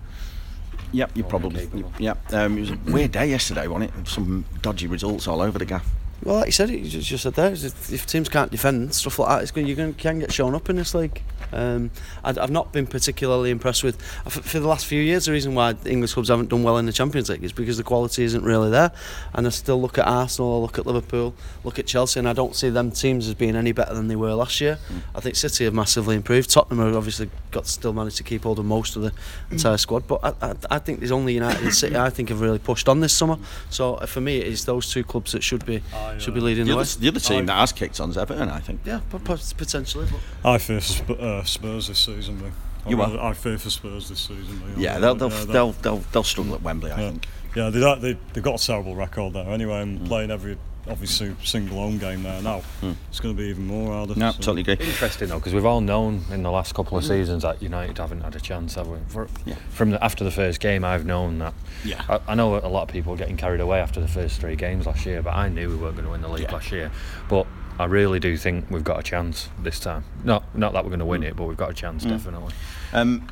Yep, 0.91 1.12
you 1.15 1.23
probably. 1.23 1.69
Yep. 1.99 2.34
Um, 2.34 2.58
it 2.58 2.62
was 2.62 2.69
a 2.71 2.78
weird 2.86 3.12
day 3.12 3.28
yesterday, 3.28 3.67
wasn't 3.67 3.91
it? 3.95 4.08
Some 4.08 4.45
dodgy 4.62 4.88
results 4.88 5.28
all 5.28 5.41
over 5.41 5.58
the 5.58 5.65
gaff. 5.65 5.89
Well, 6.24 6.38
like 6.38 6.46
you 6.48 6.52
said, 6.52 6.70
you 6.70 6.88
just, 6.88 7.08
just 7.08 7.24
said 7.24 7.34
there, 7.34 7.52
if 7.52 8.06
teams 8.06 8.30
can't 8.30 8.52
defend 8.52 8.94
stuff 8.94 9.20
like 9.20 9.30
that, 9.30 9.42
it's 9.42 9.52
going, 9.52 9.68
you 9.68 9.76
can, 9.76 9.94
can 9.94 10.20
get 10.20 10.32
shown 10.32 10.56
up 10.56 10.70
in 10.70 10.76
this 10.78 10.94
league. 10.94 11.22
Um, 11.52 11.92
I, 12.24 12.30
I've 12.30 12.50
not 12.50 12.72
been 12.72 12.88
particularly 12.88 13.52
impressed 13.52 13.84
with 13.84 14.02
f- 14.26 14.34
for 14.34 14.60
the 14.60 14.68
last 14.68 14.86
few 14.86 15.02
years. 15.02 15.26
The 15.26 15.32
reason 15.32 15.54
why 15.54 15.76
English 15.86 16.14
clubs 16.14 16.30
haven't 16.30 16.50
done 16.50 16.64
well 16.64 16.78
in 16.78 16.86
the 16.86 16.92
Champions 16.94 17.30
League 17.30 17.44
is 17.44 17.54
because 17.54 17.78
the 17.78 17.84
quality 17.84 18.24
isn't 18.24 18.44
really 18.44 18.72
there. 18.72 18.92
And 19.34 19.46
I 19.46 19.50
still 19.52 19.80
look 19.80 19.98
at 19.98 20.08
Arsenal, 20.08 20.56
I 20.56 20.58
look 20.62 20.80
at 20.80 20.86
Liverpool, 20.88 21.36
look 21.64 21.78
at 21.78 21.86
Chelsea, 21.86 22.20
and 22.20 22.28
I 22.28 22.34
don't 22.34 22.56
see 22.56 22.70
them 22.70 22.90
teams 22.92 23.28
as 23.28 23.36
being 23.36 23.56
any 23.56 23.72
better 23.72 23.94
than 23.94 24.08
they 24.08 24.16
were 24.16 24.34
last 24.34 24.62
year. 24.62 24.80
I 25.14 25.20
think 25.20 25.36
City 25.36 25.66
have 25.66 25.74
massively 25.74 26.16
improved. 26.16 26.50
Tottenham 26.50 26.84
have 26.86 26.96
obviously 26.96 27.30
got 27.52 27.68
still 27.68 27.94
managed 27.94 28.18
to 28.18 28.24
keep 28.24 28.44
hold 28.44 28.58
of 28.60 28.66
most 28.66 28.96
of 28.96 29.04
the 29.04 29.12
entire 29.52 29.78
squad, 29.78 30.08
but 30.08 30.20
I, 30.24 30.48
I, 30.48 30.56
I 30.72 30.80
think 30.80 31.00
there's 31.00 31.12
only 31.12 31.34
United 31.36 31.62
and 31.62 31.74
City. 31.74 31.96
I 31.96 32.10
think 32.10 32.30
have 32.30 32.42
really 32.42 32.60
pushed 32.60 32.90
on 32.90 33.00
this 33.00 33.14
summer. 33.14 33.38
So 33.70 33.96
uh, 33.96 34.06
for 34.08 34.22
me, 34.22 34.38
it 34.38 34.48
is 34.48 34.66
those 34.66 34.92
two 34.92 35.04
clubs 35.04 35.34
that 35.34 35.44
should 35.44 35.66
be 35.66 35.84
I, 35.94 36.12
should 36.19 36.34
be 36.34 36.39
leading 36.39 36.65
The 36.65 36.73
the 36.73 36.80
other, 36.80 36.88
way. 36.88 36.95
the 36.99 37.08
other 37.10 37.19
team 37.19 37.45
that 37.47 37.54
has 37.58 37.71
kicked 37.71 37.99
on 37.99 38.10
is 38.10 38.17
Everton, 38.17 38.49
I 38.49 38.60
think. 38.60 38.82
Yeah, 38.86 39.02
pot- 39.10 39.23
pot- 39.23 39.54
potentially. 39.58 40.08
But 40.41 40.49
I 40.49 40.58
fear 40.58 40.82
Sp- 40.82 41.12
uh, 41.19 41.43
Spurs 41.43 41.88
this 41.88 41.99
season, 41.99 42.41
me. 42.41 42.52
I 42.86 42.89
You 42.89 42.97
what? 42.97 43.10
really- 43.12 43.21
I 43.21 43.34
fear 43.34 43.58
for 43.58 43.69
Spurs 43.69 44.10
this 44.10 44.19
season, 44.19 44.60
me. 44.60 44.84
Yeah, 44.84 44.99
they'll 44.99 45.15
they'll, 45.15 45.30
yeah, 45.32 45.45
they'll 45.45 45.71
they'll 45.73 46.04
they'll 46.12 46.23
struggle 46.23 46.54
at 46.56 46.62
Wembley, 46.62 46.91
I 46.91 46.99
Yeah. 47.02 47.10
think. 47.12 47.28
Yeah, 47.56 47.69
they, 47.69 47.80
they, 48.13 48.17
they've 48.34 48.43
got 48.43 48.60
a 48.62 48.65
terrible 48.65 48.95
record 48.95 49.34
there 49.34 49.47
anyway, 49.49 49.82
and 49.84 49.99
Mm. 50.02 50.08
playing 50.08 50.32
every 50.32 50.58
obviously 50.88 51.36
single 51.43 51.78
home 51.78 51.98
game 51.98 52.24
there 52.24 52.41
now, 52.41 52.60
hmm. 52.82 52.91
it's 53.10 53.19
going 53.19 53.36
to 53.36 53.41
be 53.41 53.50
even 53.50 53.65
more 53.65 53.93
harder. 53.93 54.15
No, 54.15 54.32
so- 54.32 54.38
totally 54.38 54.62
agree. 54.62 54.86
Interesting 54.86 55.30
though, 55.30 55.39
because 55.39 55.54
we've 55.54 55.65
all 55.65 55.82
known 55.82 56.24
in 56.32 56.43
the 56.43 56.52
last 56.52 56.74
couple 56.76 56.98
of 56.98 57.04
hmm. 57.04 57.10
seasons 57.10 57.43
that 57.43 57.62
United 57.62 57.98
haven't 57.98 58.22
had 58.22 58.36
a 58.36 58.39
chance, 58.39 58.76
have 58.76 58.88
we? 58.88 58.98
For, 59.08 59.28
Yeah. 59.46 59.56
From 59.69 59.91
the, 59.91 60.04
after 60.04 60.24
the 60.24 60.32
first 60.32 60.60
game, 60.60 60.84
I've 60.84 61.06
known 61.06 61.39
that. 61.39 61.54
Yeah. 61.84 62.04
I, 62.10 62.19
I 62.30 62.36
know 62.36 62.56
a 62.58 62.67
lot 62.67 62.84
of 62.84 62.89
people 62.89 63.12
were 63.12 63.17
getting 63.17 63.38
carried 63.38 63.62
away 63.62 63.80
after 63.80 64.00
the 64.00 64.08
first 64.08 64.39
three 64.39 64.56
games 64.56 64.86
last 64.86 65.06
year, 65.06 65.22
but 65.22 65.34
I 65.34 65.50
knew 65.50 65.69
we 65.69 65.76
weren't 65.76 65.96
going 65.96 66.06
to 66.06 66.12
win 66.12 66.22
the 66.22 66.30
league 66.30 66.43
Yeah. 66.43 66.54
last 66.54 66.72
year. 66.72 66.91
But 67.30 67.48
I 67.80 67.86
really 67.86 68.19
do 68.19 68.38
think 68.38 68.65
we've 68.69 68.84
got 68.84 69.00
a 69.00 69.04
chance 69.04 69.50
this 69.62 69.80
time. 69.80 70.04
Not 70.24 70.43
not 70.56 70.74
that 70.74 70.84
we're 70.84 70.89
going 70.91 71.00
to 71.00 71.06
win 71.06 71.22
hmm. 71.22 71.28
it, 71.28 71.36
but 71.36 71.46
we've 71.46 71.58
got 71.58 71.72
a 71.72 71.74
chance 71.74 72.04
definitely. 72.04 72.54
Um, 72.91 73.28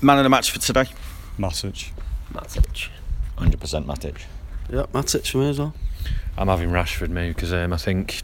man 0.00 0.18
of 0.18 0.24
the 0.24 0.30
match 0.30 0.50
for 0.50 0.58
today. 0.58 0.86
Matic. 1.38 1.90
Matic. 2.32 2.88
100% 3.38 3.86
Matic. 3.86 4.18
yeah, 4.70 4.86
Matic 4.92 5.28
for 5.28 5.38
me 5.38 5.50
as 5.50 5.58
well. 5.58 5.74
I'm 6.38 6.48
having 6.48 6.70
Rashford 6.70 7.10
me 7.10 7.28
because 7.28 7.52
um, 7.52 7.72
I 7.72 7.76
think 7.76 8.22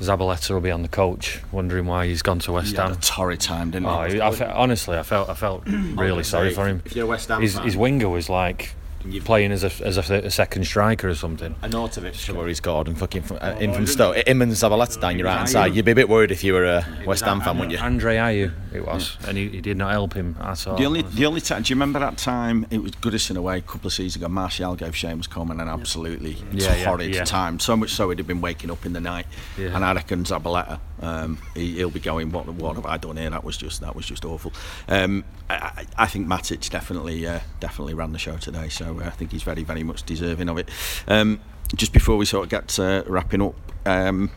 Zabaleta 0.00 0.50
will 0.50 0.60
be 0.60 0.70
on 0.70 0.82
the 0.82 0.88
coach, 0.88 1.40
wondering 1.52 1.86
why 1.86 2.06
he's 2.06 2.22
gone 2.22 2.38
to 2.40 2.52
West 2.52 2.70
He 2.72 2.76
had 2.76 2.88
Ham. 2.88 2.92
a 2.92 3.00
torrid 3.00 3.40
time, 3.40 3.70
didn't 3.70 3.86
Oh, 3.88 4.02
he? 4.04 4.20
I 4.20 4.30
fe- 4.30 4.44
honestly, 4.54 4.96
I 4.98 5.02
felt 5.02 5.28
I 5.30 5.34
felt 5.34 5.64
really 5.66 6.22
sorry 6.22 6.52
for 6.52 6.66
him. 6.66 6.82
If 6.84 6.94
you're 6.94 7.06
a 7.06 7.08
West 7.08 7.28
Ham 7.28 7.40
His, 7.40 7.54
fan, 7.54 7.64
his 7.64 7.76
winger 7.76 8.08
was 8.08 8.28
like 8.28 8.74
you- 9.06 9.22
playing 9.22 9.52
as 9.52 9.64
a 9.64 9.70
as 9.86 9.96
a, 9.96 10.14
a 10.26 10.30
second 10.30 10.66
striker 10.66 11.08
or 11.08 11.14
something. 11.14 11.54
Arnautovic 11.62 12.34
where 12.34 12.46
he 12.46 12.52
scored 12.54 12.88
and 12.88 12.98
fucking 12.98 13.22
from, 13.22 13.38
uh, 13.40 13.56
in 13.58 13.72
from 13.72 13.86
Stoke. 13.86 14.16
Him 14.28 14.42
and 14.42 14.52
Zabaleta 14.52 15.00
down 15.00 15.16
your 15.18 15.26
right 15.28 15.38
hand 15.38 15.48
side. 15.48 15.74
You'd 15.74 15.86
be 15.86 15.92
a 15.92 15.96
bit 15.96 16.08
worried 16.10 16.30
if 16.30 16.44
you 16.44 16.52
were 16.52 16.64
a 16.66 16.86
West 17.06 17.24
Ham 17.24 17.40
fan, 17.40 17.56
wouldn't 17.56 17.72
you? 17.72 17.78
Andre 17.78 18.16
Ayew, 18.16 18.52
it 18.76 18.86
was, 18.86 19.16
and 19.26 19.36
he, 19.36 19.48
he 19.48 19.60
did 19.60 19.76
not 19.76 19.90
help 19.90 20.14
him 20.14 20.36
at 20.40 20.66
all. 20.66 20.76
The 20.76 20.86
only, 20.86 21.02
the 21.02 21.26
only 21.26 21.40
time, 21.40 21.62
do 21.62 21.72
you 21.72 21.76
remember 21.76 21.98
that 21.98 22.18
time 22.18 22.66
it 22.70 22.82
was 22.82 22.92
Goodison 22.92 23.36
away 23.36 23.58
a 23.58 23.60
couple 23.60 23.86
of 23.86 23.92
seasons 23.92 24.16
ago? 24.16 24.28
Martial 24.28 24.74
gave 24.76 24.92
Seamus 24.92 25.28
Coleman 25.28 25.60
an 25.60 25.68
absolutely 25.68 26.36
Yeah, 26.52 26.74
yeah, 26.74 26.84
torrid 26.84 27.14
yeah. 27.14 27.24
time. 27.24 27.58
So 27.58 27.76
much 27.76 27.90
so 27.90 28.08
he'd 28.10 28.18
have 28.18 28.26
been 28.26 28.40
waking 28.40 28.70
up 28.70 28.86
in 28.86 28.92
the 28.92 29.00
night. 29.00 29.26
Yeah. 29.58 29.74
And 29.74 29.84
I 29.84 29.92
reckon 29.94 30.24
Zabaleta 30.24 30.78
Um, 31.00 31.38
he, 31.54 31.82
will 31.82 31.90
be 31.90 32.00
going. 32.00 32.32
What 32.32 32.46
what 32.48 32.76
have 32.76 32.86
I 32.86 32.96
done 32.96 33.16
here? 33.16 33.30
That 33.30 33.44
was 33.44 33.56
just 33.56 33.80
that 33.80 33.94
was 33.94 34.06
just 34.06 34.24
awful. 34.24 34.52
Um, 34.88 35.24
I, 35.48 35.86
I, 35.96 36.06
think 36.06 36.26
Matic 36.26 36.70
definitely 36.70 37.26
uh, 37.26 37.40
definitely 37.60 37.94
ran 37.94 38.12
the 38.12 38.18
show 38.18 38.36
today, 38.36 38.68
so 38.68 39.00
uh, 39.00 39.06
I 39.06 39.10
think 39.10 39.32
he's 39.32 39.42
very 39.42 39.62
very 39.62 39.82
much 39.82 40.04
deserving 40.04 40.48
of 40.48 40.58
it. 40.58 40.68
Um, 41.06 41.40
just 41.74 41.92
before 41.92 42.16
we 42.16 42.24
sort 42.24 42.44
of 42.44 42.50
get 42.50 42.78
uh, 42.78 43.02
wrapping 43.06 43.42
up, 43.42 43.54
um, 43.84 44.30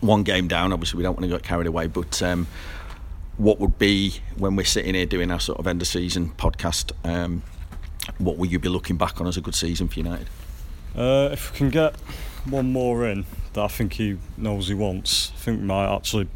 one 0.00 0.22
game 0.22 0.48
down. 0.48 0.72
Obviously, 0.72 0.98
we 0.98 1.02
don't 1.02 1.14
want 1.14 1.24
to 1.24 1.28
get 1.28 1.42
carried 1.42 1.66
away, 1.66 1.86
but 1.86 2.22
um, 2.22 2.46
what 3.38 3.60
would 3.60 3.78
be 3.78 4.20
when 4.36 4.56
we're 4.56 4.66
sitting 4.66 4.94
here 4.94 5.06
doing 5.06 5.30
our 5.30 5.40
sort 5.40 5.58
of 5.58 5.66
end 5.66 5.80
of 5.80 5.88
season 5.88 6.32
podcast? 6.36 6.92
Um, 7.04 7.42
what 8.18 8.36
will 8.36 8.46
you 8.46 8.58
be 8.58 8.68
looking 8.68 8.96
back 8.96 9.20
on 9.20 9.26
as 9.26 9.36
a 9.36 9.40
good 9.40 9.54
season 9.54 9.88
for 9.88 10.00
United? 10.00 10.28
Uh, 10.96 11.30
if 11.32 11.52
we 11.52 11.58
can 11.58 11.70
get 11.70 11.94
one 12.46 12.72
more 12.72 13.06
in 13.06 13.24
that 13.52 13.62
I 13.62 13.68
think 13.68 13.94
he 13.94 14.18
knows 14.36 14.68
he 14.68 14.74
wants, 14.74 15.32
I 15.36 15.38
think 15.38 15.60
we 15.60 15.66
might 15.66 15.94
actually 15.94 16.28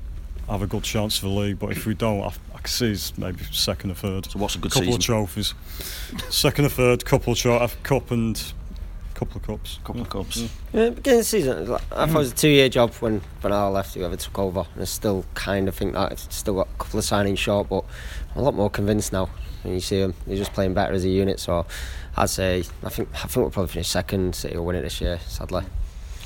have 0.48 0.62
a 0.62 0.66
good 0.66 0.84
chance 0.84 1.18
for 1.18 1.26
the 1.26 1.32
league. 1.32 1.58
But 1.58 1.72
if 1.72 1.86
we 1.86 1.94
don't, 1.94 2.22
I, 2.22 2.32
I 2.54 2.58
can 2.58 2.66
see 2.68 2.88
he's 2.88 3.16
maybe 3.18 3.42
second 3.50 3.90
or 3.90 3.94
third. 3.94 4.30
So 4.30 4.38
what's 4.38 4.54
a 4.54 4.58
good 4.58 4.70
couple 4.70 4.86
season? 4.86 5.00
of 5.00 5.04
trophies, 5.04 5.54
second 6.30 6.66
or 6.66 6.70
third, 6.70 7.04
couple 7.04 7.32
of 7.32 7.38
trophies, 7.38 7.76
cup 7.82 8.10
and 8.12 8.40
couple 9.24 9.40
of 9.40 9.46
cups. 9.46 9.78
Couple 9.84 10.02
of 10.02 10.10
cups. 10.10 10.36
Yeah, 10.72 10.90
beginning 10.90 11.20
of 11.20 11.24
the 11.24 11.24
season, 11.24 11.72
I 11.72 11.76
thought 11.76 12.08
it 12.08 12.14
was 12.14 12.32
a 12.32 12.34
two-year 12.34 12.68
job 12.68 12.92
when 12.94 13.20
Bernal 13.40 13.72
left, 13.72 13.94
whoever 13.94 14.16
took 14.16 14.38
over, 14.38 14.66
and 14.74 14.82
I 14.82 14.84
still 14.84 15.24
kind 15.34 15.68
of 15.68 15.74
think 15.74 15.92
that 15.94 16.12
it's 16.12 16.34
still 16.34 16.54
got 16.54 16.68
a 16.68 16.78
couple 16.78 16.98
of 16.98 17.04
signings 17.04 17.38
short, 17.38 17.68
but 17.68 17.84
I'm 18.34 18.40
a 18.40 18.44
lot 18.44 18.54
more 18.54 18.70
convinced 18.70 19.12
now. 19.12 19.28
And 19.64 19.74
you 19.74 19.80
see 19.80 20.00
them, 20.00 20.14
they're 20.26 20.36
just 20.36 20.52
playing 20.52 20.74
better 20.74 20.92
as 20.92 21.04
a 21.04 21.08
unit. 21.08 21.38
So 21.38 21.66
I'd 22.16 22.30
say 22.30 22.64
I 22.82 22.88
think 22.88 23.08
I 23.14 23.18
think 23.18 23.36
we'll 23.36 23.50
probably 23.50 23.72
finish 23.72 23.88
second. 23.88 24.34
City 24.34 24.56
will 24.56 24.64
win 24.64 24.76
it 24.76 24.82
this 24.82 25.00
year, 25.00 25.20
sadly. 25.28 25.62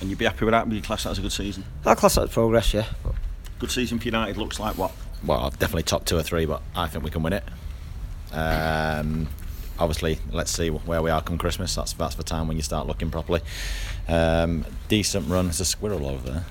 And 0.01 0.09
you'd 0.09 0.19
be 0.19 0.25
happy 0.25 0.45
with 0.45 0.53
that? 0.53 0.67
Would 0.67 0.75
you 0.75 0.83
class 0.83 1.05
that 1.05 1.11
as 1.11 1.19
a 1.19 1.23
good 1.23 1.33
season? 1.33 1.65
I 1.85 1.95
class 1.95 2.15
that 2.15 2.25
as 2.25 2.31
progress, 2.31 2.73
yeah. 2.73 2.87
But 3.03 3.15
Good 3.59 3.71
season 3.71 3.99
for 3.99 4.05
United 4.05 4.37
looks 4.37 4.61
like 4.61 4.77
what? 4.77 4.93
Well, 5.25 5.51
definitely 5.51 5.85
top 5.85 6.05
two 6.05 6.17
or 6.17 6.23
three, 6.23 6.45
but 6.45 6.63
I 6.75 6.89
think 6.89 7.05
we 7.05 7.11
can 7.11 7.23
win 7.23 7.33
it. 7.33 7.45
Um, 8.33 9.29
obviously, 9.79 10.19
let's 10.33 10.51
see 10.51 10.69
where 10.71 11.03
we 11.03 11.11
are 11.11 11.23
come 11.23 11.39
Christmas. 11.39 11.75
That's 11.75 11.93
that's 11.95 12.15
the 12.15 12.23
time 12.23 12.49
when 12.49 12.57
you 12.57 12.63
start 12.63 12.87
looking 12.87 13.11
properly. 13.11 13.41
Um, 14.09 14.65
decent 14.89 15.29
run. 15.29 15.47
There's 15.47 15.61
a 15.61 15.65
squirrel 15.65 16.07
over 16.07 16.31
there. 16.31 16.45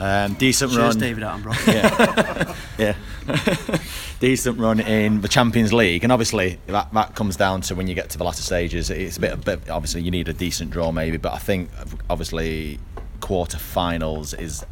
Um, 0.00 0.34
decent 0.34 0.72
Cheers, 0.72 0.82
run. 0.82 0.98
David 0.98 1.22
Attenborough. 1.22 2.56
Yeah, 2.78 2.96
yeah. 2.96 3.78
decent 4.18 4.58
run 4.58 4.80
in 4.80 5.20
the 5.20 5.28
Champions 5.28 5.72
League, 5.72 6.02
and 6.02 6.12
obviously 6.12 6.58
that, 6.66 6.92
that 6.92 7.14
comes 7.14 7.36
down 7.36 7.60
to 7.62 7.74
when 7.76 7.86
you 7.86 7.94
get 7.94 8.10
to 8.10 8.18
the 8.18 8.24
latter 8.24 8.42
stages. 8.42 8.90
It's 8.90 9.16
a 9.16 9.20
bit, 9.20 9.32
a 9.32 9.36
bit 9.36 9.70
obviously 9.70 10.02
you 10.02 10.10
need 10.10 10.28
a 10.28 10.32
decent 10.32 10.70
draw 10.70 10.90
maybe, 10.90 11.18
but 11.18 11.32
I 11.32 11.38
think 11.38 11.70
obviously 12.10 12.80
quarter-finals 13.22 14.34
is 14.34 14.66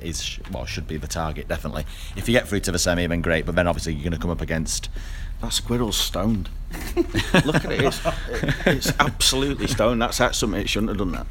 is 0.00 0.38
well 0.52 0.66
should 0.66 0.86
be 0.86 0.96
the 0.96 1.08
target 1.08 1.48
definitely. 1.48 1.84
If 2.14 2.28
you 2.28 2.32
get 2.32 2.46
through 2.46 2.60
to 2.60 2.70
the 2.72 2.78
semi, 2.78 3.06
then 3.08 3.22
great. 3.22 3.44
But 3.46 3.56
then 3.56 3.66
obviously 3.66 3.94
you're 3.94 4.04
going 4.04 4.12
to 4.12 4.18
come 4.18 4.30
up 4.30 4.40
against 4.40 4.88
That 5.40 5.52
squirrel's 5.52 5.96
stoned. 5.96 6.48
Look 7.44 7.64
at 7.64 7.72
it. 7.72 7.80
It's, 7.82 8.00
it's 8.66 8.92
absolutely 9.00 9.66
stoned. 9.66 10.00
That's, 10.02 10.18
that's 10.18 10.38
something 10.38 10.60
it 10.60 10.68
shouldn't 10.68 10.90
have 10.90 10.98
done 10.98 11.12
that. 11.12 11.26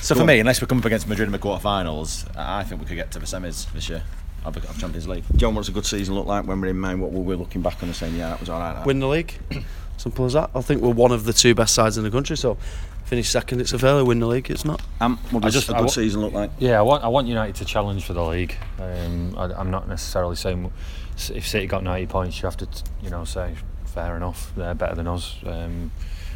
So 0.00 0.14
Go 0.14 0.20
for 0.20 0.22
on. 0.22 0.26
me, 0.28 0.40
unless 0.40 0.60
we 0.60 0.66
come 0.66 0.78
up 0.78 0.84
against 0.84 1.06
Madrid 1.08 1.28
in 1.28 1.32
the 1.32 1.38
quarterfinals, 1.38 2.26
I 2.36 2.64
think 2.64 2.80
we 2.80 2.86
could 2.86 2.96
get 2.96 3.10
to 3.12 3.18
the 3.18 3.26
semis 3.26 3.70
this 3.72 3.88
year 3.88 4.02
of 4.44 4.54
the 4.54 4.60
Champions 4.78 5.08
League. 5.08 5.24
John, 5.36 5.54
what's 5.54 5.68
a 5.68 5.72
good 5.72 5.86
season 5.86 6.14
look 6.14 6.26
like 6.26 6.46
when 6.46 6.60
we're 6.60 6.68
in 6.68 6.80
May? 6.80 6.94
What 6.94 7.12
were 7.12 7.20
we 7.20 7.34
looking 7.34 7.62
back 7.62 7.82
on 7.82 7.88
and 7.88 7.96
saying, 7.96 8.14
yeah, 8.16 8.30
that 8.30 8.40
was 8.40 8.48
all 8.48 8.60
right. 8.60 8.74
that? 8.74 8.86
Win 8.86 9.00
the 9.00 9.08
league. 9.08 9.34
Simple 9.96 10.24
as 10.26 10.34
that. 10.34 10.50
I 10.54 10.60
think 10.60 10.82
we're 10.82 10.90
one 10.90 11.12
of 11.12 11.24
the 11.24 11.32
two 11.32 11.54
best 11.54 11.74
sides 11.74 11.96
in 11.96 12.04
the 12.04 12.10
country. 12.10 12.36
So 12.36 12.56
finish 13.04 13.28
second, 13.30 13.60
it's 13.60 13.72
a 13.72 13.78
failure. 13.78 14.04
Win 14.04 14.20
the 14.20 14.26
league, 14.26 14.50
it's 14.50 14.64
not. 14.64 14.82
Um, 15.00 15.18
what 15.30 15.42
I 15.44 15.46
does 15.48 15.54
just- 15.54 15.68
a 15.68 15.72
I 15.74 15.78
good 15.78 15.84
wa- 15.84 15.90
season 15.90 16.20
look 16.20 16.32
like? 16.32 16.50
Yeah, 16.58 16.78
I 16.78 16.82
want 16.82 17.02
I 17.04 17.08
want 17.08 17.26
United 17.28 17.54
to 17.56 17.64
challenge 17.64 18.04
for 18.04 18.12
the 18.12 18.22
league. 18.24 18.54
Um, 18.78 19.34
I, 19.38 19.44
I'm 19.54 19.70
not 19.70 19.88
necessarily 19.88 20.36
saying 20.36 20.70
if 21.16 21.46
City 21.48 21.66
got 21.66 21.82
90 21.82 22.06
points, 22.08 22.42
you 22.42 22.46
have 22.46 22.56
to, 22.58 22.68
you 23.02 23.08
know, 23.10 23.24
say 23.24 23.54
fair 23.86 24.16
enough, 24.16 24.52
they're 24.56 24.74
better 24.74 24.94
than 24.94 25.08
us. 25.08 25.36
Um, 25.46 25.90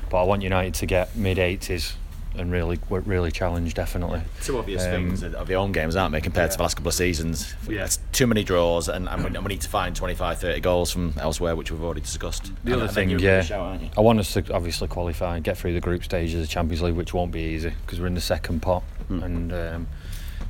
but 0.08 0.22
I 0.22 0.24
want 0.24 0.42
United 0.42 0.74
to 0.74 0.86
get 0.86 1.14
mid 1.16 1.36
80s 1.38 1.94
and 2.36 2.52
really 2.52 2.78
really 2.90 3.30
challenge 3.30 3.74
definitely. 3.74 4.22
Two 4.42 4.58
obvious 4.58 4.84
Um, 4.84 4.90
things 4.90 5.22
of 5.22 5.48
the 5.48 5.54
own 5.54 5.72
games, 5.72 5.96
aren't 5.96 6.12
they, 6.12 6.20
compared 6.20 6.50
to 6.52 6.56
the 6.56 6.62
last 6.62 6.74
couple 6.74 6.88
of 6.88 6.94
seasons? 6.94 7.54
Yeah. 7.68 7.84
It's 7.84 7.98
too 8.12 8.26
many 8.26 8.44
draws, 8.44 8.88
and, 8.88 9.08
and, 9.08 9.24
we, 9.24 9.30
need 9.48 9.60
to 9.62 9.68
find 9.68 9.94
25, 9.96 10.38
30 10.38 10.60
goals 10.60 10.90
from 10.92 11.14
elsewhere, 11.18 11.56
which 11.56 11.70
we've 11.70 11.82
already 11.82 12.00
discussed. 12.02 12.44
The 12.64 12.72
And- 12.72 12.74
other 12.74 12.84
and 12.84 12.92
thing, 12.94 13.10
you're 13.10 13.18
a 13.18 13.22
yeah, 13.22 13.40
good 13.40 13.46
shout, 13.46 13.60
aren't 13.60 13.82
you? 13.82 13.90
I 13.96 14.00
want 14.00 14.18
us 14.20 14.32
to 14.34 14.52
obviously 14.54 14.86
qualify 14.88 15.36
and 15.36 15.44
get 15.44 15.58
through 15.58 15.72
the 15.74 15.80
group 15.80 16.04
stages 16.04 16.34
of 16.36 16.40
the 16.42 16.46
Champions 16.46 16.82
League, 16.82 16.94
which 16.94 17.12
won't 17.12 17.32
be 17.32 17.40
easy 17.40 17.72
because 17.84 18.00
we're 18.00 18.06
in 18.06 18.14
the 18.14 18.20
second 18.20 18.60
pot, 18.62 18.82
and 19.08 19.52
um, 19.52 19.88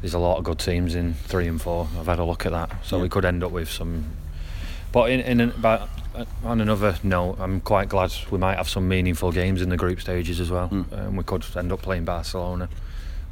there's 0.03 0.15
a 0.15 0.19
lot 0.19 0.37
of 0.39 0.45
good 0.45 0.59
teams 0.59 0.95
in 0.95 1.15
three 1.15 1.47
and 1.49 1.61
four. 1.61 1.89
I've 1.99 2.07
had 2.07 2.19
a 2.19 2.25
look 2.25 2.45
at 2.47 2.53
that, 2.53 2.71
so 2.85 2.97
Yeah. 2.97 3.03
we 3.05 3.09
could 3.09 3.25
end 3.25 3.43
up 3.43 3.53
with 3.53 3.71
some. 3.71 4.05
But 4.93 5.11
in, 5.11 5.41
in 5.41 5.53
but 5.59 5.89
on 6.45 6.61
another 6.61 6.97
note, 7.03 7.37
I'm 7.39 7.61
quite 7.61 7.89
glad 7.89 8.13
we 8.31 8.39
might 8.39 8.57
have 8.57 8.69
some 8.69 8.89
meaningful 8.89 9.33
games 9.33 9.63
in 9.63 9.69
the 9.69 9.77
group 9.77 10.01
stages 10.01 10.41
as 10.41 10.51
well. 10.51 10.69
Mm. 10.69 10.99
Um, 10.99 11.17
we 11.17 11.25
could 11.25 11.45
end 11.57 11.73
up 11.73 11.83
playing 11.83 12.05
Barcelona, 12.05 12.69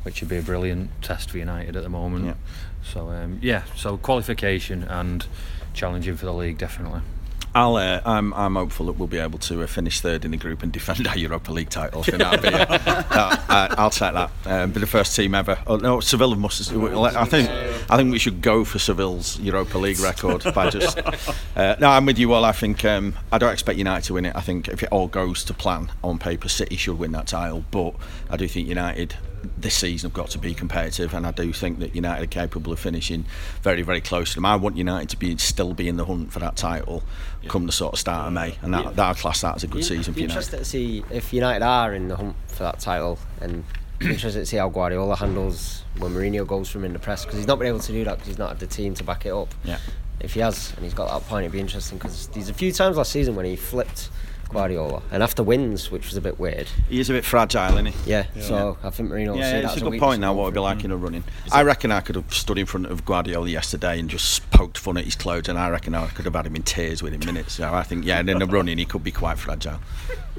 which 0.03 0.20
would 0.20 0.31
be 0.31 0.38
a 0.38 0.42
brilliant 0.42 0.90
test 1.03 1.31
for 1.31 1.38
United 1.38 1.77
at 1.77 1.83
the 1.83 1.88
moment. 1.88 2.27
Yeah. 2.27 2.35
So 2.83 3.09
um, 3.11 3.38
yeah, 3.42 3.62
so 3.77 3.96
qualification 3.96 4.83
and 4.85 5.27
challenging 5.74 6.16
for 6.16 6.27
the 6.27 6.33
league 6.33 6.59
definitely. 6.59 7.01
I'll, 7.55 7.77
uh, 7.77 8.01
I'm, 8.05 8.33
I'm 8.35 8.55
hopeful 8.57 8.87
that 8.87 8.93
we'll 8.93 9.09
be 9.09 9.19
able 9.19 9.39
to 9.41 9.63
uh, 9.63 9.67
finish 9.67 10.01
third 10.01 10.25
in 10.25 10.31
the 10.31 10.37
group 10.37 10.63
and 10.63 10.71
defend 10.73 11.07
our 11.07 11.17
Europa 11.17 11.53
League 11.53 11.71
title. 11.71 12.01
I 12.01 12.05
think 12.05 12.19
that'd 12.19 12.43
be, 12.43 12.49
uh, 12.49 12.65
that- 12.67 13.45
I, 13.49 13.75
I'll 13.79 13.91
take 13.91 14.13
that. 14.13 14.31
Um, 14.47 14.71
be 14.73 14.81
the 14.81 14.87
first 14.87 15.17
team 15.17 15.35
ever. 15.35 15.59
Oh, 15.67 15.77
no, 15.77 16.01
Seville 16.01 16.35
must. 16.37 16.73
I 16.73 17.25
think 17.25 17.49
I 17.91 17.97
think 17.97 18.13
we 18.13 18.19
should 18.19 18.43
go 18.43 18.65
for 18.65 18.79
Seville's 18.79 19.39
Europa 19.41 19.79
League 19.79 19.99
record 20.01 20.45
by 20.55 20.71
just. 20.71 20.99
Uh, 21.57 21.75
no, 21.81 21.89
I'm 21.89 22.07
with 22.07 22.19
you 22.21 22.33
all. 22.33 22.45
I 22.45 22.53
think 22.53 22.85
um, 22.85 23.15
I 23.33 23.39
don't 23.39 23.53
expect 23.53 23.79
United 23.79 24.07
to 24.07 24.15
win 24.15 24.27
it. 24.27 24.37
I 24.37 24.41
think 24.41 24.69
if 24.69 24.85
it 24.85 24.91
all 24.93 25.09
goes 25.09 25.43
to 25.45 25.53
plan 25.55 25.91
on 26.05 26.21
paper, 26.21 26.49
City 26.49 26.77
should 26.77 27.01
win 27.01 27.11
that 27.13 27.27
title. 27.27 27.65
But 27.73 27.95
I 28.31 28.37
do 28.37 28.47
think 28.47 28.69
United 28.69 29.17
this 29.57 29.74
season 29.74 30.11
have 30.11 30.14
got 30.14 30.31
to 30.31 30.38
be 30.38 30.55
competitive, 30.55 31.14
and 31.14 31.27
I 31.27 31.31
do 31.31 31.53
think 31.53 31.79
that 31.81 31.94
United 31.94 32.24
are 32.24 32.27
capable 32.27 32.72
of 32.72 32.79
finishing 32.79 33.24
very, 33.62 33.83
very 33.83 34.01
close 34.01 34.31
to 34.31 34.35
them. 34.37 34.46
I 34.46 34.57
want 34.57 34.77
United 34.77 35.09
to 35.11 35.16
be 35.16 35.37
still 35.37 35.74
be 35.74 35.88
in 35.88 35.96
the 35.96 36.05
hunt 36.05 36.33
for 36.33 36.38
that 36.40 36.57
title 36.57 37.03
come 37.48 37.66
the 37.66 37.72
sort 37.72 37.94
of 37.94 37.98
start 37.98 38.27
of 38.27 38.33
May, 38.33 38.57
and 38.62 38.74
that, 38.74 38.96
that'll 38.96 39.14
class 39.14 39.40
that 39.42 39.57
as 39.57 39.64
a 39.64 39.66
good 39.66 39.85
season 39.85 40.14
for 40.14 40.20
United. 40.20 40.35
interested 40.35 40.59
to 40.59 40.64
see 40.64 41.05
if 41.11 41.33
United 41.33 41.64
are 41.64 41.94
in 41.94 42.09
the 42.09 42.16
hunt 42.16 42.37
for 42.48 42.64
that 42.64 42.81
title, 42.81 43.18
and 43.40 43.64
interested 44.01 44.40
to 44.40 44.46
see 44.46 44.57
how 44.57 44.68
Guardiola 44.68 45.16
handles 45.16 45.85
when 45.98 46.12
Mourinho 46.14 46.46
goes 46.46 46.68
from 46.70 46.85
in 46.85 46.92
the 46.92 46.98
press 46.98 47.24
because 47.24 47.38
he's 47.38 47.46
not 47.46 47.59
been 47.59 47.68
able 47.68 47.81
to 47.81 47.92
do 47.92 48.05
that 48.05 48.14
because 48.14 48.29
he's 48.29 48.38
not 48.38 48.51
had 48.51 48.61
the 48.61 48.66
team 48.66 48.94
to 48.94 49.05
back 49.05 49.27
it 49.27 49.33
up. 49.33 49.55
Yeah. 49.64 49.79
If 50.20 50.35
he 50.35 50.40
has 50.40 50.72
and 50.74 50.85
he's 50.85 50.94
got 50.94 51.09
that 51.09 51.29
point, 51.29 51.44
it'd 51.44 51.53
be 51.53 51.61
interesting 51.61 51.98
because 51.98 52.29
there's 52.29 52.48
a 52.48 52.55
few 52.55 52.72
times 52.72 52.96
last 52.96 53.12
season 53.12 53.37
when 53.37 53.46
he 53.46 53.57
flipped 53.57 54.11
Guardiola 54.51 55.03
and 55.11 55.23
after 55.23 55.43
wins, 55.43 55.91
which 55.91 56.07
was 56.07 56.17
a 56.17 56.21
bit 56.21 56.39
weird. 56.41 56.69
He 56.89 57.01
is 57.01 57.11
a 57.11 57.13
bit 57.13 57.25
fragile, 57.25 57.75
isn't 57.75 57.87
he? 57.87 58.11
Yeah. 58.11 58.27
So 58.41 58.79
I 58.83 58.91
think 58.91 59.11
Mourinho. 59.11 59.29
will 59.29 59.35
see 59.35 59.41
Yeah, 59.41 59.53
that 59.61 59.65
it's 59.65 59.77
a 59.77 59.81
good 59.81 59.91
weakness 59.91 60.09
point 60.09 60.21
now. 60.21 60.29
going 60.29 60.37
What 60.39 60.45
would 60.47 60.55
be 60.55 60.59
forward. 60.59 60.75
like 60.77 60.85
in 60.85 60.91
a 60.91 60.97
running? 60.97 61.25
I 61.53 61.63
reckon 61.63 61.93
I 61.93 62.01
could 62.01 62.17
have 62.17 62.33
stood 62.33 62.59
in 62.59 62.67
front 62.67 62.87
of 62.87 63.05
Guardiola 63.05 63.49
yesterday 63.49 63.99
and 63.99 64.09
just 64.09 64.49
poked 64.51 64.79
fun 64.79 64.97
at 64.97 65.05
his 65.05 65.15
clothes, 65.17 65.49
and 65.49 65.59
I 65.59 65.69
reckon 65.69 65.95
I 65.95 66.07
could 66.09 66.25
have 66.25 66.35
had 66.35 66.47
him 66.47 66.57
in 66.57 66.63
tears 66.63 67.03
within 67.03 67.21
minutes. 67.21 67.55
So 67.55 67.73
I 67.73 67.83
think, 67.83 68.05
yeah, 68.05 68.19
and 68.21 68.29
in 68.31 68.41
a 68.43 68.47
running, 68.47 68.79
he 68.79 68.85
could 68.85 69.05
be 69.05 69.13
quite 69.13 69.39
fragile. 69.39 69.81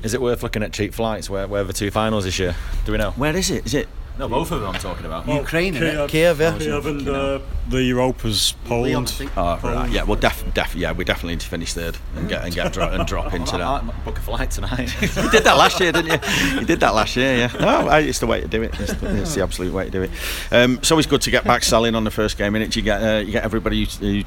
Is 0.04 0.14
it 0.14 0.22
worth 0.22 0.42
looking 0.44 0.64
at 0.64 0.74
cheap 0.74 0.94
flights? 0.94 1.30
Where, 1.30 1.48
where 1.48 1.62
are 1.62 1.66
the 1.66 1.74
two 1.74 1.92
finals 1.92 2.24
this 2.26 2.40
year? 2.40 2.56
Do 2.86 2.92
we 2.94 2.98
know? 2.98 3.12
Where 3.12 3.36
is 3.36 3.52
it? 3.52 3.66
Is 3.66 3.74
it? 3.74 3.88
No, 4.20 4.28
both 4.28 4.52
of 4.52 4.60
them 4.60 4.72
I'm 4.72 4.80
talking 4.82 5.06
about. 5.06 5.26
Ukraine, 5.30 5.76
innit? 5.76 6.10
Kiev, 6.10 6.38
Kiev, 6.38 6.40
yeah. 6.42 6.58
Kiev 6.58 6.86
and 6.86 7.08
uh, 7.08 7.40
the 7.70 7.78
Europa's 7.78 8.54
Poland. 8.66 9.14
Oh, 9.38 9.58
right. 9.64 9.90
Yeah, 9.90 10.04
well, 10.04 10.20
def, 10.20 10.44
def, 10.54 10.76
yeah, 10.76 10.92
we 10.92 11.06
definitely 11.06 11.36
need 11.36 11.40
to 11.40 11.48
finish 11.48 11.72
third 11.74 11.98
and 12.18 12.28
get 12.28 12.44
and 12.44 12.54
get 12.54 12.74
dro- 12.74 12.90
and 12.90 13.08
drop 13.08 13.34
into 13.40 13.56
I 13.56 13.60
that. 13.60 13.86
might 13.86 14.04
book 14.04 14.18
a 14.18 14.22
flight 14.22 14.52
tonight. 14.52 14.94
You 15.02 15.30
did 15.30 15.46
that 15.46 15.56
last 15.58 15.80
year, 15.80 15.94
didn't 15.94 16.12
you? 16.12 16.60
You 16.60 16.66
did 16.66 16.82
that 16.82 16.94
last 16.94 17.16
year, 17.16 17.38
yeah. 17.38 17.52
No, 17.62 17.88
it's 17.98 18.20
the 18.20 18.28
way 18.28 18.42
to 18.42 18.48
do 18.50 18.62
it. 18.62 18.78
It's 18.78 18.94
the, 18.94 19.22
it's 19.22 19.36
the 19.36 19.42
absolute 19.42 19.74
way 19.74 19.86
to 19.86 19.92
do 19.92 20.02
it. 20.02 20.12
Um, 20.52 20.80
it's 20.80 20.92
always 20.92 21.06
good 21.06 21.22
to 21.22 21.32
get 21.32 21.46
back 21.46 21.64
selling 21.64 21.96
on 21.96 22.04
the 22.04 22.12
first 22.12 22.38
game, 22.38 22.54
innit? 22.54 22.76
You 22.76 22.82
get 22.82 23.02
uh, 23.02 23.20
you 23.20 23.32
get 23.32 23.46
everybody. 23.46 23.86
Who, 23.86 24.06
who, 24.06 24.24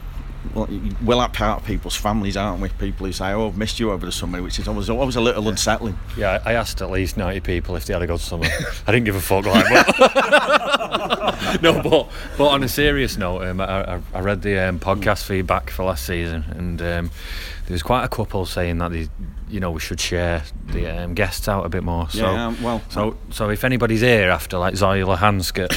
well, 0.54 0.68
you- 0.70 0.94
we're 1.02 1.14
like 1.14 1.32
part 1.32 1.60
of 1.60 1.66
people's 1.66 1.96
families, 1.96 2.36
aren't 2.36 2.60
we? 2.60 2.68
People 2.70 3.06
who 3.06 3.12
say, 3.12 3.32
"Oh, 3.32 3.48
I've 3.48 3.56
missed 3.56 3.78
you 3.80 3.90
over 3.92 4.04
the 4.06 4.12
summer," 4.12 4.42
which 4.42 4.58
is 4.58 4.68
always 4.68 4.90
always 4.90 5.16
a 5.16 5.20
little 5.20 5.48
unsettling. 5.48 5.98
Yeah, 6.16 6.42
I 6.44 6.54
asked 6.54 6.82
at 6.82 6.90
least 6.90 7.16
90 7.16 7.40
people 7.40 7.76
if 7.76 7.84
they 7.86 7.92
had 7.92 8.02
a 8.02 8.06
good 8.06 8.20
summer. 8.20 8.46
I 8.86 8.92
didn't 8.92 9.04
give 9.04 9.16
a 9.16 9.20
fuck 9.20 9.46
like 9.46 9.66
but 9.88 11.62
No, 11.62 11.82
but 11.82 12.08
but 12.38 12.48
on 12.48 12.62
a 12.62 12.68
serious 12.68 13.16
note, 13.16 13.42
um, 13.42 13.60
I, 13.60 14.00
I, 14.14 14.20
read 14.20 14.42
the 14.42 14.58
um, 14.68 14.78
podcast 14.78 15.24
feedback 15.24 15.70
for 15.70 15.84
last 15.84 16.06
season 16.06 16.44
and 16.50 16.80
um, 16.80 17.10
there 17.66 17.74
was 17.74 17.82
quite 17.82 18.04
a 18.04 18.08
couple 18.08 18.44
saying 18.46 18.78
that 18.78 18.90
they, 18.92 19.08
you 19.48 19.60
know 19.60 19.70
we 19.70 19.80
should 19.80 20.00
share 20.00 20.42
the 20.66 20.86
um, 20.88 21.14
guests 21.14 21.48
out 21.48 21.64
a 21.64 21.68
bit 21.68 21.82
more. 21.82 22.08
So 22.10 22.18
Yeah, 22.32 22.54
well, 22.62 22.82
so 22.88 23.16
so 23.30 23.50
if 23.50 23.64
anybody's 23.64 24.00
here 24.00 24.30
after 24.30 24.58
like 24.58 24.74
Zoila 24.74 25.16
Hanska 25.18 25.68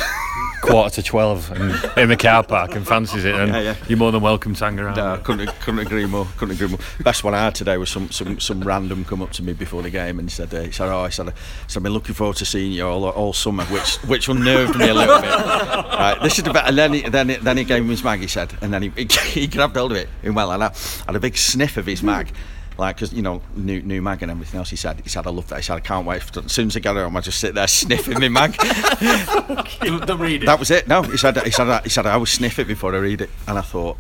quarter 0.62 0.96
to 0.96 1.04
twelve 1.04 1.52
and 1.52 1.74
in 1.98 2.10
the 2.10 2.18
car 2.18 2.44
park 2.44 2.76
and 2.76 2.88
fancies 2.88 3.26
it, 3.26 3.36
and 3.36 3.52
Yeah, 3.54 3.60
yeah. 3.62 3.76
you're 3.88 3.98
more 3.98 4.12
than 4.12 4.22
welcome 4.22 4.54
to 4.56 4.66
hang 4.66 4.80
around. 4.80 4.98
No, 4.98 5.18
couldn't 5.24 5.48
couldn't 5.62 5.80
agree 5.82 6.06
more. 6.06 6.28
Couldn't 6.38 6.56
agree 6.56 6.68
more. 6.68 6.80
Best 7.04 7.24
one 7.24 7.34
I 7.34 7.44
had 7.44 7.56
today 7.56 7.78
was 7.78 7.90
some 7.90 8.10
some, 8.12 8.40
some 8.40 8.62
random 8.62 9.06
come 9.06 9.22
up 9.22 9.32
to 9.34 9.44
me 9.44 9.54
before 9.54 9.82
the 9.82 9.90
game 9.90 10.20
and 10.20 10.32
said, 10.32 10.54
uh, 10.54 10.62
he 10.62 10.72
said, 10.72 10.90
oh, 10.90 11.00
I 11.02 11.10
said, 11.10 11.34
so 11.68 11.80
I've 11.80 11.84
been 11.84 11.94
looking 11.94 12.16
forward 12.16 12.38
to 12.38 12.46
seeing 12.46 12.72
you 12.72 12.86
all, 12.88 13.06
all 13.06 13.34
summer, 13.34 13.64
which 13.66 13.96
which 14.08 14.28
unnerved 14.28 14.78
me 14.78 14.90
a 14.90 14.94
little 14.94 15.22
bit. 15.22 15.26
Right, 15.96 16.20
this 16.22 16.38
is 16.38 16.44
bit, 16.44 16.56
and 16.58 16.78
then 16.78 16.94
he, 16.94 17.02
then 17.02 17.30
he, 17.30 17.36
then 17.38 17.58
he 17.58 17.64
gave 17.64 17.84
me 17.84 17.90
his 17.92 18.04
mag. 18.04 18.20
He 18.20 18.28
said, 18.28 18.54
and 18.62 18.74
then 18.74 18.82
he 18.84 18.90
he 19.32 19.48
grabbed 19.48 19.76
hold 19.76 19.92
of 19.92 19.98
it. 19.98 20.10
And 20.24 20.36
well, 20.36 20.52
and 20.52 20.64
I 20.64 20.74
had 21.06 21.16
a 21.16 21.20
big 21.20 21.38
sniff 21.38 21.78
of 21.78 21.86
his 21.86 22.04
mag. 22.04 22.32
Like, 22.78 22.98
cause 22.98 23.14
you 23.14 23.22
know, 23.22 23.42
new 23.56 23.82
new 23.82 24.02
mag 24.02 24.22
and 24.22 24.32
everything 24.32 24.58
else. 24.58 24.70
He 24.70 24.76
said, 24.76 25.00
he 25.02 25.10
said, 25.10 25.26
I 25.26 25.30
love 25.30 25.48
that. 25.48 25.58
He 25.58 25.62
said, 25.62 25.76
I 25.76 25.80
can't 25.80 26.06
wait. 26.06 26.22
For, 26.24 26.42
as 26.42 26.52
soon 26.52 26.68
as 26.68 26.76
I 26.76 26.82
get 26.82 26.96
home, 26.96 27.16
I 27.16 27.22
just 27.22 27.40
sit 27.40 27.56
there 27.56 27.68
sniffing 27.68 28.20
my 28.20 28.30
mag. 28.30 28.52
the 28.58 30.18
reading. 30.20 30.46
That 30.46 30.60
was 30.60 30.72
it. 30.72 30.88
No, 30.88 31.02
he 31.02 31.18
said 31.18 31.38
he 31.44 31.52
said 31.52 31.84
he 31.84 31.90
said 31.90 32.06
I 32.06 32.14
always 32.14 32.32
sniff 32.32 32.60
it 32.60 32.68
before 32.68 32.94
I 32.94 33.00
read 33.00 33.22
it, 33.22 33.30
and 33.48 33.58
I 33.58 33.62
thought. 33.62 33.98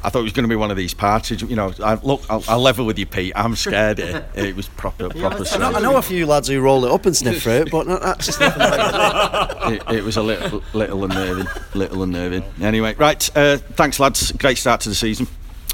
I 0.00 0.10
thought 0.10 0.20
it 0.20 0.24
was 0.24 0.32
going 0.32 0.44
to 0.44 0.48
be 0.48 0.54
one 0.54 0.70
of 0.70 0.76
these 0.76 0.94
parties, 0.94 1.42
you 1.42 1.56
know. 1.56 1.72
I, 1.82 1.94
look, 1.94 2.22
I'll, 2.30 2.44
I'll 2.46 2.60
level 2.60 2.86
with 2.86 3.00
you, 3.00 3.06
Pete. 3.06 3.32
I'm 3.34 3.56
scared. 3.56 3.98
It, 3.98 4.24
it 4.36 4.54
was 4.54 4.68
proper, 4.68 5.08
proper. 5.08 5.44
I 5.50 5.58
know, 5.58 5.72
I 5.72 5.80
know 5.80 5.96
a 5.96 6.02
few 6.02 6.24
lads 6.24 6.46
who 6.46 6.60
roll 6.60 6.84
it 6.84 6.92
up 6.92 7.04
and 7.04 7.16
sniff 7.16 7.42
for 7.42 7.50
it, 7.50 7.70
but 7.72 7.88
not 7.88 8.04
actually 8.04 8.32
sniffing 8.34 8.62
it. 8.62 9.82
it, 9.88 9.96
it 9.96 10.04
was 10.04 10.16
a 10.16 10.22
little, 10.22 10.62
little 10.72 11.02
unnerving, 11.02 11.48
little 11.74 12.04
unnerving. 12.04 12.44
Anyway, 12.62 12.94
right. 12.94 13.36
Uh, 13.36 13.56
thanks, 13.56 13.98
lads. 13.98 14.30
Great 14.30 14.56
start 14.58 14.82
to 14.82 14.88
the 14.88 14.94
season. 14.94 15.26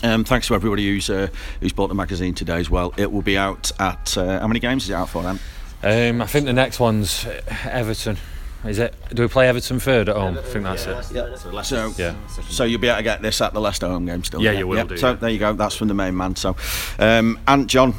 Um, 0.04 0.22
thanks 0.24 0.46
to 0.48 0.54
everybody 0.54 0.86
who's 0.86 1.08
uh, 1.10 1.28
who's 1.60 1.72
bought 1.72 1.88
the 1.88 1.94
magazine 1.94 2.34
today 2.34 2.58
as 2.58 2.68
well. 2.70 2.92
It 2.96 3.10
will 3.10 3.22
be 3.22 3.36
out 3.38 3.72
at 3.80 4.16
uh, 4.18 4.38
how 4.40 4.46
many 4.46 4.60
games 4.60 4.84
is 4.84 4.90
it 4.90 4.94
out 4.94 5.08
for? 5.08 5.22
Then? 5.22 5.38
Um, 5.82 6.22
I 6.22 6.26
think 6.26 6.44
the 6.46 6.52
next 6.52 6.78
one's 6.78 7.26
Everton. 7.64 8.16
Is 8.64 8.78
it? 8.78 8.94
Do 9.12 9.22
we 9.22 9.28
play 9.28 9.48
Everton 9.48 9.78
third 9.80 10.08
at 10.08 10.16
home? 10.16 10.38
I 10.38 10.42
think 10.42 10.64
that's 10.64 10.86
it. 10.86 11.14
Yeah. 11.14 11.62
So, 11.62 11.92
Yeah. 11.98 12.14
so 12.48 12.64
you'll 12.64 12.80
be 12.80 12.88
able 12.88 12.96
to 12.98 13.02
get 13.02 13.20
this 13.20 13.40
at 13.42 13.52
the 13.52 13.60
Leicester 13.60 13.86
home 13.88 14.06
game 14.06 14.24
still. 14.24 14.40
Yeah, 14.42 14.52
you 14.52 14.66
will 14.66 14.76
Yep, 14.78 14.88
do, 14.88 14.96
So 14.96 15.10
yeah. 15.10 15.14
there 15.16 15.30
you 15.30 15.38
go. 15.38 15.52
That's 15.52 15.76
from 15.76 15.88
the 15.88 15.94
main 15.94 16.16
man. 16.16 16.36
So, 16.36 16.56
um, 16.98 17.38
Ant 17.48 17.66
John. 17.66 17.94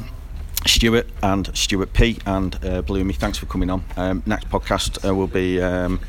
Stuart 0.66 1.06
and 1.22 1.48
Stuart 1.56 1.92
P 1.92 2.18
and 2.26 2.58
uh, 2.64 2.82
Bloomy, 2.82 3.12
thanks 3.12 3.38
for 3.38 3.46
coming 3.46 3.70
on. 3.70 3.84
Um, 3.96 4.24
next 4.26 4.50
podcast 4.50 5.08
uh, 5.08 5.14
will 5.14 5.28
be 5.28 5.62
um, 5.62 6.00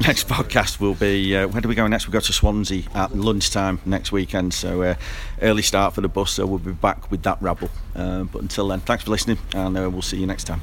next 0.00 0.28
podcast 0.28 0.80
will 0.80 0.94
be 0.94 1.36
uh, 1.36 1.48
where 1.48 1.60
do 1.60 1.68
we 1.68 1.74
go 1.74 1.86
next? 1.86 2.06
We 2.06 2.12
go 2.12 2.20
to 2.20 2.32
Swansea 2.32 2.84
at 2.94 3.16
lunchtime 3.16 3.80
next 3.84 4.12
weekend. 4.12 4.54
So 4.54 4.82
uh, 4.82 4.94
early 5.42 5.62
start 5.62 5.94
for 5.94 6.00
the 6.00 6.08
bus. 6.08 6.32
So 6.32 6.46
we'll 6.46 6.58
be 6.58 6.72
back 6.72 7.10
with 7.10 7.22
that 7.22 7.40
rabble. 7.40 7.70
Uh, 7.94 8.24
but 8.24 8.42
until 8.42 8.68
then, 8.68 8.80
thanks 8.80 9.04
for 9.04 9.10
listening, 9.10 9.38
and 9.54 9.76
uh, 9.76 9.90
we'll 9.90 10.02
see 10.02 10.18
you 10.18 10.26
next 10.26 10.44
time. 10.44 10.60